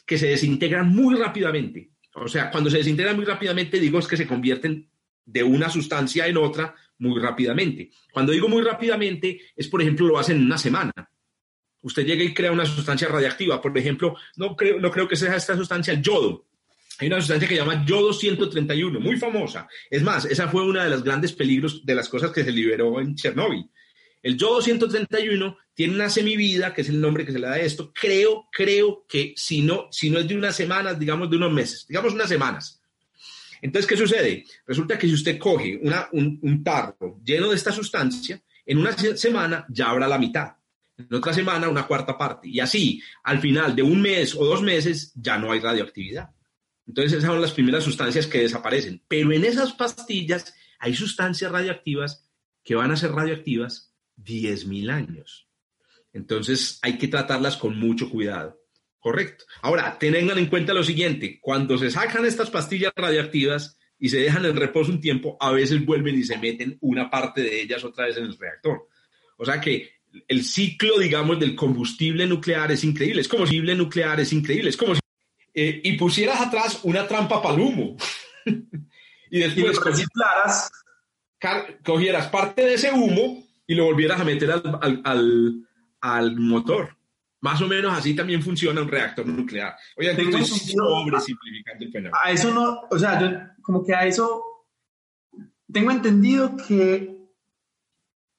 que 0.06 0.18
se 0.18 0.28
desintegran 0.28 0.90
muy 0.90 1.16
rápidamente. 1.16 1.92
O 2.14 2.28
sea, 2.28 2.50
cuando 2.50 2.70
se 2.70 2.78
desintegran 2.78 3.16
muy 3.16 3.26
rápidamente, 3.26 3.80
digo 3.80 4.00
es 4.00 4.08
que 4.08 4.18
se 4.18 4.28
convierten 4.28 4.90
de 5.26 5.44
una 5.44 5.70
sustancia 5.70 6.28
en 6.28 6.38
otra 6.38 6.76
muy 7.00 7.20
rápidamente. 7.20 7.92
Cuando 8.14 8.32
digo 8.32 8.48
muy 8.48 8.62
rápidamente, 8.62 9.42
es 9.56 9.68
por 9.68 9.82
ejemplo, 9.82 10.08
lo 10.08 10.20
hacen 10.20 10.38
en 10.38 10.46
una 10.46 10.58
semana. 10.58 10.94
Usted 11.82 12.06
llega 12.06 12.24
y 12.24 12.34
crea 12.34 12.52
una 12.52 12.66
sustancia 12.66 13.08
radiactiva, 13.08 13.62
por 13.62 13.78
ejemplo, 13.78 14.16
no 14.38 14.56
creo, 14.56 14.80
no 14.80 14.92
creo 14.92 15.08
que 15.08 15.16
sea 15.16 15.36
esta 15.36 15.56
sustancia 15.56 15.94
el 15.94 16.02
yodo. 16.02 16.45
Hay 17.00 17.08
una 17.08 17.20
sustancia 17.20 17.48
que 17.48 17.56
se 17.56 17.62
llama 17.62 17.86
yodo 17.86 18.14
131, 18.14 19.00
muy 19.00 19.18
famosa. 19.18 19.68
Es 19.90 20.02
más, 20.02 20.26
esa 20.26 20.48
fue 20.48 20.64
una 20.64 20.84
de 20.84 20.90
los 20.90 21.04
grandes 21.04 21.34
peligros 21.34 21.86
de 21.86 21.96
las 21.96 22.08
cosas 22.08 22.32
que 22.32 22.44
se 22.44 22.52
liberó 22.52 23.02
en 23.02 23.16
Chernóbil. 23.16 23.70
El 24.24 24.38
yodo 24.38 24.62
131 24.62 25.58
tiene 25.74 25.94
una 25.94 26.10
semivida, 26.10 26.74
que 26.74 26.82
es 26.82 26.90
el 26.90 27.00
nombre 27.02 27.26
que 27.26 27.32
se 27.32 27.40
le 27.40 27.48
da 27.48 27.54
a 27.54 27.60
esto. 27.60 27.92
Creo, 27.94 28.48
creo 28.52 29.06
que 29.08 29.34
si 29.36 29.62
no, 29.62 29.88
si 29.92 30.10
no 30.10 30.20
es 30.20 30.28
de 30.28 30.36
unas 30.36 30.56
semanas, 30.56 30.98
digamos 30.98 31.30
de 31.30 31.36
unos 31.36 31.52
meses, 31.52 31.86
digamos 31.88 32.14
unas 32.14 32.30
semanas. 32.30 32.82
Entonces, 33.62 33.88
¿qué 33.88 33.98
sucede? 33.98 34.46
Resulta 34.66 34.98
que 34.98 35.08
si 35.08 35.14
usted 35.14 35.38
coge 35.38 35.80
un, 35.82 36.40
un 36.42 36.64
tarro 36.64 37.20
lleno 37.24 37.50
de 37.50 37.56
esta 37.56 37.72
sustancia, 37.72 38.42
en 38.66 38.78
una 38.78 38.94
semana 38.98 39.66
ya 39.70 39.90
habrá 39.90 40.08
la 40.08 40.18
mitad. 40.18 40.54
En 40.98 41.14
otra 41.14 41.34
semana, 41.34 41.68
una 41.68 41.86
cuarta 41.86 42.18
parte. 42.18 42.48
Y 42.48 42.60
así, 42.60 43.02
al 43.24 43.40
final 43.40 43.76
de 43.76 43.84
un 43.84 44.02
mes 44.02 44.34
o 44.34 44.46
dos 44.46 44.62
meses, 44.62 45.12
ya 45.16 45.38
no 45.38 45.52
hay 45.52 45.60
radioactividad. 45.60 46.30
Entonces 46.88 47.14
esas 47.14 47.30
son 47.30 47.42
las 47.42 47.52
primeras 47.52 47.84
sustancias 47.84 48.28
que 48.28 48.42
desaparecen. 48.42 49.02
Pero 49.08 49.32
en 49.32 49.44
esas 49.44 49.74
pastillas 49.74 50.54
hay 50.80 50.96
sustancias 50.96 51.52
radioactivas 51.52 52.30
que 52.64 52.76
van 52.76 52.92
a 52.92 52.98
ser 52.98 53.12
radioactivas 53.12 53.94
10.000 54.18 54.92
años. 54.92 55.48
Entonces 56.14 56.80
hay 56.82 56.98
que 56.98 57.08
tratarlas 57.08 57.58
con 57.58 57.78
mucho 57.78 58.10
cuidado. 58.10 58.62
Correcto. 59.00 59.46
Ahora, 59.62 60.00
tengan 60.00 60.38
en 60.38 60.48
cuenta 60.48 60.74
lo 60.74 60.84
siguiente, 60.84 61.40
cuando 61.40 61.78
se 61.78 61.92
sacan 61.92 62.26
estas 62.26 62.50
pastillas 62.50 62.92
radioactivas 62.96 63.78
y 64.00 64.10
se 64.10 64.18
dejan 64.18 64.46
en 64.46 64.56
reposo 64.56 64.92
un 64.92 65.00
tiempo, 65.00 65.38
a 65.40 65.52
veces 65.52 65.86
vuelven 65.86 66.18
y 66.18 66.24
se 66.24 66.40
meten 66.40 66.78
una 66.82 67.10
parte 67.10 67.42
de 67.42 67.62
ellas 67.62 67.84
otra 67.84 68.08
vez 68.08 68.18
en 68.18 68.24
el 68.24 68.38
reactor. 68.38 68.88
O 69.38 69.46
sea 69.46 69.62
que 69.62 69.92
el 70.28 70.44
ciclo, 70.44 70.98
digamos, 70.98 71.40
del 71.40 71.56
combustible 71.56 72.26
nuclear 72.26 72.72
es 72.72 72.84
increíble. 72.84 73.22
Es 73.22 73.28
como 73.28 73.42
combustible 73.42 73.76
nuclear 73.76 74.20
es 74.20 74.34
increíble. 74.34 74.70
Es 74.70 74.78
como 74.78 74.96
si 74.96 75.02
eh, 75.58 75.82
y 75.86 75.94
pusieras 75.94 76.42
atrás 76.42 76.82
una 76.84 77.08
trampa 77.08 77.42
para 77.42 77.56
el 77.56 77.62
humo. 77.62 77.96
y 79.32 79.40
después 79.40 79.80
claras. 80.14 80.70
cogieras 81.84 82.28
parte 82.28 82.64
de 82.64 82.74
ese 82.74 82.92
humo 82.92 83.42
y 83.66 83.74
lo 83.74 83.86
volvieras 83.86 84.20
a 84.20 84.26
meter 84.26 84.52
al, 84.52 85.02
al, 85.06 85.68
al, 86.02 86.36
motor. 86.36 86.98
Más 87.40 87.62
o 87.62 87.68
menos 87.68 87.98
así 87.98 88.14
también 88.14 88.44
funciona 88.44 88.82
un 88.82 88.90
reactor 88.90 89.26
nuclear. 89.26 89.76
Oye, 89.96 90.12
estoy 90.12 90.46
sobresimplificando 90.46 91.86
el 91.86 91.92
fenómeno. 91.92 92.18
A 92.22 92.32
eso 92.32 92.52
no, 92.52 92.82
o 92.92 93.00
sea, 93.00 93.20
yo 93.22 93.30
como 93.62 93.86
que 93.86 93.96
a 93.96 94.06
eso 94.06 94.44
tengo 95.72 95.92
entendido 95.92 96.58
que 96.68 97.16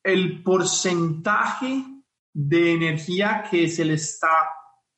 el 0.03 0.43
porcentaje 0.43 1.83
de 2.33 2.73
energía 2.73 3.45
que 3.51 3.69
se 3.69 3.85
le 3.85 3.95
está 3.95 4.29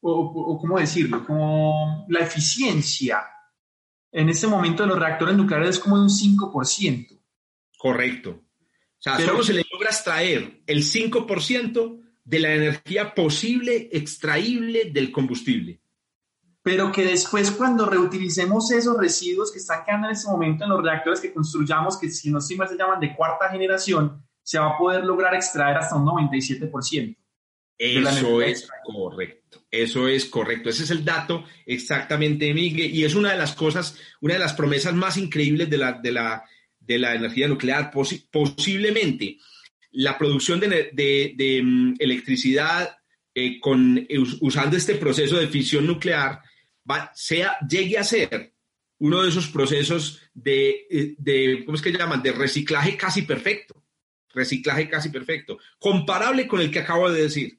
o, 0.00 0.58
cómo 0.60 0.78
decirlo, 0.78 1.24
como 1.26 2.06
la 2.08 2.20
eficiencia 2.20 3.22
en 4.12 4.28
este 4.28 4.46
momento 4.46 4.82
de 4.82 4.88
los 4.88 4.98
reactores 4.98 5.36
nucleares 5.36 5.70
es 5.70 5.78
como 5.78 5.96
un 5.96 6.08
5%. 6.08 7.20
Correcto. 7.76 8.30
O 8.30 9.00
sea, 9.00 9.18
solo 9.18 9.42
se 9.42 9.54
le 9.54 9.64
logra 9.70 9.90
extraer 9.90 10.62
el 10.66 10.82
5% 10.82 12.00
de 12.24 12.38
la 12.40 12.54
energía 12.54 13.14
posible 13.14 13.88
extraíble 13.92 14.90
del 14.90 15.10
combustible. 15.12 15.80
pero 16.62 16.92
que 16.92 17.02
después 17.02 17.50
cuando 17.52 17.86
reutilicemos 17.86 18.70
esos 18.72 18.98
residuos 18.98 19.50
que 19.50 19.58
están 19.58 19.84
quedando 19.86 20.08
en 20.08 20.12
este 20.12 20.28
momento 20.28 20.64
en 20.64 20.70
los 20.70 20.82
reactores 20.82 21.20
que 21.20 21.32
construyamos, 21.32 21.96
que 21.96 22.10
si 22.10 22.30
no 22.30 22.42
se 22.42 22.56
llaman 22.56 23.00
de 23.00 23.16
cuarta 23.16 23.48
generación, 23.48 24.22
se 24.42 24.58
va 24.58 24.74
a 24.74 24.76
poder 24.78 25.04
lograr 25.04 25.34
extraer 25.34 25.78
hasta 25.78 25.96
un 25.96 26.04
97%. 26.04 27.16
Eso 27.78 28.42
es 28.42 28.68
correcto, 28.84 29.37
eso 29.70 30.08
es 30.08 30.26
correcto. 30.26 30.70
Ese 30.70 30.84
es 30.84 30.90
el 30.90 31.04
dato 31.04 31.44
exactamente, 31.66 32.52
Miguel, 32.54 32.94
y 32.94 33.04
es 33.04 33.14
una 33.14 33.32
de 33.32 33.38
las 33.38 33.54
cosas, 33.54 33.98
una 34.20 34.34
de 34.34 34.40
las 34.40 34.54
promesas 34.54 34.94
más 34.94 35.16
increíbles 35.16 35.68
de 35.68 35.78
la, 35.78 35.92
de 35.92 36.12
la, 36.12 36.44
de 36.80 36.98
la 36.98 37.14
energía 37.14 37.48
nuclear. 37.48 37.90
posiblemente 38.30 39.38
la 39.92 40.16
producción 40.18 40.60
de, 40.60 40.90
de, 40.92 41.62
mm, 41.62 41.94
electricidad 41.98 42.96
eh, 43.34 43.60
con, 43.60 44.06
usando 44.40 44.76
este 44.76 44.94
proceso 44.94 45.36
de 45.36 45.48
fisión 45.48 45.86
nuclear 45.86 46.40
sea, 47.14 47.58
llegue 47.68 47.98
a 47.98 48.04
ser 48.04 48.54
uno 48.98 49.22
de 49.22 49.28
esos 49.28 49.48
procesos 49.48 50.20
de, 50.34 50.86
eh, 50.90 51.14
de, 51.18 51.62
¿cómo 51.64 51.76
es 51.76 51.82
que 51.82 51.92
llaman? 51.92 52.22
De 52.22 52.32
reciclaje 52.32 52.96
casi 52.96 53.22
perfecto. 53.22 53.84
Reciclaje 54.30 54.88
casi 54.88 55.10
perfecto. 55.10 55.58
Comparable 55.78 56.46
con 56.46 56.60
el 56.60 56.70
que 56.70 56.80
acabo 56.80 57.10
de 57.10 57.22
decir 57.22 57.58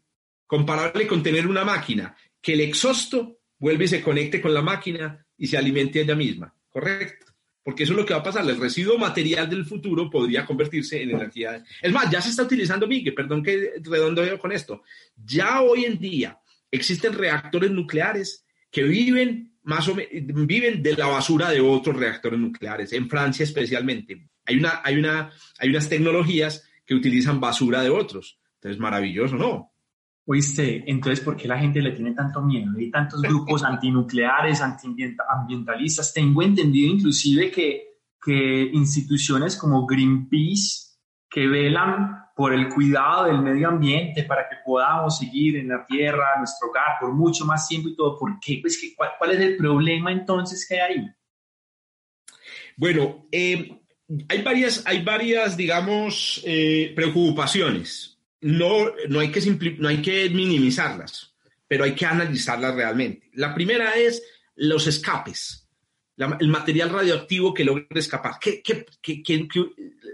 comparable 0.49 1.05
con 1.05 1.21
tener 1.21 1.45
una 1.45 1.63
máquina 1.63 2.15
que 2.41 2.53
el 2.53 2.61
exhausto 2.61 3.37
vuelve 3.59 3.85
y 3.85 3.87
se 3.87 4.01
conecte 4.01 4.41
con 4.41 4.51
la 4.51 4.63
máquina 4.63 5.23
y 5.37 5.45
se 5.45 5.59
alimente 5.59 6.01
ella 6.01 6.15
misma, 6.15 6.51
¿correcto? 6.69 7.27
Porque 7.61 7.83
eso 7.83 7.93
es 7.93 7.99
lo 7.99 8.03
que 8.03 8.15
va 8.15 8.21
a 8.21 8.23
pasar. 8.23 8.49
El 8.49 8.59
residuo 8.59 8.97
material 8.97 9.47
del 9.47 9.63
futuro 9.63 10.09
podría 10.09 10.47
convertirse 10.47 11.03
en 11.03 11.11
energía. 11.11 11.63
Es 11.79 11.93
más, 11.93 12.09
ya 12.09 12.19
se 12.19 12.31
está 12.31 12.41
utilizando, 12.41 12.87
Miguel, 12.87 13.13
perdón 13.13 13.43
que 13.43 13.73
redondeo 13.83 14.39
con 14.39 14.51
esto. 14.51 14.81
Ya 15.23 15.61
hoy 15.61 15.85
en 15.85 15.99
día 15.99 16.39
existen 16.71 17.13
reactores 17.13 17.69
nucleares 17.69 18.43
que 18.71 18.81
viven 18.81 19.53
más 19.61 19.87
o 19.87 19.95
viven 19.95 20.81
de 20.81 20.95
la 20.95 21.05
basura 21.05 21.51
de 21.51 21.61
otros 21.61 21.95
reactores 21.95 22.39
nucleares, 22.39 22.91
en 22.93 23.07
Francia 23.07 23.43
especialmente. 23.43 24.29
Hay, 24.45 24.55
una, 24.55 24.81
hay, 24.83 24.95
una, 24.95 25.31
hay 25.59 25.69
unas 25.69 25.87
tecnologías 25.87 26.67
que 26.87 26.95
utilizan 26.95 27.39
basura 27.39 27.83
de 27.83 27.91
otros. 27.91 28.39
Entonces, 28.55 28.79
maravilloso, 28.79 29.35
¿no? 29.35 29.71
Oíste, 30.31 30.83
entonces, 30.85 31.25
¿por 31.25 31.35
qué 31.35 31.47
la 31.47 31.57
gente 31.57 31.81
le 31.81 31.89
tiene 31.89 32.13
tanto 32.13 32.39
miedo? 32.43 32.71
Hay 32.77 32.91
tantos 32.91 33.19
grupos 33.19 33.63
antinucleares, 33.63 34.61
antiambientalistas. 34.61 36.13
Tengo 36.13 36.43
entendido 36.43 36.93
inclusive 36.93 37.49
que, 37.49 38.01
que 38.23 38.69
instituciones 38.71 39.57
como 39.57 39.87
Greenpeace, 39.87 40.99
que 41.27 41.47
velan 41.47 42.25
por 42.35 42.53
el 42.53 42.69
cuidado 42.69 43.25
del 43.25 43.41
medio 43.41 43.69
ambiente 43.69 44.23
para 44.23 44.47
que 44.47 44.57
podamos 44.63 45.17
seguir 45.17 45.57
en 45.57 45.69
la 45.69 45.83
tierra, 45.83 46.33
en 46.35 46.41
nuestro 46.41 46.69
hogar, 46.69 46.99
por 47.01 47.11
mucho 47.11 47.43
más 47.45 47.67
tiempo 47.67 47.89
y 47.89 47.95
todo. 47.95 48.19
¿Por 48.19 48.39
qué? 48.39 48.59
Pues, 48.61 48.79
¿cuál, 48.95 49.09
cuál 49.17 49.31
es 49.31 49.39
el 49.39 49.57
problema 49.57 50.11
entonces 50.11 50.63
que 50.69 50.79
hay 50.79 50.93
ahí? 50.93 51.07
Bueno, 52.77 53.25
eh, 53.31 53.81
hay, 54.29 54.43
varias, 54.43 54.83
hay 54.85 55.01
varias, 55.03 55.57
digamos, 55.57 56.43
eh, 56.45 56.93
preocupaciones 56.95 58.18
no, 58.41 58.91
no, 59.09 59.19
hay 59.19 59.31
que 59.31 59.75
no 59.79 59.89
hay 59.89 60.01
que 60.01 60.29
minimizarlas, 60.29 61.33
pero 61.67 61.83
hay 61.83 61.93
que 61.93 62.05
analizarlas 62.05 62.75
realmente. 62.75 63.29
La 63.33 63.53
primera 63.53 63.97
es 63.97 64.23
los 64.55 64.87
escapes, 64.87 65.67
el 66.17 66.47
material 66.49 66.89
radioactivo 66.89 67.53
que 67.53 67.63
logra 67.63 67.85
escapar. 67.91 68.33
Que, 68.39 68.61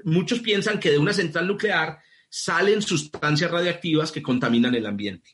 muchos 0.03 0.39
piensan 0.39 0.79
que 0.79 0.91
de 0.91 0.99
una 0.99 1.13
central 1.13 1.47
nuclear 1.47 1.99
salen 2.29 2.81
sustancias 2.81 3.49
radiactivas 3.49 4.11
que 4.11 4.21
contaminan 4.21 4.75
el 4.75 4.85
ambiente. 4.85 5.31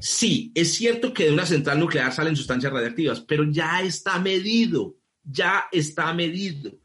Sí, 0.00 0.50
es 0.54 0.74
cierto 0.74 1.12
que 1.12 1.24
de 1.24 1.32
una 1.32 1.46
central 1.46 1.78
nuclear 1.78 2.12
salen 2.12 2.36
sustancias 2.36 2.72
radiactivas, 2.72 3.20
pero 3.20 3.44
ya 3.50 3.82
está 3.82 4.18
medido, 4.18 4.96
ya 5.22 5.68
está 5.72 6.12
medido. 6.14 6.78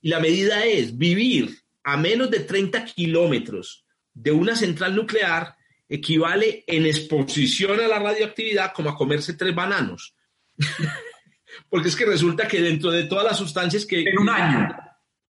Y 0.00 0.08
la 0.08 0.20
medida 0.20 0.64
es 0.64 0.96
vivir 0.96 1.58
a 1.84 1.96
menos 1.96 2.30
de 2.30 2.40
30 2.40 2.84
kilómetros 2.86 3.83
de 4.14 4.32
una 4.32 4.56
central 4.56 4.94
nuclear 4.94 5.56
equivale 5.88 6.64
en 6.66 6.86
exposición 6.86 7.80
a 7.80 7.88
la 7.88 7.98
radioactividad 7.98 8.72
como 8.72 8.90
a 8.90 8.96
comerse 8.96 9.34
tres 9.34 9.54
bananos. 9.54 10.14
Porque 11.68 11.88
es 11.88 11.96
que 11.96 12.06
resulta 12.06 12.48
que 12.48 12.62
dentro 12.62 12.90
de 12.90 13.04
todas 13.04 13.24
las 13.24 13.38
sustancias 13.38 13.84
que... 13.84 14.02
En 14.02 14.18
un 14.18 14.28
año. 14.28 14.74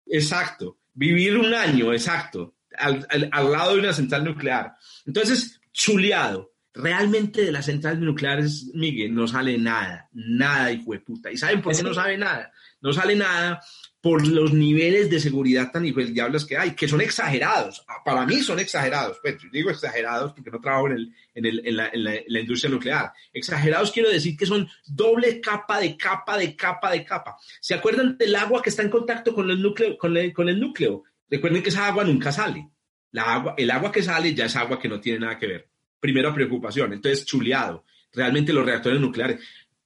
Exacto. 0.06 0.78
Vivir 0.94 1.38
un 1.38 1.54
año, 1.54 1.92
exacto, 1.92 2.56
al, 2.76 3.06
lado 3.30 3.74
de 3.74 3.80
una 3.80 3.92
central 3.92 4.24
nuclear. 4.24 4.74
Entonces, 5.06 5.60
chuleado. 5.72 6.50
Realmente 6.74 7.44
de 7.44 7.52
las 7.52 7.66
centrales 7.66 8.00
nucleares, 8.00 8.70
Miguel, 8.72 9.14
no 9.14 9.28
sale 9.28 9.58
nada, 9.58 10.08
nada, 10.12 10.72
hijo 10.72 10.92
de 10.92 11.00
puta. 11.00 11.30
¿Y 11.30 11.36
saben 11.36 11.60
por 11.60 11.76
qué 11.76 11.82
no 11.82 11.92
sabe 11.92 12.16
nada? 12.16 12.50
No 12.80 12.94
sale 12.94 13.14
nada 13.14 13.60
por 14.02 14.26
los 14.26 14.52
niveles 14.52 15.08
de 15.08 15.20
seguridad 15.20 15.70
tan 15.70 15.86
hijo 15.86 16.00
diablos 16.00 16.44
que 16.44 16.58
hay, 16.58 16.72
que 16.72 16.88
son 16.88 17.00
exagerados. 17.00 17.84
Ah, 17.86 18.02
para 18.04 18.26
mí 18.26 18.42
son 18.42 18.58
exagerados. 18.58 19.18
Pues 19.22 19.36
digo 19.52 19.70
exagerados 19.70 20.32
porque 20.32 20.50
no 20.50 20.60
trabajo 20.60 20.88
en, 20.88 20.92
el, 20.94 21.14
en, 21.34 21.46
el, 21.46 21.62
en, 21.64 22.04
la, 22.26 22.40
industria 22.40 22.68
nuclear. 22.68 23.12
Exagerados 23.32 23.92
quiero 23.92 24.10
decir 24.10 24.36
que 24.36 24.44
son 24.44 24.68
doble 24.86 25.40
capa 25.40 25.78
de 25.80 25.96
capa 25.96 26.36
de 26.36 26.56
capa 26.56 26.90
de 26.90 27.04
capa. 27.04 27.36
¿Se 27.60 27.74
acuerdan 27.74 28.18
del 28.18 28.34
agua 28.34 28.60
que 28.60 28.70
está 28.70 28.82
en 28.82 28.90
contacto 28.90 29.32
con 29.32 29.48
el 29.48 29.62
núcleo? 29.62 29.96
Con 29.96 30.16
el, 30.16 30.32
con 30.32 30.48
el 30.48 30.58
núcleo? 30.58 31.04
Recuerden 31.30 31.62
que 31.62 31.68
esa 31.68 31.86
agua 31.86 32.02
nunca 32.02 32.32
sale. 32.32 32.68
La 33.12 33.34
agua, 33.34 33.54
el 33.56 33.70
agua 33.70 33.92
que 33.92 34.02
sale 34.02 34.34
ya 34.34 34.46
es 34.46 34.56
agua 34.56 34.80
que 34.80 34.88
no 34.88 34.98
tiene 34.98 35.20
nada 35.20 35.38
que 35.38 35.46
ver. 35.46 35.68
Primera 36.00 36.34
preocupación. 36.34 36.92
Entonces, 36.92 37.24
chuleado. 37.24 37.84
Realmente 38.12 38.52
los 38.52 38.66
reactores 38.66 39.00
nucleares 39.00 39.40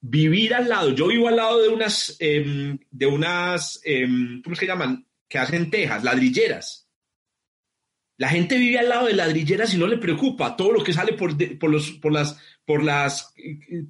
vivir 0.09 0.53
al 0.53 0.69
lado, 0.69 0.91
yo 0.91 1.07
vivo 1.07 1.27
al 1.27 1.35
lado 1.35 1.61
de 1.61 1.67
unas, 1.67 2.15
em, 2.19 2.79
de 2.89 3.05
unas, 3.05 3.81
em, 3.83 4.41
¿cómo 4.41 4.55
se 4.55 4.65
llaman? 4.65 5.05
Que 5.27 5.37
hacen 5.37 5.69
tejas, 5.69 6.03
ladrilleras. 6.03 6.87
La 8.15 8.29
gente 8.29 8.57
vive 8.57 8.79
al 8.79 8.89
lado 8.89 9.07
de 9.07 9.13
ladrilleras 9.13 9.73
y 9.73 9.77
no 9.77 9.85
le 9.85 9.97
preocupa 9.97 10.55
todo 10.55 10.71
lo 10.71 10.83
que 10.83 10.93
sale 10.93 11.13
por, 11.13 11.37
por, 11.59 11.69
los, 11.69 11.91
por, 11.91 12.11
las, 12.11 12.39
por, 12.65 12.83
las, 12.83 13.33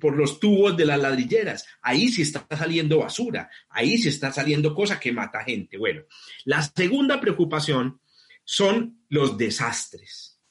por 0.01 0.17
los 0.17 0.39
tubos 0.39 0.75
de 0.75 0.85
las 0.85 0.99
ladrilleras. 0.99 1.65
Ahí 1.81 2.09
sí 2.09 2.23
está 2.23 2.45
saliendo 2.57 2.99
basura, 2.99 3.49
ahí 3.69 3.97
sí 3.97 4.09
está 4.09 4.33
saliendo 4.33 4.73
cosa 4.73 4.99
que 4.99 5.13
mata 5.13 5.45
gente. 5.45 5.77
Bueno, 5.77 6.01
la 6.43 6.61
segunda 6.61 7.21
preocupación 7.21 8.01
son 8.43 9.03
los 9.07 9.37
desastres. 9.37 10.41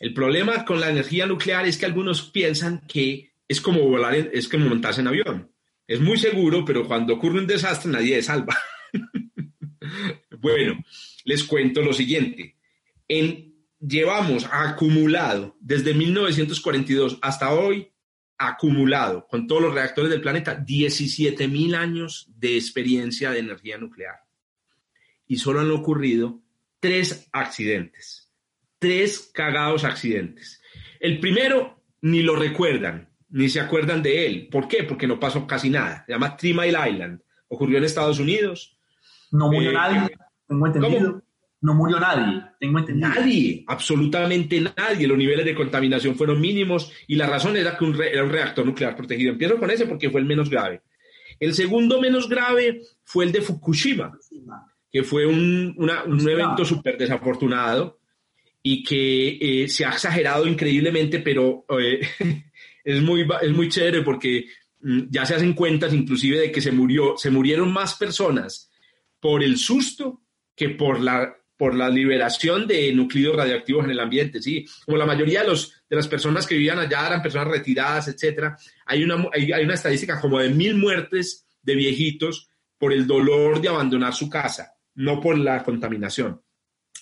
El 0.00 0.14
problema 0.14 0.64
con 0.64 0.80
la 0.80 0.88
energía 0.88 1.26
nuclear 1.26 1.66
es 1.66 1.76
que 1.76 1.86
algunos 1.86 2.30
piensan 2.30 2.86
que 2.86 3.33
es 3.48 3.60
como 3.60 3.80
volar, 3.82 4.14
es 4.14 4.48
como 4.48 4.68
montarse 4.68 5.00
en 5.00 5.08
avión. 5.08 5.50
Es 5.86 6.00
muy 6.00 6.16
seguro, 6.16 6.64
pero 6.64 6.86
cuando 6.86 7.14
ocurre 7.14 7.40
un 7.40 7.46
desastre 7.46 7.90
nadie 7.90 8.18
es 8.18 8.26
salva. 8.26 8.58
bueno, 10.38 10.82
les 11.24 11.44
cuento 11.44 11.82
lo 11.82 11.92
siguiente. 11.92 12.56
En, 13.06 13.54
llevamos 13.80 14.46
acumulado 14.50 15.56
desde 15.60 15.92
1942 15.92 17.18
hasta 17.20 17.52
hoy, 17.52 17.90
acumulado 18.38 19.26
con 19.28 19.46
todos 19.46 19.62
los 19.62 19.74
reactores 19.74 20.10
del 20.10 20.22
planeta, 20.22 20.54
17 20.54 21.48
mil 21.48 21.74
años 21.74 22.30
de 22.36 22.56
experiencia 22.56 23.30
de 23.30 23.40
energía 23.40 23.78
nuclear. 23.78 24.16
Y 25.26 25.36
solo 25.36 25.60
han 25.60 25.70
ocurrido 25.70 26.42
tres 26.80 27.28
accidentes, 27.32 28.30
tres 28.78 29.30
cagados 29.32 29.84
accidentes. 29.84 30.60
El 31.00 31.20
primero 31.20 31.82
ni 32.00 32.22
lo 32.22 32.36
recuerdan, 32.36 33.13
ni 33.34 33.48
se 33.48 33.60
acuerdan 33.60 34.00
de 34.00 34.26
él. 34.26 34.48
¿Por 34.48 34.68
qué? 34.68 34.84
Porque 34.84 35.08
no 35.08 35.18
pasó 35.18 35.44
casi 35.44 35.68
nada. 35.68 36.04
Se 36.06 36.12
llama 36.12 36.36
Three 36.36 36.54
Mile 36.54 36.78
Island. 36.88 37.20
Ocurrió 37.48 37.78
en 37.78 37.84
Estados 37.84 38.20
Unidos. 38.20 38.78
No 39.32 39.50
murió 39.50 39.70
eh, 39.70 39.74
nadie, 39.74 40.16
tengo 40.46 40.66
entendido. 40.66 41.22
No 41.60 41.74
murió 41.74 41.98
nadie, 41.98 42.42
tengo 42.60 42.78
entendido. 42.78 43.08
Nadie, 43.08 43.64
absolutamente 43.66 44.60
nadie. 44.60 45.08
Los 45.08 45.18
niveles 45.18 45.44
de 45.44 45.54
contaminación 45.54 46.14
fueron 46.14 46.40
mínimos 46.40 46.92
y 47.08 47.16
la 47.16 47.26
razón 47.26 47.56
era 47.56 47.76
que 47.76 47.84
era 48.12 48.22
un 48.22 48.30
reactor 48.30 48.64
nuclear 48.64 48.94
protegido. 48.94 49.32
Empiezo 49.32 49.58
con 49.58 49.70
ese 49.70 49.86
porque 49.86 50.10
fue 50.10 50.20
el 50.20 50.26
menos 50.26 50.48
grave. 50.48 50.82
El 51.40 51.54
segundo 51.54 52.00
menos 52.00 52.28
grave 52.28 52.82
fue 53.02 53.24
el 53.24 53.32
de 53.32 53.40
Fukushima, 53.40 54.16
que 54.92 55.02
fue 55.02 55.26
un, 55.26 55.74
evento 56.28 56.64
súper 56.64 56.96
desafortunado 56.96 57.98
y 58.62 58.84
que 58.84 59.38
eh, 59.64 59.68
se 59.68 59.84
ha 59.84 59.90
exagerado 59.90 60.46
increíblemente, 60.46 61.18
pero 61.18 61.64
eh, 61.80 62.00
es 62.84 63.02
muy, 63.02 63.26
es 63.42 63.50
muy 63.50 63.68
chévere 63.68 64.02
porque 64.02 64.46
mm, 64.80 65.04
ya 65.10 65.26
se 65.26 65.34
hacen 65.34 65.54
cuentas 65.54 65.92
inclusive 65.92 66.38
de 66.38 66.52
que 66.52 66.60
se, 66.60 66.70
murió, 66.70 67.16
se 67.16 67.30
murieron 67.30 67.72
más 67.72 67.94
personas 67.94 68.70
por 69.18 69.42
el 69.42 69.56
susto 69.56 70.22
que 70.54 70.68
por 70.68 71.00
la, 71.00 71.34
por 71.56 71.74
la 71.74 71.88
liberación 71.88 72.66
de 72.66 72.92
núcleos 72.92 73.34
radioactivos 73.34 73.84
en 73.84 73.90
el 73.92 74.00
ambiente, 74.00 74.42
¿sí? 74.42 74.66
Como 74.84 74.98
la 74.98 75.06
mayoría 75.06 75.42
de, 75.42 75.48
los, 75.48 75.82
las 75.88 76.06
personas 76.06 76.46
que 76.46 76.54
vivían 76.54 76.78
allá 76.78 77.06
eran 77.06 77.22
personas 77.22 77.48
retiradas, 77.48 78.08
etcétera, 78.08 78.56
hay 78.86 79.02
una, 79.02 79.26
hay 79.32 79.64
una 79.64 79.74
estadística 79.74 80.20
como 80.20 80.38
de 80.38 80.50
mil 80.50 80.76
muertes 80.76 81.46
de 81.62 81.74
viejitos 81.74 82.50
por 82.78 82.92
el 82.92 83.06
dolor 83.06 83.60
de 83.60 83.68
abandonar 83.68 84.14
su 84.14 84.28
casa, 84.28 84.74
no 84.94 85.20
por 85.20 85.38
la 85.38 85.62
contaminación. 85.62 86.43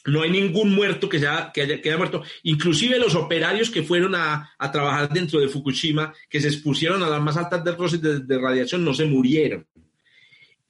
No 0.06 0.22
hay 0.22 0.30
ningún 0.30 0.74
muerto 0.74 1.08
que, 1.08 1.18
haya, 1.18 1.52
que 1.52 1.96
muerto. 1.96 2.22
Inclusive 2.42 2.98
los 2.98 3.14
operarios 3.14 3.70
que 3.70 3.82
fueron 3.82 4.14
a, 4.14 4.52
trabajar 4.72 5.08
dentro 5.08 5.38
de 5.40 5.48
Fukushima, 5.48 6.12
que 6.28 6.40
se 6.40 6.48
expusieron 6.48 7.02
a 7.02 7.08
las 7.08 7.22
más 7.22 7.36
altas 7.36 7.64
dosis 7.64 8.00
de, 8.02 8.38
radiación, 8.38 8.84
no 8.84 8.94
se 8.94 9.04
murieron. 9.04 9.66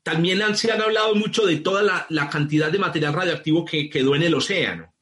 También 0.03 0.43
han, 0.43 0.57
se 0.57 0.71
han 0.71 0.83
hablado 0.83 1.15
mucho 1.15 1.47
de 1.47 1.57
toda 1.59 2.07
la, 2.09 2.29
cantidad 2.29 2.71
de 2.71 2.79
material 2.79 3.15
radioactivo 3.15 3.65
que 3.65 3.89
quedó 3.89 4.15
en 4.15 4.25
el 4.25 4.35
océano. 4.35 4.93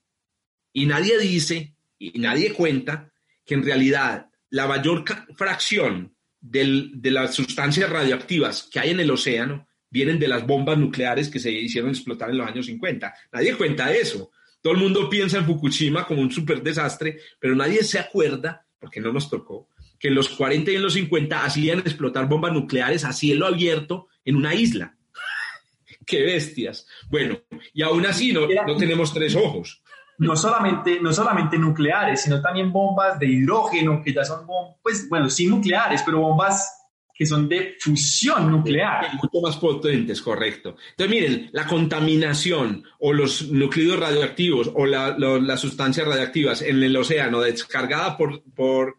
Y 0.72 0.86
nadie 0.86 1.18
dice, 1.18 1.74
y 1.98 2.18
nadie 2.20 2.52
cuenta, 2.52 3.10
que 3.44 3.54
en 3.54 3.64
realidad 3.64 4.28
la 4.50 4.68
mayor 4.68 5.04
fracción 5.36 6.14
de 6.40 7.10
las 7.10 7.34
sustancias 7.34 7.90
radioactivas 7.90 8.68
que 8.70 8.78
hay 8.78 8.90
en 8.90 9.00
el 9.00 9.10
océano 9.10 9.66
vienen 9.90 10.18
de 10.18 10.28
las 10.28 10.46
bombas 10.46 10.78
nucleares 10.78 11.28
que 11.28 11.40
se 11.40 11.50
hicieron 11.50 11.90
explotar 11.90 12.30
en 12.30 12.38
los 12.38 12.46
años 12.46 12.66
50. 12.66 13.12
Nadie 13.32 13.56
cuenta 13.56 13.92
eso. 13.92 14.30
Todo 14.62 14.74
el 14.74 14.78
mundo 14.78 15.08
piensa 15.08 15.38
en 15.38 15.46
Fukushima 15.46 16.06
como 16.06 16.20
un 16.20 16.30
super 16.30 16.62
desastre, 16.62 17.18
pero 17.38 17.54
nadie 17.54 17.82
se 17.82 17.98
acuerda, 17.98 18.66
porque 18.78 19.00
no 19.00 19.12
nos 19.12 19.30
tocó, 19.30 19.68
que 19.98 20.08
en 20.08 20.14
los 20.14 20.28
40 20.28 20.70
y 20.70 20.76
en 20.76 20.82
los 20.82 20.94
50 20.94 21.44
hacían 21.44 21.78
explotar 21.80 22.28
bombas 22.28 22.52
nucleares 22.52 23.04
a 23.04 23.12
cielo 23.12 23.46
abierto 23.46 24.08
en 24.24 24.36
una 24.36 24.54
isla. 24.54 24.96
¡Qué 26.06 26.22
bestias! 26.22 26.86
Bueno, 27.08 27.40
y 27.72 27.82
aún 27.82 28.04
así 28.06 28.32
no, 28.32 28.46
no 28.66 28.76
tenemos 28.76 29.12
tres 29.14 29.34
ojos. 29.34 29.82
No 30.18 30.36
solamente, 30.36 31.00
no 31.00 31.14
solamente 31.14 31.56
nucleares, 31.56 32.22
sino 32.22 32.42
también 32.42 32.70
bombas 32.70 33.18
de 33.18 33.26
hidrógeno, 33.26 34.02
que 34.04 34.12
ya 34.12 34.22
son 34.22 34.46
bombas, 34.46 34.76
pues 34.82 35.08
bueno, 35.08 35.30
sí 35.30 35.46
nucleares, 35.46 36.02
pero 36.02 36.20
bombas 36.20 36.79
que 37.20 37.26
son 37.26 37.50
de 37.50 37.76
fusión 37.78 38.50
nuclear. 38.50 39.12
Mucho 39.12 39.42
más 39.42 39.58
potentes, 39.58 40.22
correcto. 40.22 40.76
Entonces, 40.92 41.10
miren, 41.14 41.50
la 41.52 41.66
contaminación 41.66 42.82
o 42.98 43.12
los 43.12 43.50
núcleos 43.50 44.00
radioactivos 44.00 44.70
o 44.74 44.86
la, 44.86 45.18
lo, 45.18 45.38
las 45.38 45.60
sustancias 45.60 46.06
radiactivas 46.06 46.62
en 46.62 46.82
el 46.82 46.96
océano 46.96 47.42
descargada 47.42 48.16
por, 48.16 48.42
por, 48.54 48.96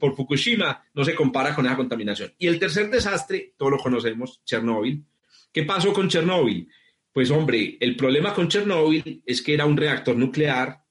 por 0.00 0.16
Fukushima 0.16 0.82
no 0.94 1.04
se 1.04 1.14
compara 1.14 1.54
con 1.54 1.64
esa 1.64 1.76
contaminación. 1.76 2.32
Y 2.38 2.48
el 2.48 2.58
tercer 2.58 2.90
desastre, 2.90 3.54
todos 3.56 3.70
lo 3.70 3.78
conocemos, 3.78 4.42
Chernóbil. 4.44 5.04
¿Qué 5.52 5.62
pasó 5.62 5.92
con 5.92 6.08
Chernóbil? 6.08 6.68
Pues 7.12 7.30
hombre, 7.30 7.76
el 7.78 7.94
problema 7.94 8.34
con 8.34 8.48
Chernóbil 8.48 9.22
es 9.24 9.40
que 9.42 9.54
era 9.54 9.64
un 9.64 9.76
reactor 9.76 10.16
nuclear, 10.16 10.82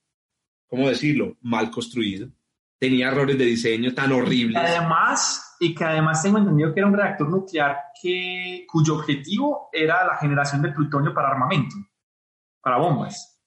¿cómo 0.65 0.87
decirlo?, 0.87 1.35
mal 1.41 1.69
construido. 1.69 2.29
Tenía 2.79 3.09
errores 3.09 3.37
de 3.37 3.45
diseño 3.45 3.93
tan 3.93 4.13
horribles. 4.13 4.61
Además, 4.61 5.52
y 5.63 5.73
que 5.73 5.83
además 5.83 6.21
tengo 6.21 6.37
entendido 6.37 6.73
que 6.73 6.79
era 6.79 6.87
un 6.87 6.97
reactor 6.97 7.29
nuclear 7.29 7.77
que, 8.01 8.65
cuyo 8.67 8.95
objetivo 8.95 9.69
era 9.71 10.05
la 10.05 10.17
generación 10.17 10.61
de 10.61 10.71
plutonio 10.71 11.13
para 11.13 11.29
armamento, 11.29 11.75
para 12.61 12.77
bombas. 12.77 13.39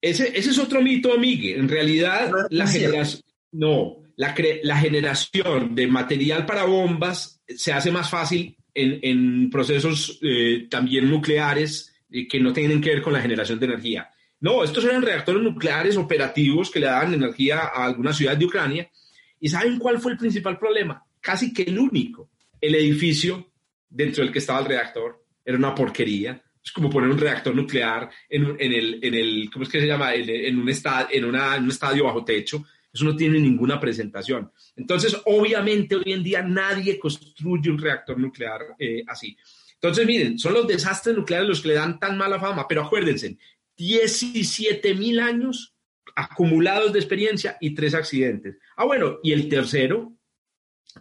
Ese, 0.00 0.36
ese 0.36 0.50
es 0.50 0.58
otro 0.58 0.82
mito, 0.82 1.16
Miguel. 1.18 1.60
En 1.60 1.68
realidad, 1.68 2.30
no, 2.30 2.46
la 2.50 2.66
generación, 2.66 3.22
no, 3.52 3.96
la, 4.16 4.34
la, 4.62 4.76
generación 4.76 5.74
de 5.74 5.86
material 5.86 6.44
para 6.44 6.64
bombas 6.64 7.40
se 7.46 7.72
hace 7.72 7.90
más 7.90 8.10
fácil 8.10 8.56
en, 8.74 8.98
en 9.02 9.50
procesos 9.50 10.18
eh, 10.22 10.66
también 10.68 11.08
nucleares 11.08 11.94
eh, 12.10 12.26
que 12.28 12.40
no 12.40 12.52
tienen 12.52 12.80
que 12.80 12.90
ver 12.90 13.02
con 13.02 13.12
la 13.12 13.22
generación 13.22 13.58
de 13.58 13.66
energía. 13.66 14.10
No, 14.40 14.64
estos 14.64 14.84
eran 14.84 15.02
reactores 15.02 15.40
nucleares 15.40 15.96
operativos 15.96 16.70
que 16.70 16.80
le 16.80 16.86
daban 16.86 17.14
energía 17.14 17.60
a 17.60 17.86
algunas 17.86 18.16
ciudades 18.16 18.40
de 18.40 18.46
Ucrania. 18.46 18.90
¿Y 19.38 19.48
saben 19.48 19.78
cuál 19.78 20.00
fue 20.00 20.12
el 20.12 20.18
principal 20.18 20.58
problema? 20.58 21.06
Casi 21.22 21.52
que 21.54 21.62
el 21.62 21.78
único. 21.78 22.30
El 22.60 22.74
edificio 22.74 23.52
dentro 23.88 24.22
del 24.22 24.32
que 24.32 24.40
estaba 24.40 24.60
el 24.60 24.66
reactor 24.66 25.24
era 25.44 25.56
una 25.56 25.74
porquería. 25.74 26.42
Es 26.62 26.70
como 26.70 26.90
poner 26.90 27.10
un 27.10 27.18
reactor 27.18 27.54
nuclear 27.54 28.10
en, 28.28 28.56
en, 28.58 28.72
el, 28.72 28.98
en 29.02 29.14
el, 29.14 29.50
¿cómo 29.50 29.64
es 29.64 29.68
que 29.68 29.80
se 29.80 29.86
llama? 29.86 30.14
En, 30.14 30.58
un, 30.58 30.68
estad, 30.68 31.08
en, 31.10 31.24
una, 31.24 31.56
en 31.56 31.64
un 31.64 31.70
estadio 31.70 32.04
bajo 32.04 32.24
techo. 32.24 32.64
Eso 32.92 33.04
no 33.04 33.16
tiene 33.16 33.40
ninguna 33.40 33.80
presentación. 33.80 34.52
Entonces, 34.76 35.16
obviamente, 35.24 35.96
hoy 35.96 36.12
en 36.12 36.22
día 36.22 36.42
nadie 36.42 36.98
construye 36.98 37.70
un 37.70 37.78
reactor 37.78 38.18
nuclear 38.18 38.60
eh, 38.78 39.02
así. 39.06 39.36
Entonces, 39.74 40.06
miren, 40.06 40.38
son 40.38 40.52
los 40.52 40.68
desastres 40.68 41.16
nucleares 41.16 41.48
los 41.48 41.60
que 41.60 41.68
le 41.68 41.74
dan 41.74 41.98
tan 41.98 42.16
mala 42.18 42.38
fama, 42.38 42.68
pero 42.68 42.82
acuérdense, 42.82 43.38
17 43.76 44.94
mil 44.94 45.18
años 45.18 45.74
acumulados 46.14 46.92
de 46.92 46.98
experiencia 46.98 47.56
y 47.60 47.74
tres 47.74 47.94
accidentes. 47.94 48.58
Ah, 48.76 48.84
bueno, 48.84 49.18
y 49.22 49.32
el 49.32 49.48
tercero, 49.48 50.12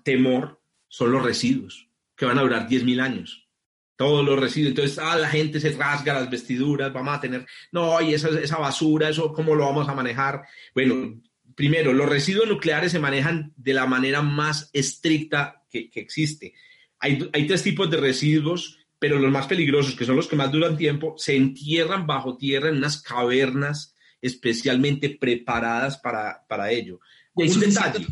temor 0.03 0.61
son 0.87 1.11
los 1.11 1.23
residuos, 1.23 1.89
que 2.15 2.25
van 2.25 2.37
a 2.37 2.41
durar 2.41 2.67
10.000 2.67 3.01
años. 3.01 3.47
Todos 3.95 4.25
los 4.25 4.39
residuos. 4.39 4.71
Entonces, 4.71 4.99
ah, 4.99 5.15
la 5.17 5.29
gente 5.29 5.59
se 5.59 5.71
rasga 5.71 6.13
las 6.13 6.29
vestiduras, 6.29 6.91
vamos 6.91 7.15
a 7.15 7.21
tener, 7.21 7.45
no, 7.71 8.01
y 8.01 8.13
esa, 8.13 8.29
esa 8.29 8.57
basura, 8.57 9.09
eso, 9.09 9.31
¿cómo 9.31 9.55
lo 9.55 9.65
vamos 9.65 9.87
a 9.87 9.93
manejar? 9.93 10.43
Bueno, 10.73 11.21
primero, 11.55 11.93
los 11.93 12.09
residuos 12.09 12.47
nucleares 12.47 12.91
se 12.91 12.99
manejan 12.99 13.53
de 13.55 13.73
la 13.73 13.85
manera 13.85 14.21
más 14.21 14.69
estricta 14.73 15.63
que, 15.69 15.89
que 15.89 15.99
existe. 15.99 16.53
Hay, 16.99 17.29
hay, 17.33 17.47
tres 17.47 17.63
tipos 17.63 17.89
de 17.89 17.97
residuos, 17.97 18.79
pero 18.99 19.19
los 19.19 19.31
más 19.31 19.47
peligrosos, 19.47 19.95
que 19.95 20.05
son 20.05 20.15
los 20.15 20.27
que 20.27 20.35
más 20.35 20.51
duran 20.51 20.77
tiempo, 20.77 21.15
se 21.17 21.35
entierran 21.35 22.05
bajo 22.07 22.37
tierra 22.37 22.69
en 22.69 22.77
unas 22.77 23.01
cavernas 23.01 23.95
especialmente 24.21 25.09
preparadas 25.09 25.97
para, 25.97 26.45
para 26.47 26.71
ello. 26.71 26.99
Y 27.35 27.49
Un 27.49 27.59
detalle 27.59 28.07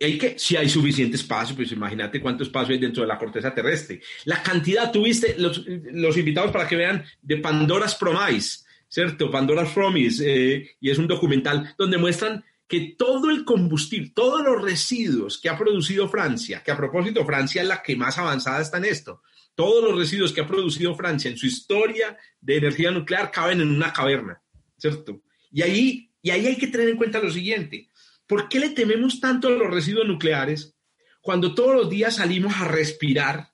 hay 0.00 0.18
que, 0.18 0.38
si 0.38 0.56
hay 0.56 0.68
suficiente 0.68 1.16
espacio, 1.16 1.56
pues 1.56 1.72
imagínate 1.72 2.20
cuánto 2.20 2.44
espacio 2.44 2.74
hay 2.74 2.80
dentro 2.80 3.02
de 3.02 3.08
la 3.08 3.18
corteza 3.18 3.54
terrestre. 3.54 4.00
La 4.24 4.42
cantidad, 4.42 4.90
tuviste 4.90 5.36
los, 5.38 5.64
los 5.66 6.16
invitados 6.16 6.50
para 6.50 6.66
que 6.66 6.76
vean 6.76 7.04
de 7.22 7.36
Pandora's 7.38 7.94
Promise, 7.94 8.64
¿cierto? 8.88 9.30
Pandora's 9.30 9.72
Promise, 9.72 10.24
eh, 10.26 10.70
y 10.80 10.90
es 10.90 10.98
un 10.98 11.06
documental 11.06 11.74
donde 11.78 11.98
muestran 11.98 12.44
que 12.66 12.94
todo 12.98 13.30
el 13.30 13.44
combustible, 13.44 14.12
todos 14.14 14.42
los 14.42 14.62
residuos 14.62 15.38
que 15.38 15.48
ha 15.48 15.58
producido 15.58 16.08
Francia, 16.08 16.62
que 16.64 16.70
a 16.70 16.76
propósito 16.76 17.24
Francia 17.24 17.62
es 17.62 17.68
la 17.68 17.82
que 17.82 17.96
más 17.96 18.18
avanzada 18.18 18.60
está 18.60 18.78
en 18.78 18.86
esto, 18.86 19.22
todos 19.54 19.84
los 19.84 19.98
residuos 19.98 20.32
que 20.32 20.40
ha 20.40 20.46
producido 20.46 20.94
Francia 20.96 21.30
en 21.30 21.36
su 21.36 21.46
historia 21.46 22.16
de 22.40 22.56
energía 22.56 22.90
nuclear 22.90 23.30
caben 23.30 23.60
en 23.60 23.68
una 23.68 23.92
caverna, 23.92 24.42
¿cierto? 24.76 25.22
Y 25.52 25.62
ahí, 25.62 26.10
y 26.22 26.30
ahí 26.30 26.46
hay 26.46 26.56
que 26.56 26.66
tener 26.66 26.88
en 26.88 26.96
cuenta 26.96 27.20
lo 27.20 27.30
siguiente, 27.30 27.88
¿Por 28.26 28.48
qué 28.48 28.58
le 28.60 28.70
tememos 28.70 29.20
tanto 29.20 29.48
a 29.48 29.50
los 29.50 29.70
residuos 29.70 30.06
nucleares 30.06 30.74
cuando 31.20 31.54
todos 31.54 31.74
los 31.74 31.90
días 31.90 32.16
salimos 32.16 32.54
a 32.56 32.64
respirar 32.64 33.52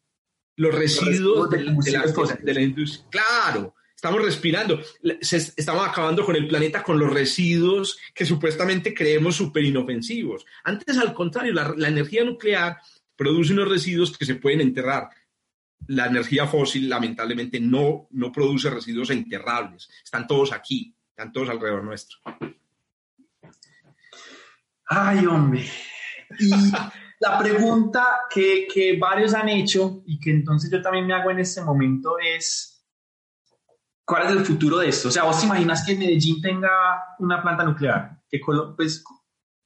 los 0.56 0.74
residuos, 0.74 1.50
de, 1.50 1.58
de, 1.58 1.64
la, 1.64 2.04
de, 2.42 2.54
la, 2.54 2.60
industria? 2.60 3.06
Claro, 3.10 3.74
estamos 3.94 4.22
respirando, 4.22 4.80
Se, 5.20 5.36
estamos 5.36 5.88
acabando 5.88 6.24
con 6.24 6.36
el 6.36 6.46
planeta 6.46 6.82
con 6.82 6.98
los 6.98 7.12
residuos 7.12 7.98
que 8.14 8.26
supuestamente 8.26 8.94
creemos 8.94 9.36
súper 9.36 9.64
inofensivos. 9.64 10.44
Antes, 10.64 10.98
al 10.98 11.14
contrario, 11.14 11.52
la, 11.52 11.74
la 11.76 11.88
energía 11.88 12.24
nuclear 12.24 12.78
produce 13.16 13.52
unos 13.52 13.68
residuos 13.68 14.16
que 14.16 14.24
se 14.24 14.36
pueden 14.36 14.60
enterrar. 14.60 15.10
La 15.88 16.06
energía 16.06 16.46
fósil, 16.46 16.88
lamentablemente, 16.88 17.58
no, 17.58 18.06
no 18.10 18.30
produce 18.30 18.70
residuos 18.70 19.10
enterrables. 19.10 19.90
Están 20.04 20.26
todos 20.26 20.52
aquí, 20.52 20.94
están 21.10 21.32
todos 21.32 21.48
alrededor 21.48 21.82
nuestro. 21.82 22.18
Ay, 24.92 25.24
hombre. 25.24 25.64
Y 26.40 26.50
la 27.20 27.38
pregunta 27.38 28.22
que, 28.28 28.66
que, 28.66 28.98
varios 28.98 29.34
han 29.34 29.48
hecho 29.48 30.02
y 30.04 30.18
que 30.18 30.32
entonces 30.32 30.68
yo 30.68 30.82
también 30.82 31.06
me 31.06 31.14
hago 31.14 31.30
en 31.30 31.38
este 31.38 31.62
momento 31.62 32.16
es, 32.18 32.84
¿cuál 34.04 34.24
es 34.24 34.32
el 34.32 34.44
futuro 34.44 34.78
de 34.78 34.88
esto? 34.88 35.08
O 35.08 35.10
sea, 35.12 35.22
¿vos 35.22 35.38
te 35.38 35.46
imaginas 35.46 35.86
que 35.86 35.96
Medellín 35.96 36.42
tenga 36.42 36.70
una 37.20 37.40
planta 37.40 37.62
nuclear? 37.62 38.20
¿Qué, 38.28 38.40
pues, 38.76 39.04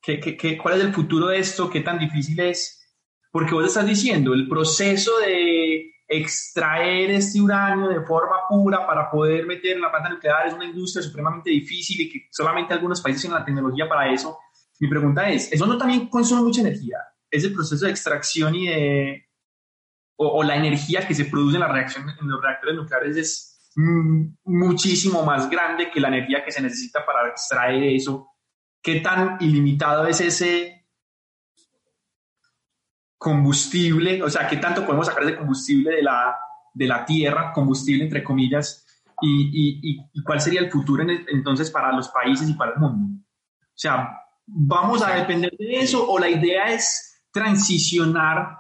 ¿qué, 0.03 0.21
qué, 0.21 0.59
cuál 0.59 0.75
es 0.79 0.85
el 0.85 0.93
futuro 0.93 1.29
de 1.29 1.39
esto? 1.39 1.71
¿Qué 1.71 1.81
tan 1.81 1.99
difícil 1.99 2.39
es? 2.41 2.87
Porque 3.33 3.55
vos 3.55 3.65
estás 3.65 3.87
diciendo, 3.87 4.35
el 4.35 4.47
proceso 4.47 5.19
de 5.21 5.91
extraer 6.07 7.13
este 7.13 7.41
uranio 7.41 7.89
de 7.89 8.03
forma 8.03 8.37
pura 8.47 8.87
para 8.87 9.11
poder 9.11 9.47
meter 9.47 9.77
en 9.77 9.81
la 9.81 9.91
planta 9.91 10.11
nuclear 10.11 10.49
es 10.49 10.53
una 10.53 10.67
industria 10.67 11.03
supremamente 11.03 11.49
difícil 11.49 12.03
y 12.03 12.11
que 12.11 12.29
solamente 12.31 12.75
algunos 12.75 13.01
países 13.01 13.23
tienen 13.23 13.39
la 13.39 13.45
tecnología 13.47 13.89
para 13.89 14.13
eso. 14.13 14.39
Mi 14.81 14.89
pregunta 14.89 15.29
es, 15.29 15.53
¿eso 15.53 15.67
no 15.67 15.79
también 15.79 16.09
consume 16.09 16.43
mucha 16.43 16.61
energía? 16.61 16.99
¿Es 17.31 17.45
el 17.45 17.53
proceso 17.53 17.85
de 17.85 17.91
extracción 17.91 18.55
y 18.55 18.69
de... 18.69 19.29
o, 20.17 20.43
la 20.43 20.57
energía 20.57 21.07
que 21.07 21.15
se 21.15 21.27
produce 21.27 21.57
en 21.57 21.61
la 21.61 21.73
reacción 21.73 22.09
en 22.09 22.29
los 22.29 22.43
reactores 22.43 22.77
nucleares 22.77 23.17
es 23.17 23.55
muchísimo 23.77 25.25
más 25.25 25.51
grande 25.51 25.91
que 25.91 26.01
la 26.01 26.09
energía 26.09 26.45
que 26.45 26.53
se 26.53 26.63
necesita 26.63 27.05
para 27.05 27.29
extraer 27.29 27.83
eso? 27.85 28.29
¿Qué 28.83 29.01
tan 29.01 29.39
ilimitado 29.41 30.07
es 30.07 30.21
ese 30.21 30.87
combustible? 33.17 34.23
O 34.23 34.31
sea, 34.31 34.47
¿qué 34.47 34.59
tanto 34.59 34.85
podemos 34.85 35.07
sacar 35.07 35.25
de 35.25 35.37
combustible 35.37 35.97
de 35.97 36.03
la, 36.03 36.37
de 36.73 36.87
la 36.87 37.05
Tierra, 37.05 37.53
combustible 37.53 38.05
entre 38.05 38.23
comillas? 38.23 38.83
Y, 39.21 39.81
y, 39.83 40.11
y 40.13 40.23
cuál 40.23 40.41
sería 40.41 40.61
el 40.61 40.71
futuro 40.71 41.05
entonces 41.29 41.71
para 41.71 41.93
los 41.93 42.09
países 42.09 42.49
y 42.49 42.55
para 42.55 42.73
el 42.73 42.79
mundo? 42.79 43.23
O 43.63 43.77
sea, 43.77 44.24
¿Vamos 44.47 45.03
a 45.03 45.15
depender 45.15 45.57
de 45.57 45.81
eso 45.81 46.09
o 46.09 46.19
la 46.19 46.29
idea 46.29 46.67
es 46.67 47.23
transicionar, 47.31 48.59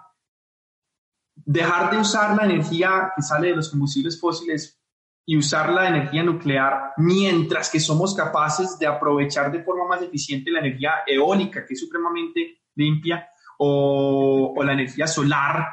dejar 1.34 1.90
de 1.90 1.98
usar 1.98 2.36
la 2.36 2.44
energía 2.44 3.12
que 3.14 3.22
sale 3.22 3.48
de 3.48 3.56
los 3.56 3.70
combustibles 3.70 4.18
fósiles 4.18 4.80
y 5.26 5.36
usar 5.36 5.72
la 5.72 5.88
energía 5.88 6.22
nuclear 6.22 6.92
mientras 6.96 7.70
que 7.70 7.80
somos 7.80 8.14
capaces 8.14 8.78
de 8.78 8.86
aprovechar 8.86 9.50
de 9.52 9.62
forma 9.62 9.86
más 9.86 10.02
eficiente 10.02 10.50
la 10.50 10.60
energía 10.60 10.92
eólica, 11.06 11.64
que 11.64 11.74
es 11.74 11.80
supremamente 11.80 12.62
limpia, 12.74 13.28
o, 13.58 14.54
la 14.64 14.72
energía 14.72 15.06
solar, 15.06 15.68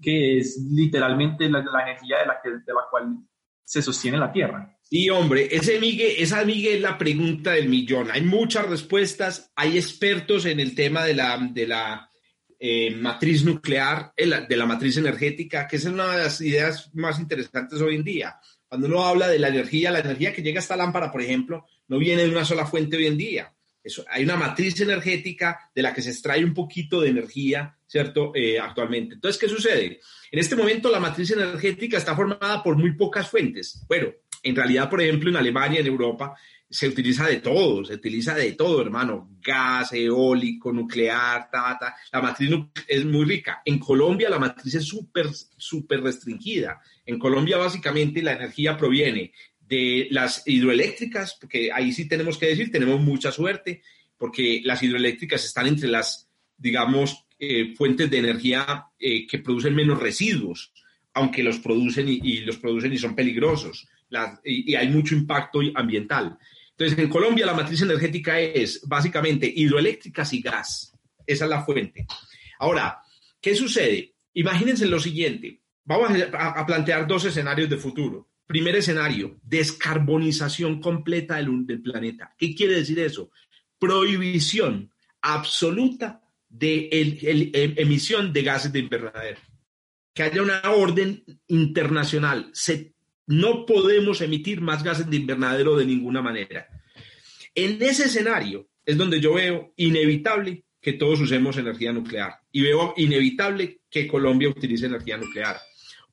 que 0.00 0.38
es 0.38 0.58
literalmente 0.70 1.48
la, 1.48 1.60
energía 1.60 2.18
de 2.18 2.26
la, 2.26 2.40
que, 2.40 2.50
de 2.50 2.74
la 2.74 2.82
cual 2.90 3.18
se 3.68 3.82
sostiene 3.82 4.16
la 4.16 4.32
Tierra. 4.32 4.74
Y 4.88 5.10
hombre, 5.10 5.46
ese 5.50 5.78
migue, 5.78 6.22
esa 6.22 6.42
migue 6.42 6.76
es 6.76 6.80
la 6.80 6.96
pregunta 6.96 7.52
del 7.52 7.68
millón. 7.68 8.10
Hay 8.10 8.22
muchas 8.22 8.66
respuestas, 8.66 9.52
hay 9.54 9.76
expertos 9.76 10.46
en 10.46 10.58
el 10.58 10.74
tema 10.74 11.04
de 11.04 11.12
la, 11.12 11.36
de 11.52 11.66
la 11.66 12.10
eh, 12.58 12.90
matriz 12.92 13.44
nuclear, 13.44 14.14
de 14.16 14.56
la 14.56 14.64
matriz 14.64 14.96
energética, 14.96 15.68
que 15.68 15.76
es 15.76 15.84
una 15.84 16.16
de 16.16 16.22
las 16.24 16.40
ideas 16.40 16.90
más 16.94 17.20
interesantes 17.20 17.78
hoy 17.82 17.96
en 17.96 18.04
día. 18.04 18.36
Cuando 18.66 18.86
uno 18.86 19.04
habla 19.04 19.28
de 19.28 19.38
la 19.38 19.48
energía, 19.48 19.90
la 19.90 20.00
energía 20.00 20.32
que 20.32 20.42
llega 20.42 20.60
a 20.60 20.62
esta 20.62 20.76
lámpara, 20.76 21.12
por 21.12 21.20
ejemplo, 21.20 21.66
no 21.88 21.98
viene 21.98 22.22
de 22.22 22.30
una 22.30 22.46
sola 22.46 22.64
fuente 22.64 22.96
hoy 22.96 23.06
en 23.06 23.18
día. 23.18 23.54
Hay 24.10 24.24
una 24.24 24.36
matriz 24.36 24.80
energética 24.80 25.70
de 25.74 25.82
la 25.82 25.94
que 25.94 26.02
se 26.02 26.10
extrae 26.10 26.44
un 26.44 26.54
poquito 26.54 27.00
de 27.00 27.10
energía, 27.10 27.76
¿cierto? 27.86 28.32
Eh, 28.34 28.58
actualmente. 28.58 29.14
Entonces, 29.14 29.40
¿qué 29.40 29.48
sucede? 29.48 30.00
En 30.30 30.38
este 30.38 30.56
momento 30.56 30.90
la 30.90 31.00
matriz 31.00 31.30
energética 31.30 31.98
está 31.98 32.14
formada 32.14 32.62
por 32.62 32.76
muy 32.76 32.92
pocas 32.92 33.28
fuentes. 33.28 33.84
Bueno, 33.88 34.08
en 34.42 34.56
realidad, 34.56 34.88
por 34.88 35.00
ejemplo, 35.00 35.30
en 35.30 35.36
Alemania, 35.36 35.80
en 35.80 35.86
Europa, 35.86 36.34
se 36.70 36.86
utiliza 36.86 37.26
de 37.26 37.36
todo, 37.36 37.84
se 37.84 37.94
utiliza 37.94 38.34
de 38.34 38.52
todo, 38.52 38.82
hermano. 38.82 39.30
Gas, 39.40 39.92
eólico, 39.92 40.72
nuclear, 40.72 41.48
ta, 41.50 41.76
ta. 41.80 41.96
La 42.12 42.20
matriz 42.20 42.50
es 42.86 43.04
muy 43.04 43.24
rica. 43.24 43.62
En 43.64 43.78
Colombia 43.78 44.28
la 44.28 44.38
matriz 44.38 44.74
es 44.74 44.84
súper, 44.84 45.28
súper 45.32 46.02
restringida. 46.02 46.80
En 47.06 47.18
Colombia 47.18 47.56
básicamente 47.56 48.22
la 48.22 48.32
energía 48.32 48.76
proviene 48.76 49.32
de 49.68 50.08
las 50.10 50.42
hidroeléctricas, 50.46 51.36
porque 51.40 51.70
ahí 51.72 51.92
sí 51.92 52.08
tenemos 52.08 52.38
que 52.38 52.46
decir, 52.46 52.72
tenemos 52.72 53.00
mucha 53.00 53.30
suerte, 53.30 53.82
porque 54.16 54.62
las 54.64 54.82
hidroeléctricas 54.82 55.44
están 55.44 55.66
entre 55.66 55.88
las, 55.88 56.28
digamos, 56.56 57.26
eh, 57.38 57.74
fuentes 57.76 58.10
de 58.10 58.18
energía 58.18 58.86
eh, 58.98 59.26
que 59.26 59.38
producen 59.38 59.74
menos 59.74 60.00
residuos, 60.00 60.72
aunque 61.12 61.42
los 61.42 61.58
producen 61.58 62.08
y, 62.08 62.40
los 62.40 62.56
producen 62.56 62.92
y 62.92 62.98
son 62.98 63.14
peligrosos, 63.14 63.86
y, 64.44 64.74
hay 64.74 64.88
mucho 64.88 65.14
impacto 65.14 65.60
ambiental. 65.74 66.38
Entonces, 66.70 66.98
en 66.98 67.08
Colombia 67.08 67.44
la 67.44 67.54
matriz 67.54 67.82
energética 67.82 68.40
es 68.40 68.80
básicamente 68.86 69.52
hidroeléctricas 69.54 70.32
y 70.32 70.40
gas. 70.40 70.92
Esa 71.26 71.44
es 71.44 71.50
la 71.50 71.64
fuente. 71.64 72.06
Ahora, 72.58 73.00
¿qué 73.40 73.54
sucede? 73.54 74.14
Imagínense 74.34 74.86
lo 74.86 74.98
siguiente. 74.98 75.60
Vamos 75.84 76.10
a, 76.32 76.66
plantear 76.66 77.06
dos 77.06 77.24
escenarios 77.24 77.68
de 77.68 77.76
futuro. 77.76 78.28
Primer 78.48 78.76
escenario, 78.76 79.38
descarbonización 79.42 80.80
completa 80.80 81.36
del, 81.36 81.82
planeta. 81.82 82.34
¿Qué 82.38 82.54
quiere 82.54 82.76
decir 82.76 82.98
eso? 82.98 83.30
Prohibición 83.78 84.90
absoluta 85.20 86.22
de 86.48 86.88
em, 86.90 87.74
emisión 87.76 88.32
de 88.32 88.42
gases 88.42 88.72
de 88.72 88.78
invernadero. 88.78 89.38
Que 90.14 90.22
haya 90.22 90.42
una 90.42 90.62
orden 90.62 91.22
internacional. 91.46 92.50
no 93.26 93.66
podemos 93.66 94.22
emitir 94.22 94.62
más 94.62 94.82
gases 94.82 95.10
de 95.10 95.16
invernadero 95.16 95.76
de 95.76 95.84
ninguna 95.84 96.22
manera. 96.22 96.66
En 97.54 97.82
ese 97.82 98.06
escenario 98.06 98.66
es 98.86 98.96
donde 98.96 99.20
yo 99.20 99.34
veo 99.34 99.74
inevitable 99.76 100.64
que 100.80 100.94
todos 100.94 101.20
usemos 101.20 101.58
energía 101.58 101.92
nuclear 101.92 102.40
y 102.50 102.62
veo 102.62 102.94
inevitable 102.96 103.82
que 103.90 104.08
Colombia 104.08 104.48
utilice 104.48 104.86
energía 104.86 105.18
nuclear. 105.18 105.58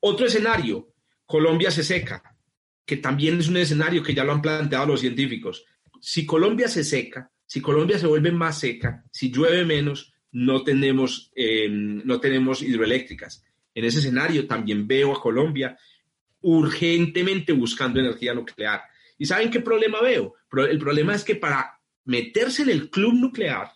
Otro 0.00 0.26
escenario, 0.26 0.92
Colombia 1.26 1.70
se 1.70 1.82
seca, 1.82 2.22
que 2.84 2.96
también 2.96 3.38
es 3.38 3.48
un 3.48 3.56
escenario 3.56 4.02
que 4.02 4.14
ya 4.14 4.24
lo 4.24 4.32
han 4.32 4.42
planteado 4.42 4.86
los 4.86 5.00
científicos. 5.00 5.64
Si 6.00 6.24
Colombia 6.24 6.68
se 6.68 6.84
seca, 6.84 7.30
si 7.44 7.60
Colombia 7.60 7.98
se 7.98 8.06
vuelve 8.06 8.32
más 8.32 8.58
seca, 8.58 9.04
si 9.10 9.30
llueve 9.30 9.64
menos, 9.64 10.14
no 10.32 10.62
tenemos, 10.62 11.32
eh, 11.34 11.68
no 11.70 12.20
tenemos 12.20 12.62
hidroeléctricas. 12.62 13.44
En 13.74 13.84
ese 13.84 13.98
escenario 13.98 14.46
también 14.46 14.86
veo 14.86 15.14
a 15.14 15.20
Colombia 15.20 15.76
urgentemente 16.42 17.52
buscando 17.52 18.00
energía 18.00 18.34
nuclear. 18.34 18.82
¿Y 19.18 19.26
saben 19.26 19.50
qué 19.50 19.60
problema 19.60 20.00
veo? 20.00 20.34
El 20.68 20.78
problema 20.78 21.14
es 21.14 21.24
que 21.24 21.36
para 21.36 21.80
meterse 22.04 22.62
en 22.62 22.70
el 22.70 22.90
club 22.90 23.14
nuclear 23.14 23.72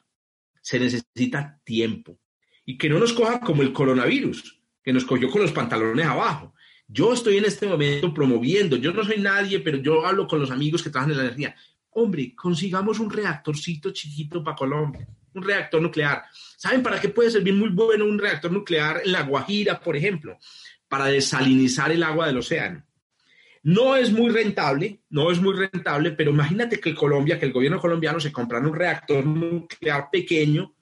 se 0.60 0.78
necesita 0.78 1.60
tiempo 1.64 2.18
y 2.64 2.78
que 2.78 2.88
no 2.88 2.98
nos 2.98 3.12
coja 3.12 3.40
como 3.40 3.62
el 3.62 3.72
coronavirus, 3.72 4.60
que 4.82 4.92
nos 4.92 5.04
cogió 5.04 5.30
con 5.30 5.42
los 5.42 5.52
pantalones 5.52 6.06
abajo. 6.06 6.54
Yo 6.92 7.12
estoy 7.12 7.38
en 7.38 7.44
este 7.44 7.66
momento 7.66 8.12
promoviendo, 8.12 8.76
yo 8.76 8.92
no 8.92 9.04
soy 9.04 9.18
nadie, 9.18 9.60
pero 9.60 9.78
yo 9.78 10.04
hablo 10.04 10.26
con 10.26 10.40
los 10.40 10.50
amigos 10.50 10.82
que 10.82 10.90
trabajan 10.90 11.12
en 11.12 11.18
la 11.18 11.24
energía. 11.24 11.54
Hombre, 11.90 12.34
consigamos 12.34 12.98
un 12.98 13.10
reactorcito 13.10 13.90
chiquito 13.92 14.42
para 14.42 14.56
Colombia 14.56 15.06
un 15.34 15.42
reactor 15.42 15.80
nuclear. 15.80 16.24
¿Saben 16.56 16.82
para 16.82 17.00
qué 17.00 17.08
puede 17.08 17.30
servir 17.30 17.54
muy 17.54 17.70
bueno 17.70 18.04
un 18.04 18.18
reactor 18.18 18.52
nuclear 18.52 19.02
en 19.04 19.12
La 19.12 19.22
Guajira, 19.22 19.80
por 19.80 19.96
ejemplo? 19.96 20.38
Para 20.88 21.06
desalinizar 21.06 21.92
el 21.92 22.02
agua 22.02 22.26
del 22.26 22.38
océano. 22.38 22.84
No 23.62 23.94
es 23.96 24.10
muy 24.10 24.30
rentable, 24.30 25.02
no 25.10 25.30
es 25.30 25.40
muy 25.40 25.54
rentable, 25.54 26.12
pero 26.12 26.30
imagínate 26.30 26.80
que 26.80 26.94
Colombia, 26.94 27.38
que 27.38 27.46
el 27.46 27.52
gobierno 27.52 27.78
colombiano 27.78 28.18
se 28.18 28.32
comprara 28.32 28.66
un 28.66 28.74
reactor 28.74 29.24
nuclear 29.26 30.08
pequeño, 30.10 30.74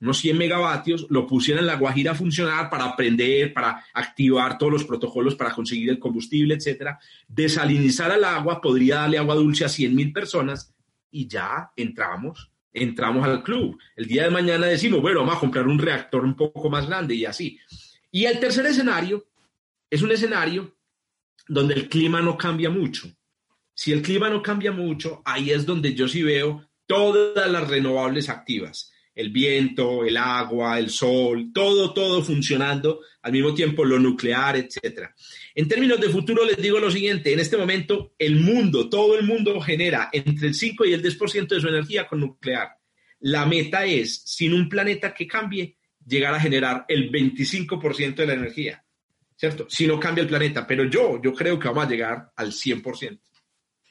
unos 0.00 0.18
100 0.18 0.38
megavatios, 0.38 1.06
lo 1.10 1.26
pusiera 1.26 1.60
en 1.60 1.66
La 1.66 1.76
Guajira 1.76 2.12
a 2.12 2.14
funcionar 2.14 2.70
para 2.70 2.84
aprender, 2.84 3.52
para 3.52 3.84
activar 3.92 4.56
todos 4.56 4.72
los 4.72 4.84
protocolos 4.84 5.34
para 5.34 5.52
conseguir 5.52 5.90
el 5.90 5.98
combustible, 5.98 6.54
etcétera. 6.54 6.98
Desalinizar 7.28 8.10
el 8.12 8.24
agua 8.24 8.60
podría 8.60 8.96
darle 8.96 9.18
agua 9.18 9.34
dulce 9.34 9.64
a 9.64 9.68
100 9.68 9.94
mil 9.94 10.12
personas 10.12 10.74
y 11.10 11.28
ya 11.28 11.70
entramos 11.76 12.50
entramos 12.72 13.26
al 13.26 13.42
club. 13.42 13.78
El 13.96 14.06
día 14.06 14.24
de 14.24 14.30
mañana 14.30 14.66
decimos, 14.66 15.02
bueno, 15.02 15.20
vamos 15.20 15.36
a 15.36 15.40
comprar 15.40 15.66
un 15.66 15.78
reactor 15.78 16.24
un 16.24 16.36
poco 16.36 16.70
más 16.70 16.86
grande 16.86 17.16
y 17.16 17.24
así. 17.24 17.58
Y 18.12 18.24
el 18.24 18.38
tercer 18.38 18.64
escenario 18.66 19.26
es 19.88 20.02
un 20.02 20.12
escenario 20.12 20.76
donde 21.48 21.74
el 21.74 21.88
clima 21.88 22.20
no 22.20 22.38
cambia 22.38 22.70
mucho. 22.70 23.10
Si 23.74 23.92
el 23.92 24.02
clima 24.02 24.30
no 24.30 24.42
cambia 24.42 24.72
mucho, 24.72 25.20
ahí 25.24 25.50
es 25.50 25.66
donde 25.66 25.94
yo 25.94 26.06
sí 26.06 26.22
veo 26.22 26.64
todas 26.86 27.50
las 27.50 27.68
renovables 27.68 28.28
activas 28.28 28.92
el 29.20 29.30
viento, 29.30 30.04
el 30.04 30.16
agua, 30.16 30.78
el 30.78 30.88
sol, 30.90 31.50
todo, 31.52 31.92
todo 31.92 32.22
funcionando 32.22 33.00
al 33.22 33.32
mismo 33.32 33.54
tiempo, 33.54 33.84
lo 33.84 33.98
nuclear, 33.98 34.56
etcétera. 34.56 35.14
En 35.54 35.68
términos 35.68 36.00
de 36.00 36.08
futuro, 36.08 36.44
les 36.44 36.56
digo 36.56 36.78
lo 36.78 36.90
siguiente, 36.90 37.32
en 37.32 37.38
este 37.38 37.58
momento 37.58 38.14
el 38.18 38.36
mundo, 38.36 38.88
todo 38.88 39.18
el 39.18 39.26
mundo 39.26 39.60
genera 39.60 40.08
entre 40.12 40.48
el 40.48 40.54
5 40.54 40.86
y 40.86 40.94
el 40.94 41.02
10% 41.02 41.48
de 41.48 41.60
su 41.60 41.68
energía 41.68 42.06
con 42.06 42.20
nuclear. 42.20 42.70
La 43.20 43.44
meta 43.44 43.84
es, 43.84 44.22
sin 44.24 44.54
un 44.54 44.68
planeta 44.68 45.12
que 45.12 45.26
cambie, 45.26 45.76
llegar 46.06 46.34
a 46.34 46.40
generar 46.40 46.86
el 46.88 47.12
25% 47.12 48.14
de 48.14 48.26
la 48.26 48.32
energía, 48.32 48.82
¿cierto? 49.36 49.66
Si 49.68 49.86
no 49.86 50.00
cambia 50.00 50.22
el 50.22 50.28
planeta, 50.28 50.66
pero 50.66 50.84
yo, 50.84 51.20
yo 51.22 51.34
creo 51.34 51.58
que 51.58 51.68
vamos 51.68 51.84
a 51.84 51.90
llegar 51.90 52.32
al 52.34 52.52
100%. 52.52 53.20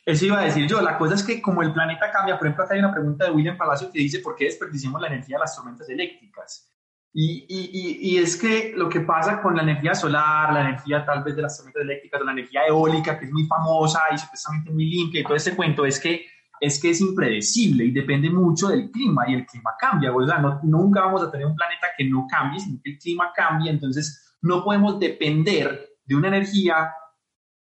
Eso 0.10 0.26
iba 0.26 0.40
a 0.40 0.46
decir 0.46 0.68
yo. 0.68 0.82
La 0.82 0.98
cosa 0.98 1.14
es 1.14 1.24
que 1.24 1.42
como 1.42 1.62
el 1.62 1.72
planeta 1.72 2.12
cambia, 2.12 2.38
por 2.38 2.48
ejemplo, 2.48 2.64
acá 2.64 2.74
hay 2.74 2.80
una 2.80 2.92
pregunta 2.92 3.26
de 3.26 3.32
William 3.32 3.58
Palacio 3.58 3.92
que 3.92 4.00
dice, 4.00 4.20
¿por 4.20 4.36
qué 4.36 4.46
desperdiciamos 4.46 5.00
la 5.00 5.08
energía 5.08 5.38
de 5.38 5.42
las 5.42 5.56
tormentas 5.56 5.88
eléctricas? 5.88 6.68
Y, 7.14 7.46
y, 7.48 8.16
y, 8.16 8.18
es 8.18 8.36
que 8.38 8.74
lo 8.76 8.88
que 8.88 9.02
pasa 9.02 9.42
con 9.42 9.56
la 9.56 9.64
energía 9.64 9.96
solar, 9.96 10.54
la 10.54 10.62
energía 10.62 11.04
tal 11.06 11.24
vez 11.24 11.36
de 11.36 11.42
las 11.42 11.58
tormentas 11.58 11.82
eléctricas, 11.82 12.22
o 12.22 12.24
la 12.24 12.32
energía 12.32 12.62
eólica, 12.68 13.18
que 13.18 13.26
es 13.26 13.32
muy 13.32 13.46
famosa 13.46 14.02
y 14.14 14.18
supuestamente 14.18 14.72
muy 14.72 14.86
limpia, 14.86 15.22
y 15.22 15.24
todo 15.24 15.36
ese 15.36 15.56
cuento, 15.56 15.86
es 15.86 16.00
que 16.00 16.26
es 16.60 16.80
que 16.82 16.90
es 16.90 17.00
impredecible 17.02 17.86
y 17.86 17.92
depende 17.92 18.30
mucho 18.30 18.68
del 18.68 18.92
clima 18.92 19.24
y 19.28 19.36
el 19.36 19.46
clima 19.46 19.72
cambia. 19.80 20.14
O 20.14 20.26
sea, 20.26 20.40
no, 20.40 20.60
nunca 20.64 21.02
vamos 21.02 21.24
a 21.24 21.32
tener 21.32 21.48
un 21.48 21.56
planeta 21.56 21.88
que 21.98 22.04
no 22.04 22.28
cambie, 22.30 22.60
sino 22.60 22.80
que 22.84 22.92
el 22.92 22.98
clima 22.98 23.32
cambia. 23.34 23.72
Entonces, 23.72 24.36
no 24.42 24.64
podemos 24.64 25.00
depender 25.00 25.90
de 26.04 26.16
una 26.16 26.28
energía 26.28 26.92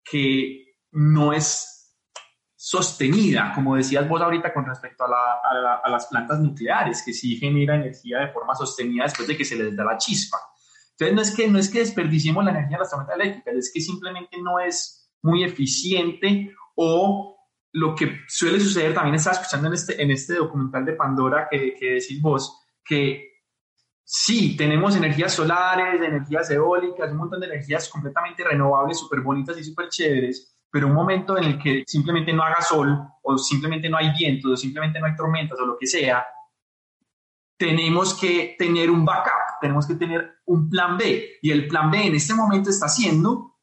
que 0.04 0.74
no 0.90 1.32
es 1.32 1.77
sostenida, 2.60 3.52
como 3.54 3.76
decías 3.76 4.08
vos 4.08 4.20
ahorita 4.20 4.52
con 4.52 4.66
respecto 4.66 5.04
a, 5.04 5.88
las 5.88 6.06
plantas 6.06 6.40
nucleares, 6.40 7.04
que 7.06 7.12
sí 7.12 7.36
genera 7.36 7.76
energía 7.76 8.18
de 8.18 8.32
forma 8.32 8.52
sostenida 8.56 9.04
después 9.04 9.28
de 9.28 9.36
que 9.36 9.44
se 9.44 9.54
les 9.54 9.76
da 9.76 9.84
la 9.84 9.96
chispa. 9.96 10.38
Entonces, 10.90 11.14
no 11.14 11.22
es 11.22 11.36
que, 11.36 11.48
no 11.48 11.58
es 11.60 11.70
que 11.70 11.78
desperdiciemos 11.78 12.44
la 12.44 12.50
energía 12.50 12.76
de 12.76 12.80
las 12.80 12.90
tormentas 12.90 13.14
eléctricas, 13.14 13.54
es 13.54 13.70
que 13.72 13.80
simplemente 13.80 14.42
no 14.42 14.58
es 14.58 15.08
muy 15.22 15.44
eficiente 15.44 16.52
o 16.74 17.36
lo 17.74 17.94
que 17.94 18.22
suele 18.26 18.58
suceder, 18.58 18.92
también 18.92 19.14
estaba 19.14 19.36
escuchando 19.36 19.68
en 19.68 19.74
este, 19.74 20.02
en 20.02 20.10
este 20.10 20.34
documental 20.34 20.84
de 20.84 20.94
Pandora 20.94 21.46
que, 21.48 21.76
que 21.78 21.92
decís 21.92 22.20
vos, 22.20 22.58
que 22.84 23.34
sí, 24.02 24.56
tenemos 24.56 24.96
energías 24.96 25.32
solares, 25.32 26.02
energías 26.02 26.50
eólicas, 26.50 27.12
un 27.12 27.18
montón 27.18 27.38
de 27.38 27.46
energías 27.46 27.88
completamente 27.88 28.42
renovables, 28.42 28.98
súper 28.98 29.20
bonitas 29.20 29.56
y 29.58 29.62
súper 29.62 29.88
chéveres, 29.90 30.57
pero 30.70 30.86
un 30.86 30.94
momento 30.94 31.38
en 31.38 31.44
el 31.44 31.58
que 31.58 31.84
simplemente 31.86 32.32
no 32.32 32.42
haga 32.42 32.60
sol 32.60 32.98
o 33.22 33.38
simplemente 33.38 33.88
no 33.88 33.96
hay 33.96 34.12
viento 34.16 34.50
o 34.50 34.56
simplemente 34.56 35.00
no 35.00 35.06
hay 35.06 35.16
tormentas 35.16 35.58
o 35.58 35.66
lo 35.66 35.78
que 35.78 35.86
sea, 35.86 36.26
tenemos 37.58 38.14
que 38.14 38.54
tener 38.58 38.90
un 38.90 39.04
backup, 39.04 39.60
tenemos 39.60 39.86
que 39.86 39.94
tener 39.94 40.40
un 40.46 40.68
plan 40.68 40.96
B 40.96 41.38
y 41.42 41.50
el 41.50 41.66
plan 41.66 41.90
B 41.90 42.06
en 42.06 42.14
este 42.14 42.34
momento 42.34 42.70
está 42.70 42.88
siendo 42.88 43.58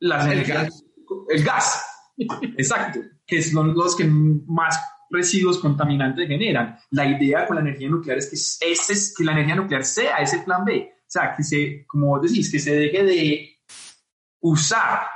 las 0.00 0.26
energías, 0.26 0.84
el 1.28 1.44
gas. 1.44 1.90
Exacto, 2.56 3.00
que 3.26 3.42
son 3.42 3.74
los 3.74 3.96
que 3.96 4.04
más 4.04 4.80
residuos 5.10 5.58
contaminantes 5.58 6.28
generan. 6.28 6.76
La 6.90 7.06
idea 7.06 7.46
con 7.46 7.56
la 7.56 7.62
energía 7.62 7.88
nuclear 7.88 8.18
es 8.18 8.28
que, 8.28 8.70
ese 8.70 8.92
es, 8.92 9.14
que 9.16 9.24
la 9.24 9.32
energía 9.32 9.56
nuclear 9.56 9.84
sea 9.84 10.16
ese 10.18 10.40
plan 10.40 10.64
B. 10.64 10.92
O 10.96 11.04
sea, 11.06 11.34
que 11.34 11.42
se, 11.42 11.86
como 11.86 12.18
decís, 12.18 12.50
que 12.50 12.58
se 12.58 12.74
deje 12.74 13.04
de 13.04 13.60
usar 14.40 15.06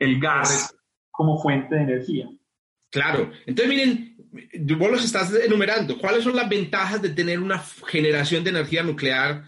el 0.00 0.18
gas 0.18 0.74
como 1.10 1.40
fuente 1.40 1.76
de 1.76 1.82
energía. 1.82 2.28
Claro. 2.90 3.30
Entonces, 3.46 3.68
miren, 3.68 4.16
vos 4.76 4.90
los 4.90 5.04
estás 5.04 5.32
enumerando. 5.34 5.96
¿Cuáles 5.98 6.24
son 6.24 6.34
las 6.34 6.48
ventajas 6.48 7.00
de 7.00 7.10
tener 7.10 7.38
una 7.38 7.62
generación 7.86 8.42
de 8.42 8.50
energía 8.50 8.82
nuclear 8.82 9.44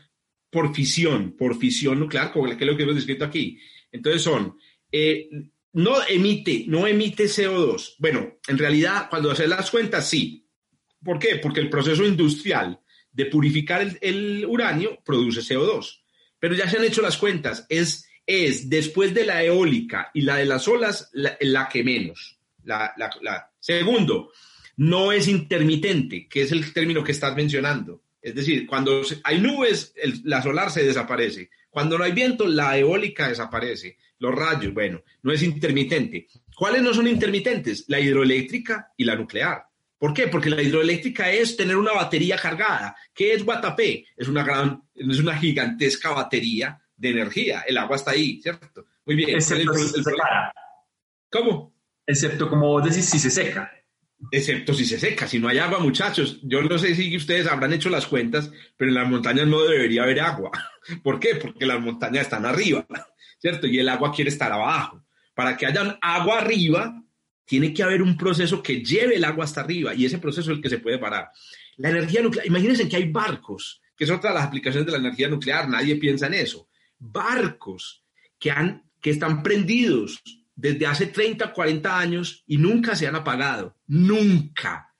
por 0.51 0.73
fisión, 0.75 1.35
por 1.37 1.59
fisión 1.59 1.99
nuclear, 1.99 2.33
como 2.33 2.47
que 2.47 2.53
es 2.53 2.71
lo 2.71 2.77
que 2.77 2.85
hemos 2.85 2.95
descrito 2.95 3.25
aquí? 3.25 3.59
Entonces 3.91 4.23
son, 4.23 4.57
eh, 4.93 5.29
no 5.73 5.97
emite, 6.09 6.65
no 6.69 6.87
emite 6.87 7.25
CO2. 7.25 7.97
Bueno, 7.99 8.39
en 8.47 8.59
realidad, 8.59 9.09
cuando 9.09 9.31
haces 9.31 9.49
las 9.49 9.71
cuentas, 9.71 10.09
sí. 10.09 10.47
¿Por 11.03 11.19
qué? 11.19 11.37
Porque 11.37 11.61
el 11.61 11.71
proceso 11.71 12.05
industrial 12.05 12.79
de 13.11 13.27
purificar 13.27 13.87
el, 14.01 14.47
uranio 14.47 14.99
produce 15.05 15.41
CO2. 15.41 16.03
Pero 16.39 16.55
ya 16.55 16.69
se 16.69 16.79
han 16.79 16.85
hecho 16.85 17.03
las 17.03 17.17
cuentas. 17.17 17.67
Es, 17.69 18.07
es 18.27 18.69
después 18.69 19.15
de 19.15 19.25
la 19.25 19.43
eólica 19.43 20.11
y 20.15 20.23
la 20.23 20.37
de 20.37 20.47
las 20.47 20.67
olas, 20.69 21.11
la, 21.13 21.69
que 21.69 21.83
menos. 21.83 22.39
La, 22.65 22.95
Segundo, 23.59 24.33
no 24.77 25.13
es 25.13 25.29
intermitente, 25.29 26.29
que 26.29 26.43
es 26.43 26.53
el 26.53 26.73
término 26.73 27.03
que 27.03 27.13
estás 27.13 27.35
mencionando. 27.35 28.03
Es 28.21 28.35
decir, 28.35 28.67
cuando 28.67 29.03
hay 29.25 29.41
nubes, 29.41 29.95
la 30.25 30.43
solar 30.43 30.71
se 30.71 30.85
desaparece. 30.85 31.51
Cuando 31.71 31.99
no 31.99 32.05
hay 32.05 32.13
viento, 32.13 32.47
la 32.47 32.77
eólica 32.79 33.29
desaparece. 33.29 33.97
Los 34.19 34.35
rayos, 34.35 34.73
bueno, 34.73 35.03
no 35.23 35.33
es 35.33 35.43
intermitente. 35.43 36.29
¿Cuáles 36.55 36.83
no 36.83 36.95
son 36.95 37.09
intermitentes? 37.09 37.85
La 37.89 37.99
hidroeléctrica 37.99 38.93
y 38.97 39.05
la 39.05 39.17
nuclear. 39.17 39.65
¿Por 39.99 40.13
qué? 40.15 40.29
Porque 40.29 40.51
la 40.51 40.63
hidroeléctrica 40.63 41.31
es 41.31 41.57
tener 41.57 41.77
una 41.77 41.93
batería 41.93 42.37
cargada. 42.37 42.97
¿Qué 43.15 43.35
es 43.35 43.45
Guatapé? 43.45 44.05
Es 44.17 44.29
una 44.29 44.45
gran, 44.45 44.83
es 44.95 45.19
una 45.19 45.37
gigantesca 45.37 46.11
batería 46.11 46.82
de 47.03 47.11
energía. 47.11 47.65
El 47.67 47.77
agua 47.77 47.97
está 47.97 48.13
ahí, 48.13 48.41
¿cierto? 48.41 48.87
Muy 49.05 49.17
bien. 49.17 49.31
Excepto 49.31 49.75
si 49.75 49.89
se 49.89 50.03
seca. 50.03 50.53
¿Cómo? 51.31 51.75
Excepto, 52.07 52.49
como 52.49 52.69
vos 52.69 52.85
decís, 52.85 53.09
si 53.09 53.19
se 53.19 53.31
seca 53.31 53.71
excepto 54.31 54.75
si 54.75 54.85
se 54.85 54.99
seca. 54.99 55.27
Si 55.27 55.39
no 55.39 55.49
hay 55.49 55.59
agua, 55.59 55.79
muchachos, 55.79 56.39
yo 56.43 56.63
no 56.63 56.79
sé 56.79 56.95
si 56.95 57.17
ustedes 57.17 57.47
habrán 57.47 57.73
hecho 57.73 57.91
las 57.91 58.07
cuentas, 58.07 58.51
pero 58.77 58.91
en 58.91 58.95
las 58.95 59.09
montañas 59.09 59.47
no 59.47 59.63
debería 59.65 60.03
haber 60.03 60.21
agua. 60.21 60.51
¿Por 61.03 61.19
qué? 61.19 61.35
Porque 61.37 61.67
las 61.67 61.81
montañas 61.81 62.23
están 62.23 62.47
arriba, 62.47 62.87
¿cierto? 63.39 63.67
Y 63.67 63.79
el 63.79 63.89
agua 63.89 64.13
quiere 64.13 64.31
estar 64.31 64.53
abajo. 64.53 65.05
Para 65.35 65.57
que 65.57 65.67
haya 65.67 65.99
agua 66.01 66.39
arriba, 66.39 67.03
tiene 67.45 67.73
que 67.73 67.83
haber 67.83 68.03
un 68.03 68.17
proceso 68.17 68.63
que 68.63 68.85
lleve 68.85 69.17
el 69.17 69.25
agua 69.25 69.45
hasta 69.45 69.63
arriba 69.63 69.95
y 69.95 70.05
ese 70.05 70.19
proceso 70.19 70.51
es 70.53 70.57
el 70.57 70.63
que 70.63 70.69
se 70.69 70.79
puede 70.79 70.99
parar. 70.99 71.31
La 71.77 71.89
energía 71.89 72.23
nuclear, 72.23 72.47
imagínense 72.47 72.89
que 72.89 72.97
hay 72.97 73.11
barcos, 73.11 73.81
que 73.97 74.05
es 74.05 74.11
otra 74.11 74.31
de 74.31 74.37
las 74.37 74.47
aplicaciones 74.47 74.87
de 74.87 74.93
la 74.93 74.99
energía 74.99 75.29
nuclear, 75.29 75.69
nadie 75.69 75.97
piensa 75.97 76.27
en 76.27 76.35
eso. 76.35 76.69
Barcos 77.03 78.05
que, 78.39 78.51
han, 78.51 78.85
que 79.01 79.11
están 79.11 79.43
prendidos 79.43 80.23
desde 80.55 80.87
hace 80.87 81.07
30, 81.07 81.53
40 81.53 81.99
años 81.99 82.45
y 82.47 82.59
nunca 82.59 82.95
se 82.95 83.09
han 83.09 83.17
apagado, 83.17 83.77
nunca. 83.89 84.95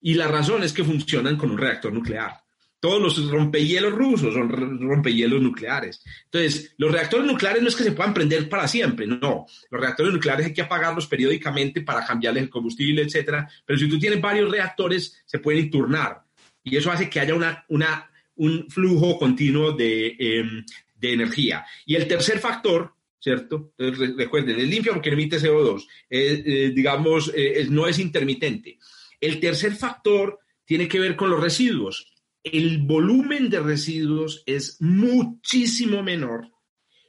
Y 0.00 0.14
la 0.14 0.26
razón 0.26 0.64
es 0.64 0.72
que 0.72 0.82
funcionan 0.82 1.36
con 1.36 1.52
un 1.52 1.58
reactor 1.58 1.92
nuclear. 1.92 2.40
Todos 2.80 3.00
los 3.00 3.30
rompehielos 3.30 3.92
rusos 3.92 4.34
son 4.34 4.50
rompehielos 4.50 5.40
nucleares. 5.40 6.02
Entonces, 6.24 6.74
los 6.76 6.92
reactores 6.92 7.26
nucleares 7.26 7.62
no 7.62 7.68
es 7.68 7.76
que 7.76 7.84
se 7.84 7.92
puedan 7.92 8.12
prender 8.12 8.48
para 8.48 8.68
siempre, 8.68 9.06
no. 9.06 9.46
Los 9.70 9.80
reactores 9.80 10.12
nucleares 10.12 10.46
hay 10.46 10.52
que 10.52 10.62
apagarlos 10.62 11.06
periódicamente 11.06 11.80
para 11.80 12.04
cambiarles 12.04 12.42
el 12.42 12.50
combustible, 12.50 13.02
etcétera. 13.02 13.48
Pero 13.64 13.78
si 13.78 13.88
tú 13.88 13.98
tienes 13.98 14.20
varios 14.20 14.50
reactores, 14.50 15.22
se 15.24 15.38
pueden 15.38 15.70
turnar. 15.70 16.24
Y 16.62 16.76
eso 16.76 16.90
hace 16.90 17.08
que 17.08 17.20
haya 17.20 17.34
una, 17.34 17.64
una, 17.68 18.10
un 18.34 18.68
flujo 18.68 19.18
continuo 19.18 19.72
de, 19.72 20.16
em, 20.18 20.64
de 21.08 21.14
energía. 21.14 21.64
Y 21.86 21.94
el 21.94 22.06
tercer 22.06 22.38
factor 22.38 22.94
¿cierto? 23.24 23.72
Recuerden, 23.78 24.60
es 24.60 24.68
limpio 24.68 24.92
porque 24.92 25.08
emite 25.08 25.38
CO2, 25.38 25.86
eh, 26.10 26.72
digamos, 26.74 27.32
eh, 27.34 27.66
no 27.70 27.86
es 27.86 27.98
intermitente. 27.98 28.78
El 29.18 29.40
tercer 29.40 29.74
factor 29.76 30.40
tiene 30.66 30.88
que 30.88 31.00
ver 31.00 31.16
con 31.16 31.30
los 31.30 31.40
residuos. 31.40 32.12
El 32.42 32.82
volumen 32.82 33.48
de 33.48 33.60
residuos 33.60 34.42
es 34.44 34.76
muchísimo 34.80 36.02
menor 36.02 36.50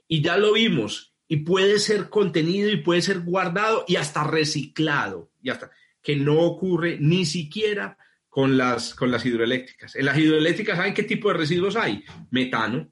y 0.08 0.22
ya 0.22 0.38
lo 0.38 0.54
vimos 0.54 1.14
y 1.28 1.38
puede 1.38 1.80
ser 1.80 2.10
contenido 2.10 2.70
y 2.70 2.78
puede 2.78 3.02
ser 3.02 3.20
guardado 3.20 3.84
y 3.86 3.98
hasta 3.98 4.24
reciclado, 4.24 5.32
y 5.42 5.50
hasta 5.50 5.70
que 6.02 6.16
no 6.16 6.40
ocurre 6.40 6.98
ni 7.02 7.26
siquiera 7.26 7.98
con 8.30 8.58
las, 8.58 8.96
con 8.96 9.12
las 9.12 9.26
hidroeléctricas. 9.26 9.98
En 9.98 10.06
las 10.06 10.18
hidroeléctricas, 10.18 10.78
¿saben 10.78 10.94
qué 10.94 11.04
tipo 11.04 11.28
de 11.28 11.40
residuos 11.40 11.76
hay? 11.76 12.06
Metano. 12.32 12.90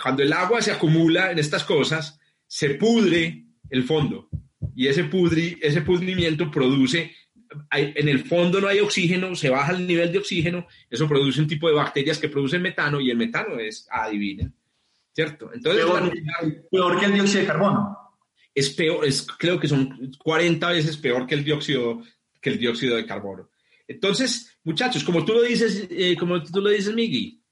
Cuando 0.00 0.22
el 0.22 0.32
agua 0.32 0.60
se 0.60 0.72
acumula 0.72 1.30
en 1.30 1.38
estas 1.38 1.64
cosas, 1.64 2.18
se 2.46 2.70
pudre 2.70 3.46
el 3.70 3.84
fondo 3.84 4.28
y 4.74 4.88
ese, 4.88 5.04
pudri, 5.04 5.58
ese 5.60 5.82
pudrimiento 5.82 6.50
produce, 6.50 7.12
en 7.70 8.08
el 8.08 8.24
fondo 8.24 8.60
no 8.60 8.68
hay 8.68 8.80
oxígeno, 8.80 9.34
se 9.34 9.48
baja 9.48 9.72
el 9.72 9.86
nivel 9.86 10.12
de 10.12 10.18
oxígeno, 10.18 10.66
eso 10.90 11.08
produce 11.08 11.40
un 11.40 11.46
tipo 11.46 11.68
de 11.68 11.74
bacterias 11.74 12.18
que 12.18 12.28
producen 12.28 12.62
metano 12.62 13.00
y 13.00 13.10
el 13.10 13.16
metano 13.16 13.58
es, 13.58 13.86
adivinen, 13.90 14.54
¿cierto? 15.12 15.52
Entonces, 15.52 15.84
peor, 16.70 16.98
que 16.98 17.06
el 17.06 17.14
dióxido 17.14 17.40
de 17.40 17.46
carbono. 17.46 17.98
Es 18.54 18.70
peor, 18.70 19.04
es, 19.04 19.26
creo 19.38 19.58
que 19.58 19.68
son 19.68 20.12
40 20.18 20.70
veces 20.70 20.96
peor 20.96 21.26
que 21.26 21.34
el 21.34 21.44
dióxido, 21.44 22.02
que 22.40 22.50
el 22.50 22.58
dióxido 22.58 22.96
de 22.96 23.06
carbono. 23.06 23.50
Entonces, 23.86 24.58
muchachos, 24.64 25.04
como 25.04 25.24
tú 25.24 25.34
lo 25.34 25.42
dices, 25.42 25.88
eh, 25.90 26.16
como 26.18 26.42
tú 26.42 26.60
lo 26.60 26.70
dices, 26.70 26.94
Migui, 26.94 27.43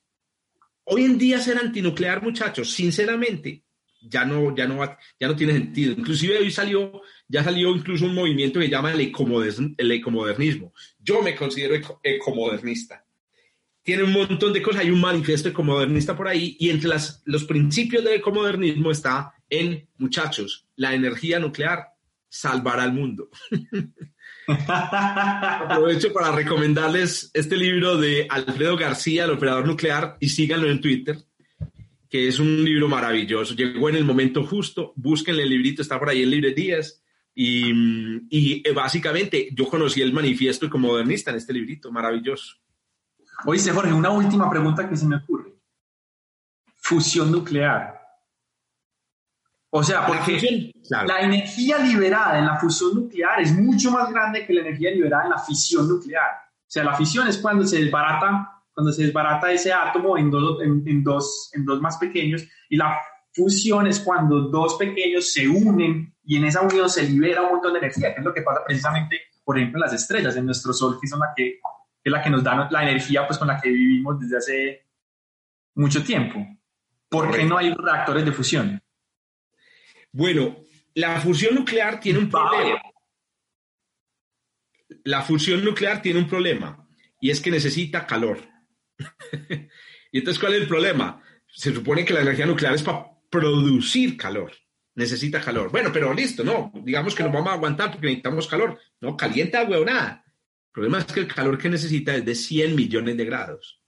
hoy 0.85 1.05
en 1.05 1.19
día 1.19 1.39
ser 1.41 1.59
antinuclear, 1.59 2.23
muchachos, 2.23 2.71
sinceramente, 2.71 3.63
ya 4.01 4.25
no, 4.25 4.55
ya 4.55 4.67
no, 4.67 4.85
ya 5.19 5.29
no 5.29 5.37
tiene 5.37 5.53
sentido. 5.53 5.93
Inclusive 5.93 6.39
hoy 6.39 6.51
salió, 6.51 7.03
ya 7.29 7.45
salió 7.45 7.75
incluso 7.75 8.07
un 8.07 8.15
movimiento 8.15 8.61
que 8.61 8.69
llama 8.69 8.93
el, 8.93 9.01
ecomodernismo. 9.01 10.73
Yo 10.99 11.23
me 11.23 11.37
considero 11.37 11.75
ecomodernista. 12.03 13.05
Tiene 13.83 14.05
un 14.05 14.13
montón 14.13 14.53
de 14.53 14.63
cosas, 14.63 14.83
hay 14.83 14.91
un 14.91 15.01
manifiesto 15.01 15.49
ecomodernista 15.49 16.17
por 16.17 16.29
ahí 16.29 16.57
y 16.61 16.71
entre 16.71 16.89
las, 16.89 17.23
los 17.25 17.45
principios 17.45 18.05
del 18.05 18.15
ecomodernismo 18.15 18.91
está 18.91 19.35
en, 19.51 19.89
muchachos, 19.99 20.67
la 20.77 20.95
energía 20.95 21.39
nuclear 21.39 21.89
salvará 22.29 22.85
al 22.85 22.93
mundo. 22.93 23.29
Aprovecho 24.49 26.13
para 26.13 26.33
recomendarles 26.33 27.31
este 27.33 27.57
libro 27.57 27.97
de 27.97 28.27
Alfredo 28.29 28.77
García, 28.77 29.25
el 29.25 29.31
operador 29.31 29.67
nuclear, 29.67 30.17
y 30.21 30.29
síganlo 30.29 30.71
en 30.71 30.81
Twitter 30.81 31.19
que 32.13 32.29
es 32.29 32.39
un 32.39 32.63
libro 32.63 32.89
maravilloso. 32.89 33.55
Llegó 33.55 33.89
en 33.89 33.97
el 33.97 34.05
momento 34.05 34.45
justo, 34.45 34.93
búsquenle 34.97 35.45
el 35.45 35.49
librito, 35.49 35.81
está 35.81 35.99
por 35.99 36.11
ahí 36.11 36.23
en 36.23 36.29
librerías. 36.29 37.03
Y, 37.35 37.73
y 38.29 38.69
eh, 38.69 38.73
básicamente 38.75 39.49
yo 39.55 39.67
conocí 39.67 40.03
el 40.03 40.13
manifiesto 40.13 40.69
como 40.69 40.89
modernista 40.89 41.31
en 41.31 41.39
este 41.39 41.55
librito, 41.55 41.91
maravilloso. 41.91 42.57
Oíste, 43.47 43.71
Jorge, 43.71 43.95
una 43.95 44.11
última 44.11 44.51
pregunta 44.51 44.87
que 44.87 44.95
se 44.95 45.07
me 45.07 45.17
ocurre. 45.17 45.55
Fusión 46.77 47.33
nuclear. 47.33 48.02
O 49.75 49.83
sea, 49.83 50.07
porque 50.07 50.71
la 50.91 51.21
energía 51.21 51.79
liberada 51.79 52.39
en 52.39 52.47
la 52.47 52.57
fusión 52.57 52.95
nuclear 52.95 53.41
es 53.41 53.53
mucho 53.53 53.91
más 53.91 54.11
grande 54.11 54.45
que 54.45 54.53
la 54.53 54.61
energía 54.61 54.91
liberada 54.91 55.25
en 55.25 55.31
la 55.31 55.39
fisión 55.39 55.89
nuclear. 55.89 56.31
O 56.45 56.71
sea, 56.73 56.85
la 56.85 56.95
fisión 56.95 57.27
es 57.27 57.39
cuando 57.39 57.65
se 57.67 57.79
desbarata 57.79 58.53
cuando 58.75 58.93
se 58.93 59.05
desbarata 59.05 59.53
ese 59.53 59.73
átomo 59.73 60.17
en 60.17 60.31
dos, 60.31 60.63
en, 60.63 61.05
dos, 61.05 61.51
en 61.53 61.65
dos 61.65 61.81
más 61.81 61.97
pequeños, 61.99 62.47
y 62.69 62.77
la 62.77 62.99
fusión 63.33 63.87
es 63.87 64.01
cuando 64.01 64.49
dos 64.49 64.77
pequeños 64.77 65.33
se 65.33 65.49
unen 65.49 66.15
y 66.25 66.37
en 66.37 66.45
esa 66.45 66.63
unión 66.63 66.89
se 66.89 67.03
libera 67.05 67.43
un 67.43 67.53
montón 67.53 67.73
de 67.73 67.81
energía, 67.81 68.15
que 68.15 68.21
es 68.21 68.25
lo 68.25 68.33
que 68.33 68.43
pasa 68.43 68.63
precisamente, 68.65 69.21
por 69.45 69.59
ejemplo, 69.59 69.79
en 69.79 69.83
las 69.83 69.93
estrellas, 69.93 70.37
en 70.37 70.47
nuestro 70.47 70.73
Sol, 70.73 70.99
que, 71.01 71.07
son 71.07 71.21
la 71.21 71.33
que, 71.37 71.61
es 72.03 72.13
la 72.13 72.23
que 72.23 72.31
nos 72.31 72.43
da 72.43 72.69
la 72.71 72.83
energía 72.83 73.27
pues, 73.27 73.39
con 73.39 73.49
la 73.49 73.61
que 73.61 73.69
vivimos 73.69 74.19
desde 74.21 74.37
hace 74.37 74.87
mucho 75.75 76.03
tiempo. 76.03 76.47
¿Por 77.09 77.31
qué 77.31 77.45
no 77.45 77.59
hay 77.59 77.75
reactores 77.75 78.25
de 78.25 78.33
fusión? 78.33 78.82
Bueno, 80.13 80.65
la 80.95 81.21
fusión 81.21 81.55
nuclear 81.55 81.99
tiene 81.99 82.19
un 82.19 82.29
problema. 82.29 82.83
La 85.05 85.23
fusión 85.23 85.65
nuclear 85.65 86.03
tiene 86.03 86.21
un 86.21 86.29
problema 86.29 86.87
y 87.21 87.31
es 87.31 87.41
que 87.41 87.51
necesita 87.51 88.07
calor. 88.07 88.41
y 90.13 90.19
entonces, 90.19 90.39
¿cuál 90.39 90.55
es 90.55 90.63
el 90.63 90.69
problema? 90.69 91.23
Se 91.47 91.73
supone 91.73 92.05
que 92.05 92.13
la 92.13 92.21
energía 92.21 92.47
nuclear 92.47 92.75
es 92.75 92.83
para 92.83 93.07
producir 93.31 94.17
calor. 94.17 94.53
Necesita 94.95 95.41
calor. 95.41 95.71
Bueno, 95.71 95.91
pero 95.91 96.13
listo, 96.13 96.45
no. 96.45 96.71
Digamos 96.85 97.15
que 97.15 97.23
nos 97.23 97.33
vamos 97.33 97.49
a 97.49 97.55
aguantar 97.55 97.91
porque 97.91 98.09
necesitamos 98.09 98.47
calor. 98.47 98.79
No, 99.01 99.17
calienta, 99.17 99.65
nada. 99.65 100.25
El 100.27 100.73
problema 100.73 100.99
es 100.99 101.07
que 101.07 101.21
el 101.21 101.29
calor 101.29 101.57
que 101.57 101.71
necesita 101.71 102.15
es 102.15 102.25
de 102.25 102.35
100 102.35 102.77
millones 102.77 103.17
de 103.17 103.25
grados. 103.25 103.81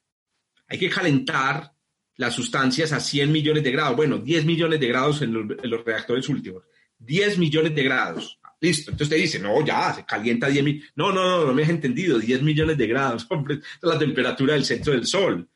Hay 0.68 0.79
que 0.79 0.89
calentar 0.89 1.74
las 2.17 2.35
sustancias 2.35 2.93
a 2.93 3.01
100 3.01 3.31
millones 3.31 3.62
de 3.62 3.73
grados. 3.73 3.97
Bueno, 3.97 4.19
10 4.19 4.45
millones 4.45 4.81
de 4.81 4.89
grados 4.89 5.23
en 5.23 5.33
los, 5.33 5.85
reactores 5.85 6.29
últimos. 6.29 6.65
10 6.99 7.39
millones 7.39 7.75
de 7.75 7.83
grados. 7.83 8.39
Listo, 8.61 8.93
entonces 8.93 9.17
te 9.17 9.21
dice, 9.21 9.39
no, 9.39 9.65
ya, 9.65 9.93
se 9.93 10.05
calienta 10.05 10.49
10 10.49 10.65
mil. 10.65 10.85
No, 10.97 11.12
no, 11.12 11.23
no, 11.23 11.47
no 11.47 11.53
me 11.53 11.65
has 11.65 11.69
entendido, 11.69 12.19
10 12.19 12.43
millones 12.43 12.79
de 12.79 12.87
grados, 12.87 13.27
hombre, 13.31 13.61
la 13.83 13.99
temperatura 13.99 14.55
del 14.55 14.65
centro 14.65 14.93
del 14.93 15.07
Sol. 15.07 15.47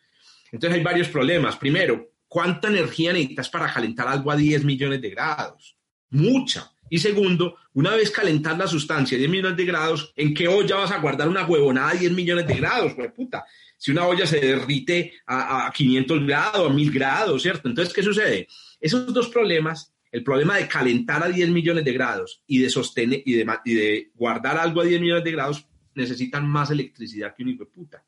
Entonces 0.50 0.78
hay 0.78 0.84
varios 0.84 1.08
problemas. 1.08 1.56
Primero, 1.56 2.12
¿cuánta 2.26 2.68
energía 2.68 3.12
necesitas 3.12 3.48
para 3.48 3.72
calentar 3.72 4.08
algo 4.08 4.30
a 4.30 4.36
10 4.36 4.64
millones 4.64 5.00
de 5.00 5.10
grados? 5.10 5.76
Mucha. 6.10 6.70
Y 6.90 6.98
segundo, 6.98 7.56
una 7.74 7.94
vez 7.94 8.10
calentar 8.10 8.56
la 8.56 8.66
sustancia 8.66 9.16
a 9.16 9.18
10 9.18 9.30
millones 9.30 9.56
de 9.56 9.64
grados, 9.64 10.12
¿en 10.16 10.34
qué 10.34 10.48
olla 10.48 10.76
vas 10.76 10.90
a 10.90 10.98
guardar 10.98 11.28
una 11.28 11.46
huevonada 11.46 11.90
a 11.90 11.94
10 11.94 12.12
millones 12.12 12.46
de 12.46 12.54
grados? 12.54 12.94
Puta, 13.14 13.44
si 13.78 13.92
una 13.92 14.06
olla 14.06 14.26
se 14.26 14.40
derrite 14.40 15.14
a, 15.26 15.66
a 15.66 15.72
500 15.72 16.26
grados, 16.26 16.70
a 16.70 16.74
1000 16.74 16.92
grados, 16.92 17.42
¿cierto? 17.42 17.68
Entonces, 17.68 17.94
¿qué 17.94 18.02
sucede? 18.02 18.48
Esos 18.80 19.14
dos 19.14 19.28
problemas, 19.28 19.94
el 20.12 20.22
problema 20.22 20.56
de 20.56 20.68
calentar 20.68 21.22
a 21.22 21.28
10 21.28 21.48
millones 21.50 21.84
de 21.84 21.92
grados 21.92 22.42
y 22.46 22.58
de 22.58 22.68
sostener 22.68 23.22
y 23.24 23.34
de 23.34 24.10
guardar 24.14 24.58
algo 24.58 24.80
a 24.80 24.84
10 24.84 25.00
millones 25.00 25.24
de 25.24 25.32
grados, 25.32 25.66
necesitan 25.94 26.46
más 26.46 26.70
electricidad 26.70 27.34
que 27.34 27.42
un 27.42 27.50
hijo 27.50 27.64
de 27.64 27.70
puta. 27.70 28.04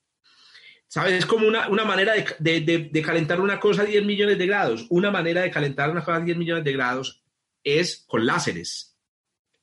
¿Sabes? 0.86 1.14
Es 1.14 1.26
como 1.26 1.46
una, 1.46 1.68
una 1.68 1.84
manera 1.84 2.14
de, 2.14 2.26
de, 2.40 2.60
de, 2.62 2.78
de, 2.90 3.02
calentar 3.02 3.40
una 3.40 3.60
cosa 3.60 3.82
a 3.82 3.84
10 3.84 4.04
millones 4.04 4.38
de 4.38 4.46
grados. 4.46 4.86
Una 4.90 5.12
manera 5.12 5.42
de 5.42 5.50
calentar 5.50 5.88
una 5.88 6.00
cosa 6.04 6.16
a 6.16 6.20
10 6.20 6.36
millones 6.36 6.64
de 6.64 6.72
grados 6.72 7.22
es 7.62 8.04
con 8.08 8.26
láseres, 8.26 8.89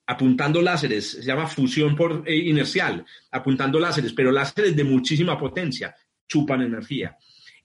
apuntando 0.07 0.61
láseres, 0.61 1.11
se 1.11 1.21
llama 1.21 1.47
fusión 1.47 1.95
por 1.95 2.23
eh, 2.25 2.35
inercial, 2.35 3.05
apuntando 3.29 3.77
láseres, 3.77 4.13
pero 4.13 4.31
láseres 4.31 4.75
de 4.75 4.85
muchísima 4.85 5.37
potencia, 5.37 5.93
chupan 6.27 6.61
energía. 6.61 7.17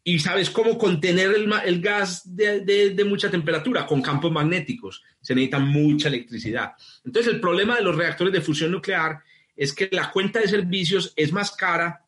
¿Y 0.04 0.18
sabes 0.18 0.50
cómo 0.50 0.76
contener 0.76 1.30
el, 1.64 1.80
gas 1.80 2.22
de, 2.24 3.04
mucha 3.08 3.30
temperatura? 3.30 3.86
Con 3.86 4.02
campos 4.02 4.32
magnéticos. 4.32 5.00
Se 5.20 5.32
necesita 5.32 5.60
mucha 5.60 6.08
electricidad. 6.08 6.72
Entonces, 7.04 7.32
el 7.32 7.40
problema 7.40 7.76
de 7.76 7.82
los 7.82 7.94
reactores 7.94 8.32
de 8.32 8.40
fusión 8.40 8.72
nuclear 8.72 9.20
es 9.54 9.72
que 9.72 9.88
la 9.92 10.10
cuenta 10.10 10.40
de 10.40 10.48
servicios 10.48 11.12
es 11.14 11.32
más 11.32 11.52
cara 11.52 12.04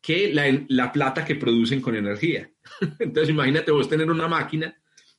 que 0.00 0.32
la, 0.32 0.44
la 0.68 0.92
plata 0.92 1.24
que 1.24 1.34
producen 1.34 1.80
con 1.80 1.96
energía. 1.96 2.48
Entonces, 3.00 3.30
imagínate 3.30 3.72
vos 3.72 3.88
tener 3.88 4.08
una 4.08 4.28
máquina, 4.28 4.72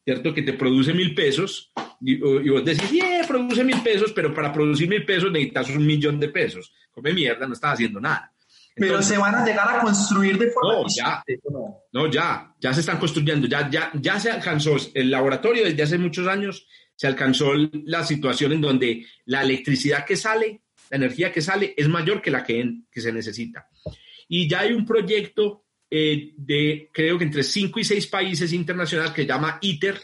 ¿cierto? 0.04 0.34
Que 0.34 0.42
te 0.42 0.54
produce 0.54 0.94
mil 0.94 1.16
pesos 1.16 1.72
y, 2.02 2.14
y 2.16 2.50
vos 2.50 2.66
decís, 2.66 2.92
yeah, 2.92 3.26
produce 3.28 3.64
mil 3.64 3.82
pesos, 3.82 4.12
pero 4.14 4.34
para 4.34 4.52
producir 4.52 4.88
mil 4.88 5.06
pesos 5.06 5.32
necesitas 5.32 5.70
un 5.70 5.86
millón 5.86 6.20
de 6.20 6.30
pesos. 6.30 6.74
Come 6.92 7.14
mierda, 7.14 7.48
no 7.48 7.54
estás 7.54 7.74
haciendo 7.74 8.00
nada. 8.00 8.34
Pero 8.76 8.88
Entonces, 8.88 9.14
se 9.14 9.20
van 9.20 9.36
a 9.36 9.46
llegar 9.46 9.70
a 9.70 9.82
construir 9.82 10.38
de 10.38 10.50
forma 10.50 10.74
no, 10.74 10.86
ya, 10.88 11.24
no, 11.52 11.84
no, 11.92 12.12
ya, 12.12 12.56
ya 12.60 12.74
se 12.74 12.80
están 12.80 12.98
construyendo, 12.98 13.48
ya, 13.48 13.70
ya, 13.70 13.92
ya 13.94 14.20
se 14.20 14.32
alcanzó 14.32 14.78
el 14.96 15.12
laboratorio 15.12 15.64
desde 15.64 15.84
hace 15.84 15.98
muchos 16.00 16.28
años, 16.28 16.68
se 16.96 17.06
alcanzó 17.06 17.54
la 17.86 18.04
situación 18.04 18.54
en 18.54 18.62
donde 18.62 19.06
la 19.26 19.44
electricidad 19.44 20.06
que 20.06 20.16
sale, 20.16 20.62
la 20.90 20.98
energía 20.98 21.32
que 21.32 21.42
sale 21.42 21.76
es 21.78 21.88
mayor 21.88 22.20
que 22.20 22.32
la 22.32 22.44
que, 22.44 22.80
que 22.92 23.02
se 23.02 23.14
necesita. 23.14 23.68
Y 24.28 24.50
ya 24.50 24.62
hay 24.62 24.74
un 24.74 24.86
proyecto 24.88 25.66
eh, 25.96 26.34
de, 26.38 26.90
creo 26.92 27.18
que 27.18 27.26
entre 27.26 27.44
cinco 27.44 27.80
y 27.80 27.84
seis 27.84 28.08
países 28.08 28.52
internacionales 28.54 29.14
que 29.14 29.26
llama 29.26 29.60
ITER, 29.62 30.00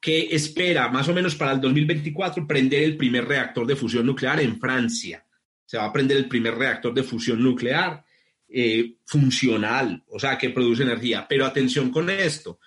que 0.00 0.28
espera 0.34 0.88
más 0.88 1.08
o 1.08 1.14
menos 1.14 1.34
para 1.34 1.52
el 1.52 1.60
2024 1.60 2.46
prender 2.46 2.82
el 2.82 2.96
primer 2.96 3.26
reactor 3.26 3.66
de 3.66 3.76
fusión 3.76 4.04
nuclear 4.06 4.40
en 4.40 4.60
Francia 4.60 5.26
se 5.66 5.76
va 5.76 5.86
a 5.86 5.92
prender 5.92 6.16
el 6.16 6.28
primer 6.28 6.54
reactor 6.54 6.94
de 6.94 7.02
fusión 7.02 7.42
nuclear 7.42 8.04
eh, 8.48 8.98
funcional, 9.04 10.04
o 10.08 10.18
sea, 10.18 10.38
que 10.38 10.50
produce 10.50 10.84
energía. 10.84 11.26
Pero 11.28 11.44
atención 11.44 11.90
con 11.90 12.08
esto, 12.08 12.60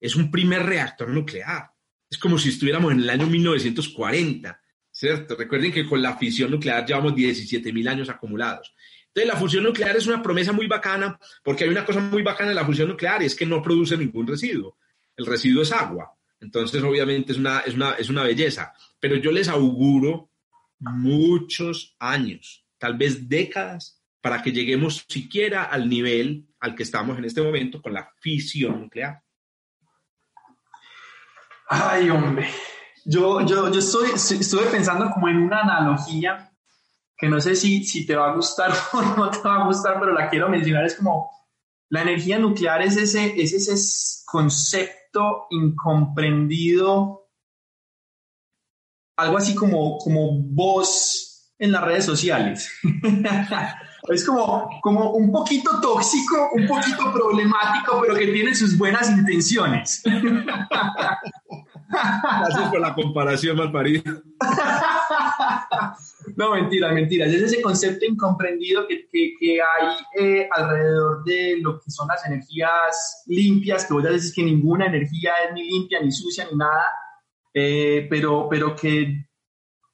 es 0.00 0.16
un 0.16 0.30
primer 0.30 0.62
reactor 0.64 1.10
nuclear. 1.10 1.70
Es 2.08 2.16
como 2.16 2.38
si 2.38 2.48
estuviéramos 2.48 2.92
en 2.92 3.00
el 3.00 3.10
año 3.10 3.26
1940, 3.26 4.60
¿cierto? 4.90 5.36
Recuerden 5.36 5.72
que 5.72 5.86
con 5.86 6.00
la 6.00 6.16
fisión 6.16 6.50
nuclear 6.50 6.86
llevamos 6.86 7.14
17 7.14 7.72
mil 7.72 7.86
años 7.86 8.08
acumulados. 8.08 8.74
Entonces, 9.16 9.32
la 9.32 9.40
fusión 9.40 9.64
nuclear 9.64 9.96
es 9.96 10.06
una 10.06 10.22
promesa 10.22 10.52
muy 10.52 10.66
bacana, 10.66 11.18
porque 11.42 11.64
hay 11.64 11.70
una 11.70 11.86
cosa 11.86 12.00
muy 12.00 12.22
bacana 12.22 12.50
en 12.50 12.56
la 12.56 12.66
fusión 12.66 12.88
nuclear 12.88 13.22
y 13.22 13.24
es 13.24 13.34
que 13.34 13.46
no 13.46 13.62
produce 13.62 13.96
ningún 13.96 14.26
residuo. 14.26 14.76
El 15.16 15.24
residuo 15.24 15.62
es 15.62 15.72
agua. 15.72 16.12
Entonces, 16.38 16.82
obviamente, 16.82 17.32
es 17.32 17.38
una, 17.38 17.60
es 17.60 17.72
una, 17.72 17.92
es 17.92 18.10
una 18.10 18.24
belleza. 18.24 18.74
Pero 19.00 19.16
yo 19.16 19.32
les 19.32 19.48
auguro 19.48 20.28
muchos 20.80 21.96
años, 21.98 22.66
tal 22.76 22.98
vez 22.98 23.26
décadas, 23.26 24.02
para 24.20 24.42
que 24.42 24.52
lleguemos 24.52 25.06
siquiera 25.08 25.62
al 25.62 25.88
nivel 25.88 26.48
al 26.60 26.74
que 26.74 26.82
estamos 26.82 27.16
en 27.16 27.24
este 27.24 27.40
momento 27.40 27.80
con 27.80 27.94
la 27.94 28.12
fisión 28.20 28.82
nuclear. 28.82 29.22
Ay, 31.70 32.10
hombre. 32.10 32.50
Yo, 33.06 33.40
yo, 33.46 33.72
yo 33.72 33.78
estoy, 33.78 34.10
estuve 34.10 34.66
pensando 34.66 35.08
como 35.10 35.26
en 35.28 35.38
una 35.38 35.62
analogía 35.62 36.52
que 37.16 37.28
no 37.28 37.40
sé 37.40 37.56
si, 37.56 37.84
si 37.84 38.06
te 38.06 38.14
va 38.14 38.30
a 38.30 38.34
gustar 38.34 38.72
o 38.92 39.02
no 39.02 39.30
te 39.30 39.38
va 39.40 39.62
a 39.62 39.66
gustar, 39.66 39.98
pero 39.98 40.12
la 40.12 40.28
quiero 40.28 40.48
mencionar. 40.48 40.84
Es 40.84 40.96
como 40.96 41.30
la 41.88 42.02
energía 42.02 42.38
nuclear 42.38 42.82
es 42.82 42.96
ese, 42.96 43.40
es 43.40 43.52
ese 43.52 44.24
concepto 44.26 45.46
incomprendido 45.50 47.26
algo 49.16 49.38
así 49.38 49.54
como, 49.54 49.96
como 49.98 50.32
voz 50.42 51.52
en 51.58 51.72
las 51.72 51.82
redes 51.82 52.04
sociales. 52.04 52.70
es 54.08 54.24
como, 54.24 54.68
como 54.82 55.12
un 55.12 55.32
poquito 55.32 55.80
tóxico, 55.80 56.50
un 56.52 56.66
poquito 56.66 57.12
problemático, 57.12 58.00
pero 58.02 58.14
que 58.14 58.26
tiene 58.26 58.54
sus 58.54 58.76
buenas 58.76 59.10
intenciones. 59.10 60.02
Gracias 61.88 62.68
por 62.70 62.80
la 62.80 62.94
comparación, 62.94 63.56
Malparido. 63.56 64.02
no, 66.36 66.52
mentira, 66.52 66.92
mentira. 66.92 67.26
Es 67.26 67.34
ese 67.34 67.62
concepto 67.62 68.04
incomprendido 68.04 68.86
que, 68.86 69.08
que, 69.10 69.60
hay 69.60 69.96
eh, 70.18 70.48
alrededor 70.50 71.24
de 71.24 71.58
lo 71.60 71.80
que 71.80 71.90
son 71.90 72.08
las 72.08 72.24
energías 72.26 73.24
limpias, 73.26 73.84
que 73.84 73.94
vos 73.94 74.02
ya 74.02 74.10
decís 74.10 74.34
que 74.34 74.42
ninguna 74.42 74.86
energía 74.86 75.32
es 75.46 75.54
ni 75.54 75.68
limpia, 75.68 76.00
ni 76.00 76.10
sucia, 76.12 76.46
ni 76.50 76.56
nada 76.56 76.86
eh, 77.58 78.06
pero, 78.10 78.48
pero 78.50 78.76
que 78.76 79.30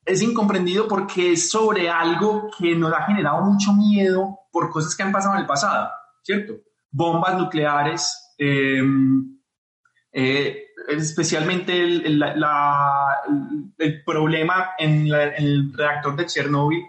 es 0.04 0.20
incomprendido 0.20 0.88
porque 0.88 1.34
es 1.34 1.48
sobre 1.48 1.88
algo 1.88 2.50
que 2.58 2.74
nos 2.74 2.92
ha 2.92 3.06
generado 3.06 3.40
mucho 3.42 3.72
miedo 3.72 4.36
por 4.50 4.68
cosas 4.68 4.96
que 4.96 5.04
han 5.04 5.12
pasado 5.12 5.36
en 5.36 5.42
el 5.42 5.46
pasado, 5.46 5.88
¿cierto? 6.24 6.54
Bombas 6.90 7.38
nucleares, 7.38 8.34
eh, 8.36 8.82
eh, 10.12 10.61
especialmente 10.88 11.78
el, 11.80 12.18
la, 12.18 13.18
el, 13.78 14.02
problema 14.04 14.70
en, 14.78 15.06
el 15.06 15.72
reactor 15.72 16.16
de 16.16 16.26
Chernóbil. 16.26 16.82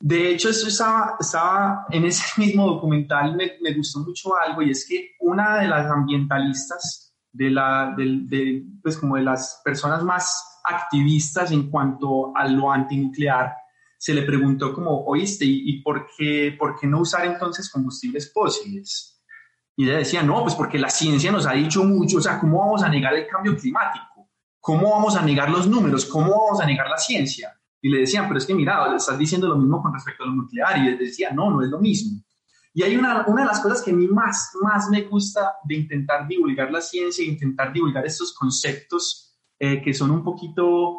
De 0.00 0.30
hecho, 0.30 0.50
eso 0.50 0.68
estaba, 0.68 1.16
estaba 1.18 1.86
en 1.90 2.04
ese 2.04 2.24
mismo 2.40 2.66
documental, 2.66 3.34
me, 3.34 3.52
me, 3.60 3.74
gustó 3.74 4.00
mucho 4.00 4.36
algo, 4.36 4.62
y 4.62 4.70
es 4.70 4.86
que 4.88 5.16
una 5.20 5.58
de 5.58 5.68
las 5.68 5.90
ambientalistas 5.90 7.12
de, 7.32 7.50
la, 7.50 7.94
de, 7.96 8.20
de, 8.22 8.64
pues 8.82 8.96
como 8.96 9.16
de 9.16 9.22
las 9.22 9.60
personas 9.64 10.02
más 10.02 10.60
activistas 10.64 11.50
en 11.50 11.70
cuanto 11.70 12.36
a 12.36 12.46
lo 12.46 12.70
antinuclear, 12.70 13.54
se 13.98 14.14
le 14.14 14.22
preguntó 14.22 14.72
como, 14.72 15.04
oíste, 15.04 15.44
¿y, 15.44 15.70
y 15.70 15.82
por, 15.82 16.06
qué, 16.16 16.54
por 16.56 16.78
qué 16.78 16.86
no 16.86 17.00
usar 17.00 17.26
entonces 17.26 17.68
combustibles 17.68 18.32
fósiles? 18.32 19.17
Y 19.78 19.84
ella 19.84 19.98
decía, 19.98 20.24
no, 20.24 20.42
pues 20.42 20.56
porque 20.56 20.76
la 20.76 20.90
ciencia 20.90 21.30
nos 21.30 21.46
ha 21.46 21.52
dicho 21.52 21.84
mucho, 21.84 22.18
o 22.18 22.20
sea, 22.20 22.40
¿cómo 22.40 22.58
vamos 22.58 22.82
a 22.82 22.88
negar 22.88 23.14
el 23.14 23.28
cambio 23.28 23.56
climático? 23.56 24.28
¿Cómo 24.58 24.90
vamos 24.90 25.14
a 25.14 25.22
negar 25.22 25.48
los 25.50 25.68
números? 25.68 26.04
¿Cómo 26.04 26.30
vamos 26.30 26.60
a 26.60 26.66
negar 26.66 26.88
la 26.88 26.98
ciencia? 26.98 27.56
Y 27.80 27.88
le 27.88 28.00
decían, 28.00 28.26
pero 28.26 28.38
es 28.38 28.44
que 28.44 28.56
mira, 28.56 28.92
estás 28.96 29.16
diciendo 29.16 29.46
lo 29.46 29.56
mismo 29.56 29.80
con 29.80 29.94
respecto 29.94 30.24
a 30.24 30.26
lo 30.26 30.32
nuclear. 30.32 30.78
Y 30.78 30.88
él 30.88 30.98
decía, 30.98 31.30
no, 31.30 31.48
no 31.52 31.62
es 31.62 31.68
lo 31.70 31.78
mismo. 31.78 32.20
Y 32.74 32.82
hay 32.82 32.96
una, 32.96 33.24
una 33.28 33.42
de 33.42 33.46
las 33.46 33.60
cosas 33.60 33.80
que 33.80 33.92
a 33.92 33.94
mí 33.94 34.08
más, 34.08 34.50
más 34.60 34.90
me 34.90 35.02
gusta 35.02 35.52
de 35.62 35.76
intentar 35.76 36.26
divulgar 36.26 36.72
la 36.72 36.80
ciencia, 36.80 37.24
e 37.24 37.28
intentar 37.28 37.72
divulgar 37.72 38.04
estos 38.04 38.34
conceptos 38.34 39.38
eh, 39.60 39.80
que 39.80 39.94
son 39.94 40.10
un 40.10 40.24
poquito 40.24 40.98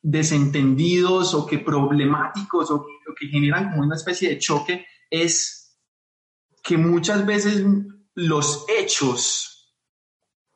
desentendidos 0.00 1.34
o 1.34 1.44
que 1.44 1.58
problemáticos 1.58 2.70
o, 2.70 2.76
o 2.76 3.14
que 3.18 3.26
generan 3.26 3.70
como 3.70 3.82
una 3.82 3.96
especie 3.96 4.28
de 4.28 4.38
choque, 4.38 4.86
es 5.10 5.57
que 6.68 6.76
muchas 6.76 7.24
veces 7.24 7.64
los 8.14 8.66
hechos 8.68 9.74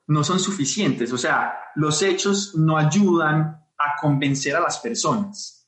no 0.08 0.22
son 0.22 0.38
suficientes, 0.38 1.10
o 1.10 1.16
sea, 1.16 1.58
los 1.74 2.02
hechos 2.02 2.54
no 2.54 2.76
ayudan 2.76 3.40
a 3.78 3.96
convencer 3.98 4.54
a 4.54 4.60
las 4.60 4.78
personas. 4.80 5.66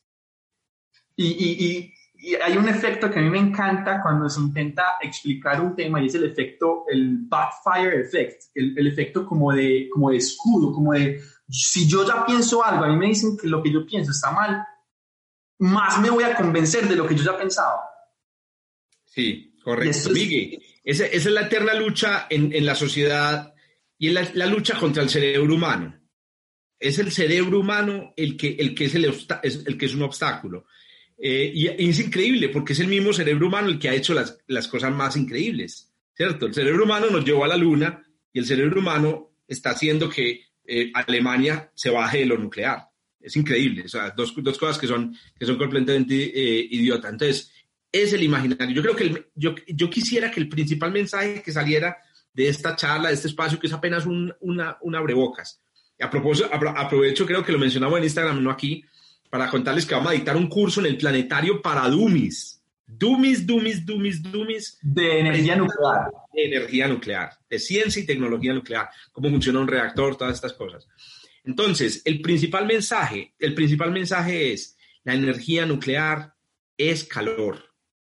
Y, 1.17 1.29
y, 1.29 1.65
y, 1.65 1.95
y 2.17 2.35
hay 2.35 2.59
un 2.59 2.69
efecto 2.69 3.11
que 3.11 3.21
a 3.21 3.23
mí 3.23 3.31
me 3.31 3.39
encanta 3.39 4.03
cuando 4.03 4.29
se 4.29 4.39
intenta 4.39 4.99
explicar 5.01 5.63
un 5.63 5.75
tema 5.75 6.03
y 6.03 6.09
es 6.09 6.15
el 6.15 6.25
efecto, 6.25 6.85
el 6.89 7.21
backfire 7.21 8.03
effect, 8.03 8.43
el, 8.55 8.77
el, 8.77 8.87
efecto 8.89 9.25
como 9.25 9.51
de, 9.51 9.89
como 9.91 10.11
de 10.11 10.19
escudo, 10.19 10.75
como 10.75 10.93
de, 10.93 11.23
si 11.49 11.89
yo 11.89 12.07
ya 12.07 12.27
pienso 12.27 12.63
algo, 12.63 12.85
a 12.85 12.89
mí 12.89 12.97
me 12.97 13.07
dicen 13.07 13.35
que 13.35 13.49
lo 13.49 13.63
que 13.63 13.73
yo 13.73 13.87
pienso 13.87 14.11
está 14.11 14.31
mal, 14.31 14.63
más 15.61 15.99
me 16.03 16.11
voy 16.11 16.25
a 16.25 16.35
convencer 16.35 16.87
de 16.87 16.97
lo 16.97 17.07
que 17.07 17.15
yo 17.15 17.25
ya 17.25 17.39
pensaba. 17.39 17.81
Sí, 19.07 19.54
correcto. 19.65 20.11
Miguel, 20.11 20.63
esa, 20.85 21.07
esa, 21.07 21.17
es 21.17 21.35
la 21.35 21.43
eterna 21.43 21.75
lucha 21.75 22.27
en, 22.31 22.55
en 22.55 22.67
la 22.67 22.75
sociedad 22.75 23.55
y 23.99 24.09
en 24.09 24.15
la, 24.15 24.31
la 24.35 24.47
lucha 24.47 24.79
contra 24.79 25.03
el 25.03 25.09
cerebro 25.09 25.55
humano 25.55 25.99
Es 26.79 26.99
el 26.99 27.11
cerebro 27.11 27.61
humano 27.61 28.13
el 28.17 28.37
que, 28.37 28.57
el 28.59 28.75
que, 28.75 28.85
es, 28.85 28.95
el, 28.95 29.05
el 29.05 29.79
que 29.79 29.87
es 29.87 29.95
un 29.95 30.03
obstáculo. 30.03 30.67
Eh, 31.17 31.51
y, 31.55 31.67
es 31.69 32.01
increíble 32.01 32.49
porque 32.51 32.73
es 32.73 32.81
el 32.81 32.89
mismo 32.89 33.13
cerebro 33.13 33.47
humano 33.47 33.69
el 33.69 33.79
que 33.79 33.89
ha 33.89 33.95
hecho 33.95 34.15
las, 34.15 34.39
las 34.47 34.69
cosas 34.69 34.93
más 34.93 35.17
increíbles, 35.17 35.93
¿cierto? 36.15 36.47
El 36.47 36.55
cerebro 36.55 36.85
humano 36.85 37.07
nos 37.11 37.25
llevó 37.25 37.45
a 37.45 37.49
la 37.49 37.57
luna 37.57 38.05
y 38.33 38.41
el 38.41 38.47
cerebro 38.47 38.81
humano 38.81 39.31
está 39.47 39.71
haciendo 39.71 40.09
que 40.09 40.43
eh, 40.67 40.91
Alemania 40.93 41.71
se 41.75 41.91
baje 41.91 42.19
de 42.19 42.27
lo 42.27 42.37
nuclear. 42.37 42.89
Es 43.21 43.37
increíble, 43.37 43.85
o 43.85 43.89
sea, 43.89 44.11
dos, 44.11 44.35
dos 44.37 44.59
cosas 44.59 44.77
que 44.77 44.87
son, 44.87 45.17
que 45.39 45.47
son 45.47 45.57
completamente 45.57 46.15
eh, 46.15 46.69
idiotas. 46.71 47.13
Entonces, 47.13 47.53
es 47.95 48.13
el 48.13 48.25
imaginario. 48.25 48.75
Yo 48.75 48.83
creo 48.83 48.97
que 48.97 49.29
yo, 49.37 49.55
yo 49.69 49.89
quisiera 49.89 50.29
que 50.29 50.41
el 50.41 50.49
principal 50.49 50.91
mensaje 50.91 51.43
que 51.43 51.53
saliera 51.53 51.97
de 52.33 52.49
esta 52.49 52.75
charla, 52.75 53.09
de 53.09 53.15
este 53.15 53.29
espacio, 53.29 53.61
que 53.61 53.69
es 53.69 53.73
apenas 53.73 54.05
un, 54.05 54.35
una, 54.41 54.77
una 54.81 54.99
abrebocas. 54.99 55.61
A 56.01 56.11
propósito, 56.11 56.51
aprovecho, 56.53 57.25
creo 57.25 57.45
que 57.45 57.53
lo 57.53 57.59
mencionamos 57.59 57.97
en 57.99 58.05
Instagram, 58.05 58.43
no 58.43 58.51
aquí, 58.51 58.85
para 59.31 59.49
contarles 59.49 59.87
que 59.87 59.95
vamos 59.95 60.11
a 60.11 60.15
dictar 60.15 60.37
un 60.37 60.49
curso 60.49 60.81
en 60.81 60.87
el 60.87 60.99
planetario 60.99 61.63
para 61.63 61.89
Dummies. 61.89 62.61
Dummies, 62.85 63.47
Dummies, 63.47 63.87
Dummies, 63.87 64.23
Dummies. 64.23 64.79
De 64.83 65.21
energía 65.21 65.55
nuclear. 65.55 66.11
De 66.33 66.45
energía 66.47 66.89
nuclear, 66.89 67.31
de 67.49 67.59
ciencia 67.61 68.03
y 68.03 68.07
tecnología 68.07 68.53
nuclear, 68.53 68.91
cómo 69.13 69.31
funciona 69.31 69.61
un 69.61 69.69
reactor, 69.69 70.17
todas 70.17 70.35
estas 70.35 70.53
cosas. 70.55 70.89
Entonces, 71.45 72.03
el 72.05 72.21
principal 72.21 72.67
mensaje, 72.67 73.35
el 73.39 73.55
principal 73.55 73.93
mensaje 73.93 74.53
es, 74.53 74.77
la 75.05 75.15
energía 75.15 75.65
nuclear 75.65 76.35
es 76.77 77.05
calor. 77.05 77.74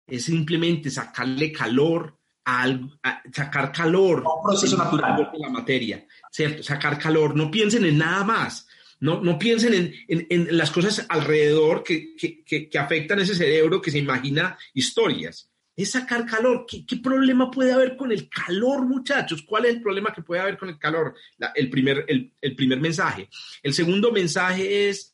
Es 0.08 0.26
simplemente 0.26 0.90
sacarle 0.90 1.52
calor 1.52 2.18
a, 2.46 3.22
sacar 3.34 3.72
calor. 3.72 4.24
Un 4.26 4.44
proceso 4.44 4.78
natural. 4.78 5.30
De 5.32 5.40
la 5.40 5.50
materia, 5.50 6.06
¿cierto? 6.32 6.64
Sacar 6.64 7.00
calor. 7.00 7.36
No 7.36 7.50
piensen 7.50 7.86
en 7.86 7.98
nada 7.98 8.24
más. 8.24 8.68
No, 9.00 9.22
no 9.22 9.38
piensen 9.38 9.74
en, 9.74 9.94
en, 10.08 10.28
en 10.30 10.58
las 10.58 10.72
cosas 10.72 11.06
alrededor 11.10 11.84
que, 11.84 12.16
que, 12.16 12.44
que, 12.44 12.80
afectan 12.80 13.20
ese 13.20 13.36
cerebro 13.36 13.82
que 13.82 13.92
se 13.92 14.00
imagina 14.00 14.58
historias. 14.74 15.50
Es 15.76 15.92
sacar 15.92 16.26
calor. 16.26 16.66
¿Qué, 16.68 16.86
¿Qué, 16.86 16.98
problema 16.98 17.52
puede 17.52 17.74
haber 17.74 17.98
con 17.98 18.12
el 18.12 18.30
calor, 18.30 18.86
muchachos? 18.86 19.42
¿Cuál 19.42 19.66
es 19.66 19.76
el 19.76 19.82
problema 19.82 20.14
que 20.14 20.22
puede 20.22 20.42
haber 20.42 20.58
con 20.58 20.70
el 20.70 20.80
calor? 20.80 21.16
el, 21.56 21.70
primer, 21.70 22.06
el, 22.08 22.32
el, 22.40 22.56
primer 22.56 22.80
mensaje. 22.80 23.28
El 23.62 23.74
segundo 23.74 24.12
mensaje 24.12 24.90
es 24.90 25.14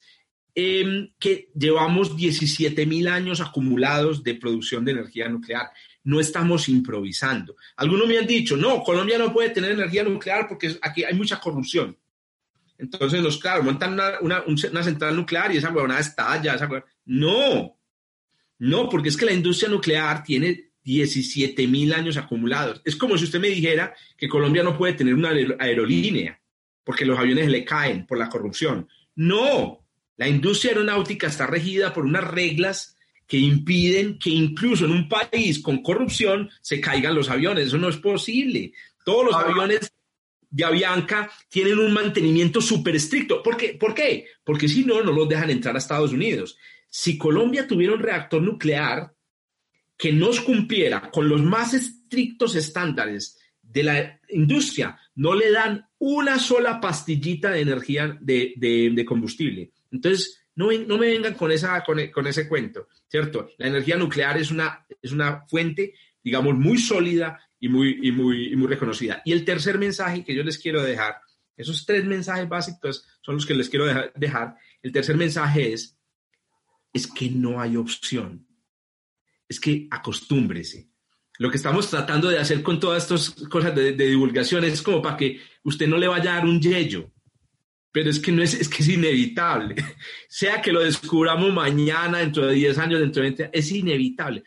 eh, 0.56 1.12
que 1.20 1.50
llevamos 1.56 2.16
17 2.16 2.86
mil 2.86 3.08
años 3.08 3.42
acumulados 3.42 4.24
de 4.24 4.36
producción 4.36 4.86
de 4.86 4.92
energía 4.92 5.30
nuclear 5.30 5.72
no 6.04 6.20
estamos 6.20 6.68
improvisando. 6.70 7.56
Algunos 7.76 8.08
me 8.08 8.18
han 8.18 8.28
dicho, 8.28 8.58
no, 8.58 8.84
Colombia 8.84 9.18
no 9.18 9.32
puede 9.32 9.52
tener 9.52 9.72
energía 9.72 10.04
nuclear 10.04 10.48
porque 10.48 10.78
aquí 10.82 11.04
hay 11.04 11.14
mucha 11.14 11.40
corrupción. 11.40 11.98
Entonces, 12.78 13.22
los, 13.22 13.38
claro, 13.38 13.64
montan 13.64 14.00
una, 14.22 14.84
central 14.84 15.16
nuclear 15.16 15.54
y 15.54 15.58
esa 15.58 15.70
huevonada 15.70 16.00
estalla. 16.00 16.56
Esa 16.56 16.68
no, 17.06 17.78
no, 18.58 18.90
porque 18.90 19.10
es 19.10 19.18
que 19.18 19.28
la 19.28 19.34
industria 19.34 19.70
nuclear 19.70 20.24
tiene 20.24 20.72
17 20.84 21.68
mil 21.68 21.94
años 21.94 22.18
acumulados. 22.18 22.82
Es 22.84 22.96
como 22.96 23.18
si 23.18 23.26
usted 23.26 23.40
me 23.40 23.50
dijera 23.50 23.94
que 24.18 24.28
Colombia 24.28 24.64
no 24.64 24.76
puede 24.76 24.94
tener 24.94 25.14
una 25.14 25.30
aerolínea 25.60 26.42
porque 26.84 27.06
los 27.06 27.20
aviones 27.20 27.50
le 27.50 27.64
caen 27.64 28.08
por 28.08 28.18
la 28.18 28.30
corrupción. 28.30 28.88
No, 29.16 29.81
la 30.22 30.28
industria 30.28 30.74
aeronáutica 30.74 31.26
está 31.26 31.48
regida 31.48 31.92
por 31.92 32.06
unas 32.06 32.24
reglas 32.24 32.96
que 33.26 33.38
impiden 33.38 34.20
que 34.20 34.30
incluso 34.30 34.86
en 34.86 34.92
un 34.92 35.10
país 35.10 35.64
con 35.64 35.82
corrupción 35.82 36.48
se 36.62 36.80
caigan 36.80 37.16
los 37.16 37.32
aviones. 37.32 37.66
Eso 37.66 37.80
no 37.80 37.90
es 37.90 37.98
posible. 37.98 38.72
Todos 39.04 39.26
los 39.26 39.34
aviones 39.34 39.92
de 40.48 40.64
Avianca 40.64 41.28
tienen 41.50 41.80
un 41.80 41.92
mantenimiento 41.92 42.62
súper 42.62 42.98
estricto. 42.98 43.42
¿Por 43.42 43.58
qué? 43.58 43.74
¿Por 43.74 43.96
qué? 43.96 44.28
Porque 44.44 44.70
si 44.70 44.86
no, 44.86 45.02
no 45.02 45.12
los 45.12 45.28
dejan 45.28 45.50
entrar 45.50 45.74
a 45.74 45.80
Estados 45.80 46.14
Unidos. 46.14 46.56
Si 46.88 47.18
Colombia 47.18 47.66
tuviera 47.66 47.96
un 47.96 48.00
reactor 48.02 48.44
nuclear 48.44 49.12
que 49.98 50.14
nos 50.14 50.40
cumpliera 50.40 51.10
con 51.10 51.28
los 51.28 51.42
más 51.42 51.74
estrictos 51.74 52.54
estándares 52.54 53.40
de 53.64 53.82
la 53.82 54.20
industria, 54.30 55.00
no 55.16 55.34
le 55.34 55.50
dan 55.50 55.88
una 55.98 56.38
sola 56.38 56.80
pastillita 56.80 57.50
de 57.50 57.62
energía 57.62 58.16
de, 58.22 58.54
de 58.56 59.04
combustible. 59.04 59.72
Entonces, 59.92 60.42
no, 60.56 60.72
no 60.72 60.98
me 60.98 61.08
vengan 61.08 61.34
con, 61.34 61.52
esa, 61.52 61.84
con, 61.84 62.00
con, 62.08 62.28
ese 62.28 62.48
cuento, 62.48 62.88
¿cierto? 63.08 63.50
La 63.58 63.68
energía 63.68 63.98
nuclear 63.98 64.38
es 64.38 64.52
una, 64.52 64.86
es 65.02 65.12
una 65.12 65.46
fuente, 65.48 65.94
digamos, 66.24 66.56
muy 66.56 66.78
sólida 66.78 67.40
y 67.60 67.70
muy, 67.70 68.00
y 68.02 68.12
muy, 68.12 68.54
y 68.54 68.56
muy 68.56 68.68
reconocida. 68.68 69.22
Y 69.26 69.32
el 69.32 69.46
tercer 69.46 69.78
mensaje 69.78 70.24
que 70.24 70.36
yo 70.36 70.44
les 70.44 70.58
quiero 70.58 70.82
dejar, 70.82 71.22
esos 71.56 71.86
tres 71.86 72.06
mensajes 72.06 72.50
básicos 72.50 73.06
son 73.22 73.36
los 73.36 73.46
que 73.46 73.54
les 73.54 73.70
quiero 73.70 73.86
dejar. 74.16 74.56
El 74.82 74.92
tercer 74.92 75.16
mensaje 75.16 75.74
es, 75.74 75.98
es 76.92 77.08
que 77.08 77.30
no 77.30 77.62
hay 77.62 77.78
opción. 77.78 78.48
Es 79.48 79.60
que 79.60 79.88
acostúmbrese. 79.92 80.90
Lo 81.38 81.50
que 81.50 81.58
estamos 81.58 81.90
tratando 81.90 82.30
de 82.30 82.40
hacer 82.40 82.64
con 82.64 82.80
todas 82.80 83.04
estas 83.04 83.48
cosas 83.48 83.76
de, 83.76 83.94
de 83.94 84.08
divulgación 84.08 84.64
es 84.64 84.82
como 84.82 85.02
para 85.02 85.18
que 85.18 85.40
usted 85.64 85.88
no 85.88 85.98
le 85.98 86.08
vaya 86.08 86.34
a 86.34 86.36
dar 86.38 86.46
un 86.46 86.62
yello 86.62 87.11
pero 87.92 88.10
es 88.10 88.20
que 88.20 88.32
no 88.32 88.42
es, 88.42 88.54
es 88.54 88.70
que 88.70 88.84
es 88.84 88.90
inevitable. 88.90 89.76
Sea 90.28 90.62
que 90.62 90.72
lo 90.72 90.82
descubramos 90.82 91.52
mañana, 91.54 92.20
dentro 92.20 92.48
de 92.48 92.56
10 92.56 92.78
años, 92.78 93.00
dentro 93.00 93.22
de 93.22 93.30
20 93.30 93.50
es 93.58 93.72
inevitable. 93.72 94.44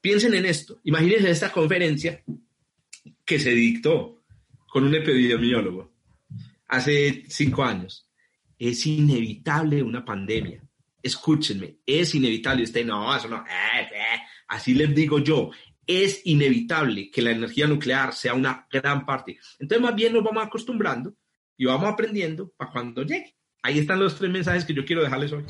Piensen 0.00 0.34
en 0.34 0.46
esto. 0.46 0.80
Imagínense 0.84 1.30
esta 1.30 1.50
conferencia 1.50 2.22
que 3.24 3.38
se 3.38 3.50
dictó 3.50 4.22
con 4.68 4.84
un 4.84 4.94
epidemiólogo 4.94 5.92
hace 6.68 7.24
cinco 7.28 7.64
años. 7.64 8.08
Es 8.58 8.86
inevitable 8.86 9.82
una 9.82 10.04
pandemia. 10.04 10.62
Escúchenme, 11.02 11.78
es 11.84 12.14
inevitable. 12.14 12.62
Usted 12.62 12.86
no, 12.86 13.14
eso 13.14 13.28
no. 13.28 13.38
Eh, 13.38 13.80
eh. 13.80 14.20
Así 14.48 14.74
les 14.74 14.94
digo 14.94 15.18
yo. 15.18 15.50
Es 15.86 16.22
inevitable 16.24 17.10
que 17.10 17.22
la 17.22 17.30
energía 17.30 17.66
nuclear 17.66 18.12
sea 18.12 18.34
una 18.34 18.66
gran 18.70 19.06
parte. 19.06 19.38
Entonces, 19.58 19.82
más 19.82 19.94
bien 19.94 20.12
nos 20.12 20.24
vamos 20.24 20.44
acostumbrando 20.44 21.14
y 21.56 21.64
vamos 21.64 21.88
aprendiendo 21.88 22.52
para 22.56 22.70
cuando 22.70 23.02
llegue. 23.02 23.34
Ahí 23.62 23.78
están 23.78 23.98
los 23.98 24.16
tres 24.16 24.30
mensajes 24.30 24.64
que 24.64 24.74
yo 24.74 24.84
quiero 24.84 25.02
dejarles 25.02 25.32
hoy. 25.32 25.44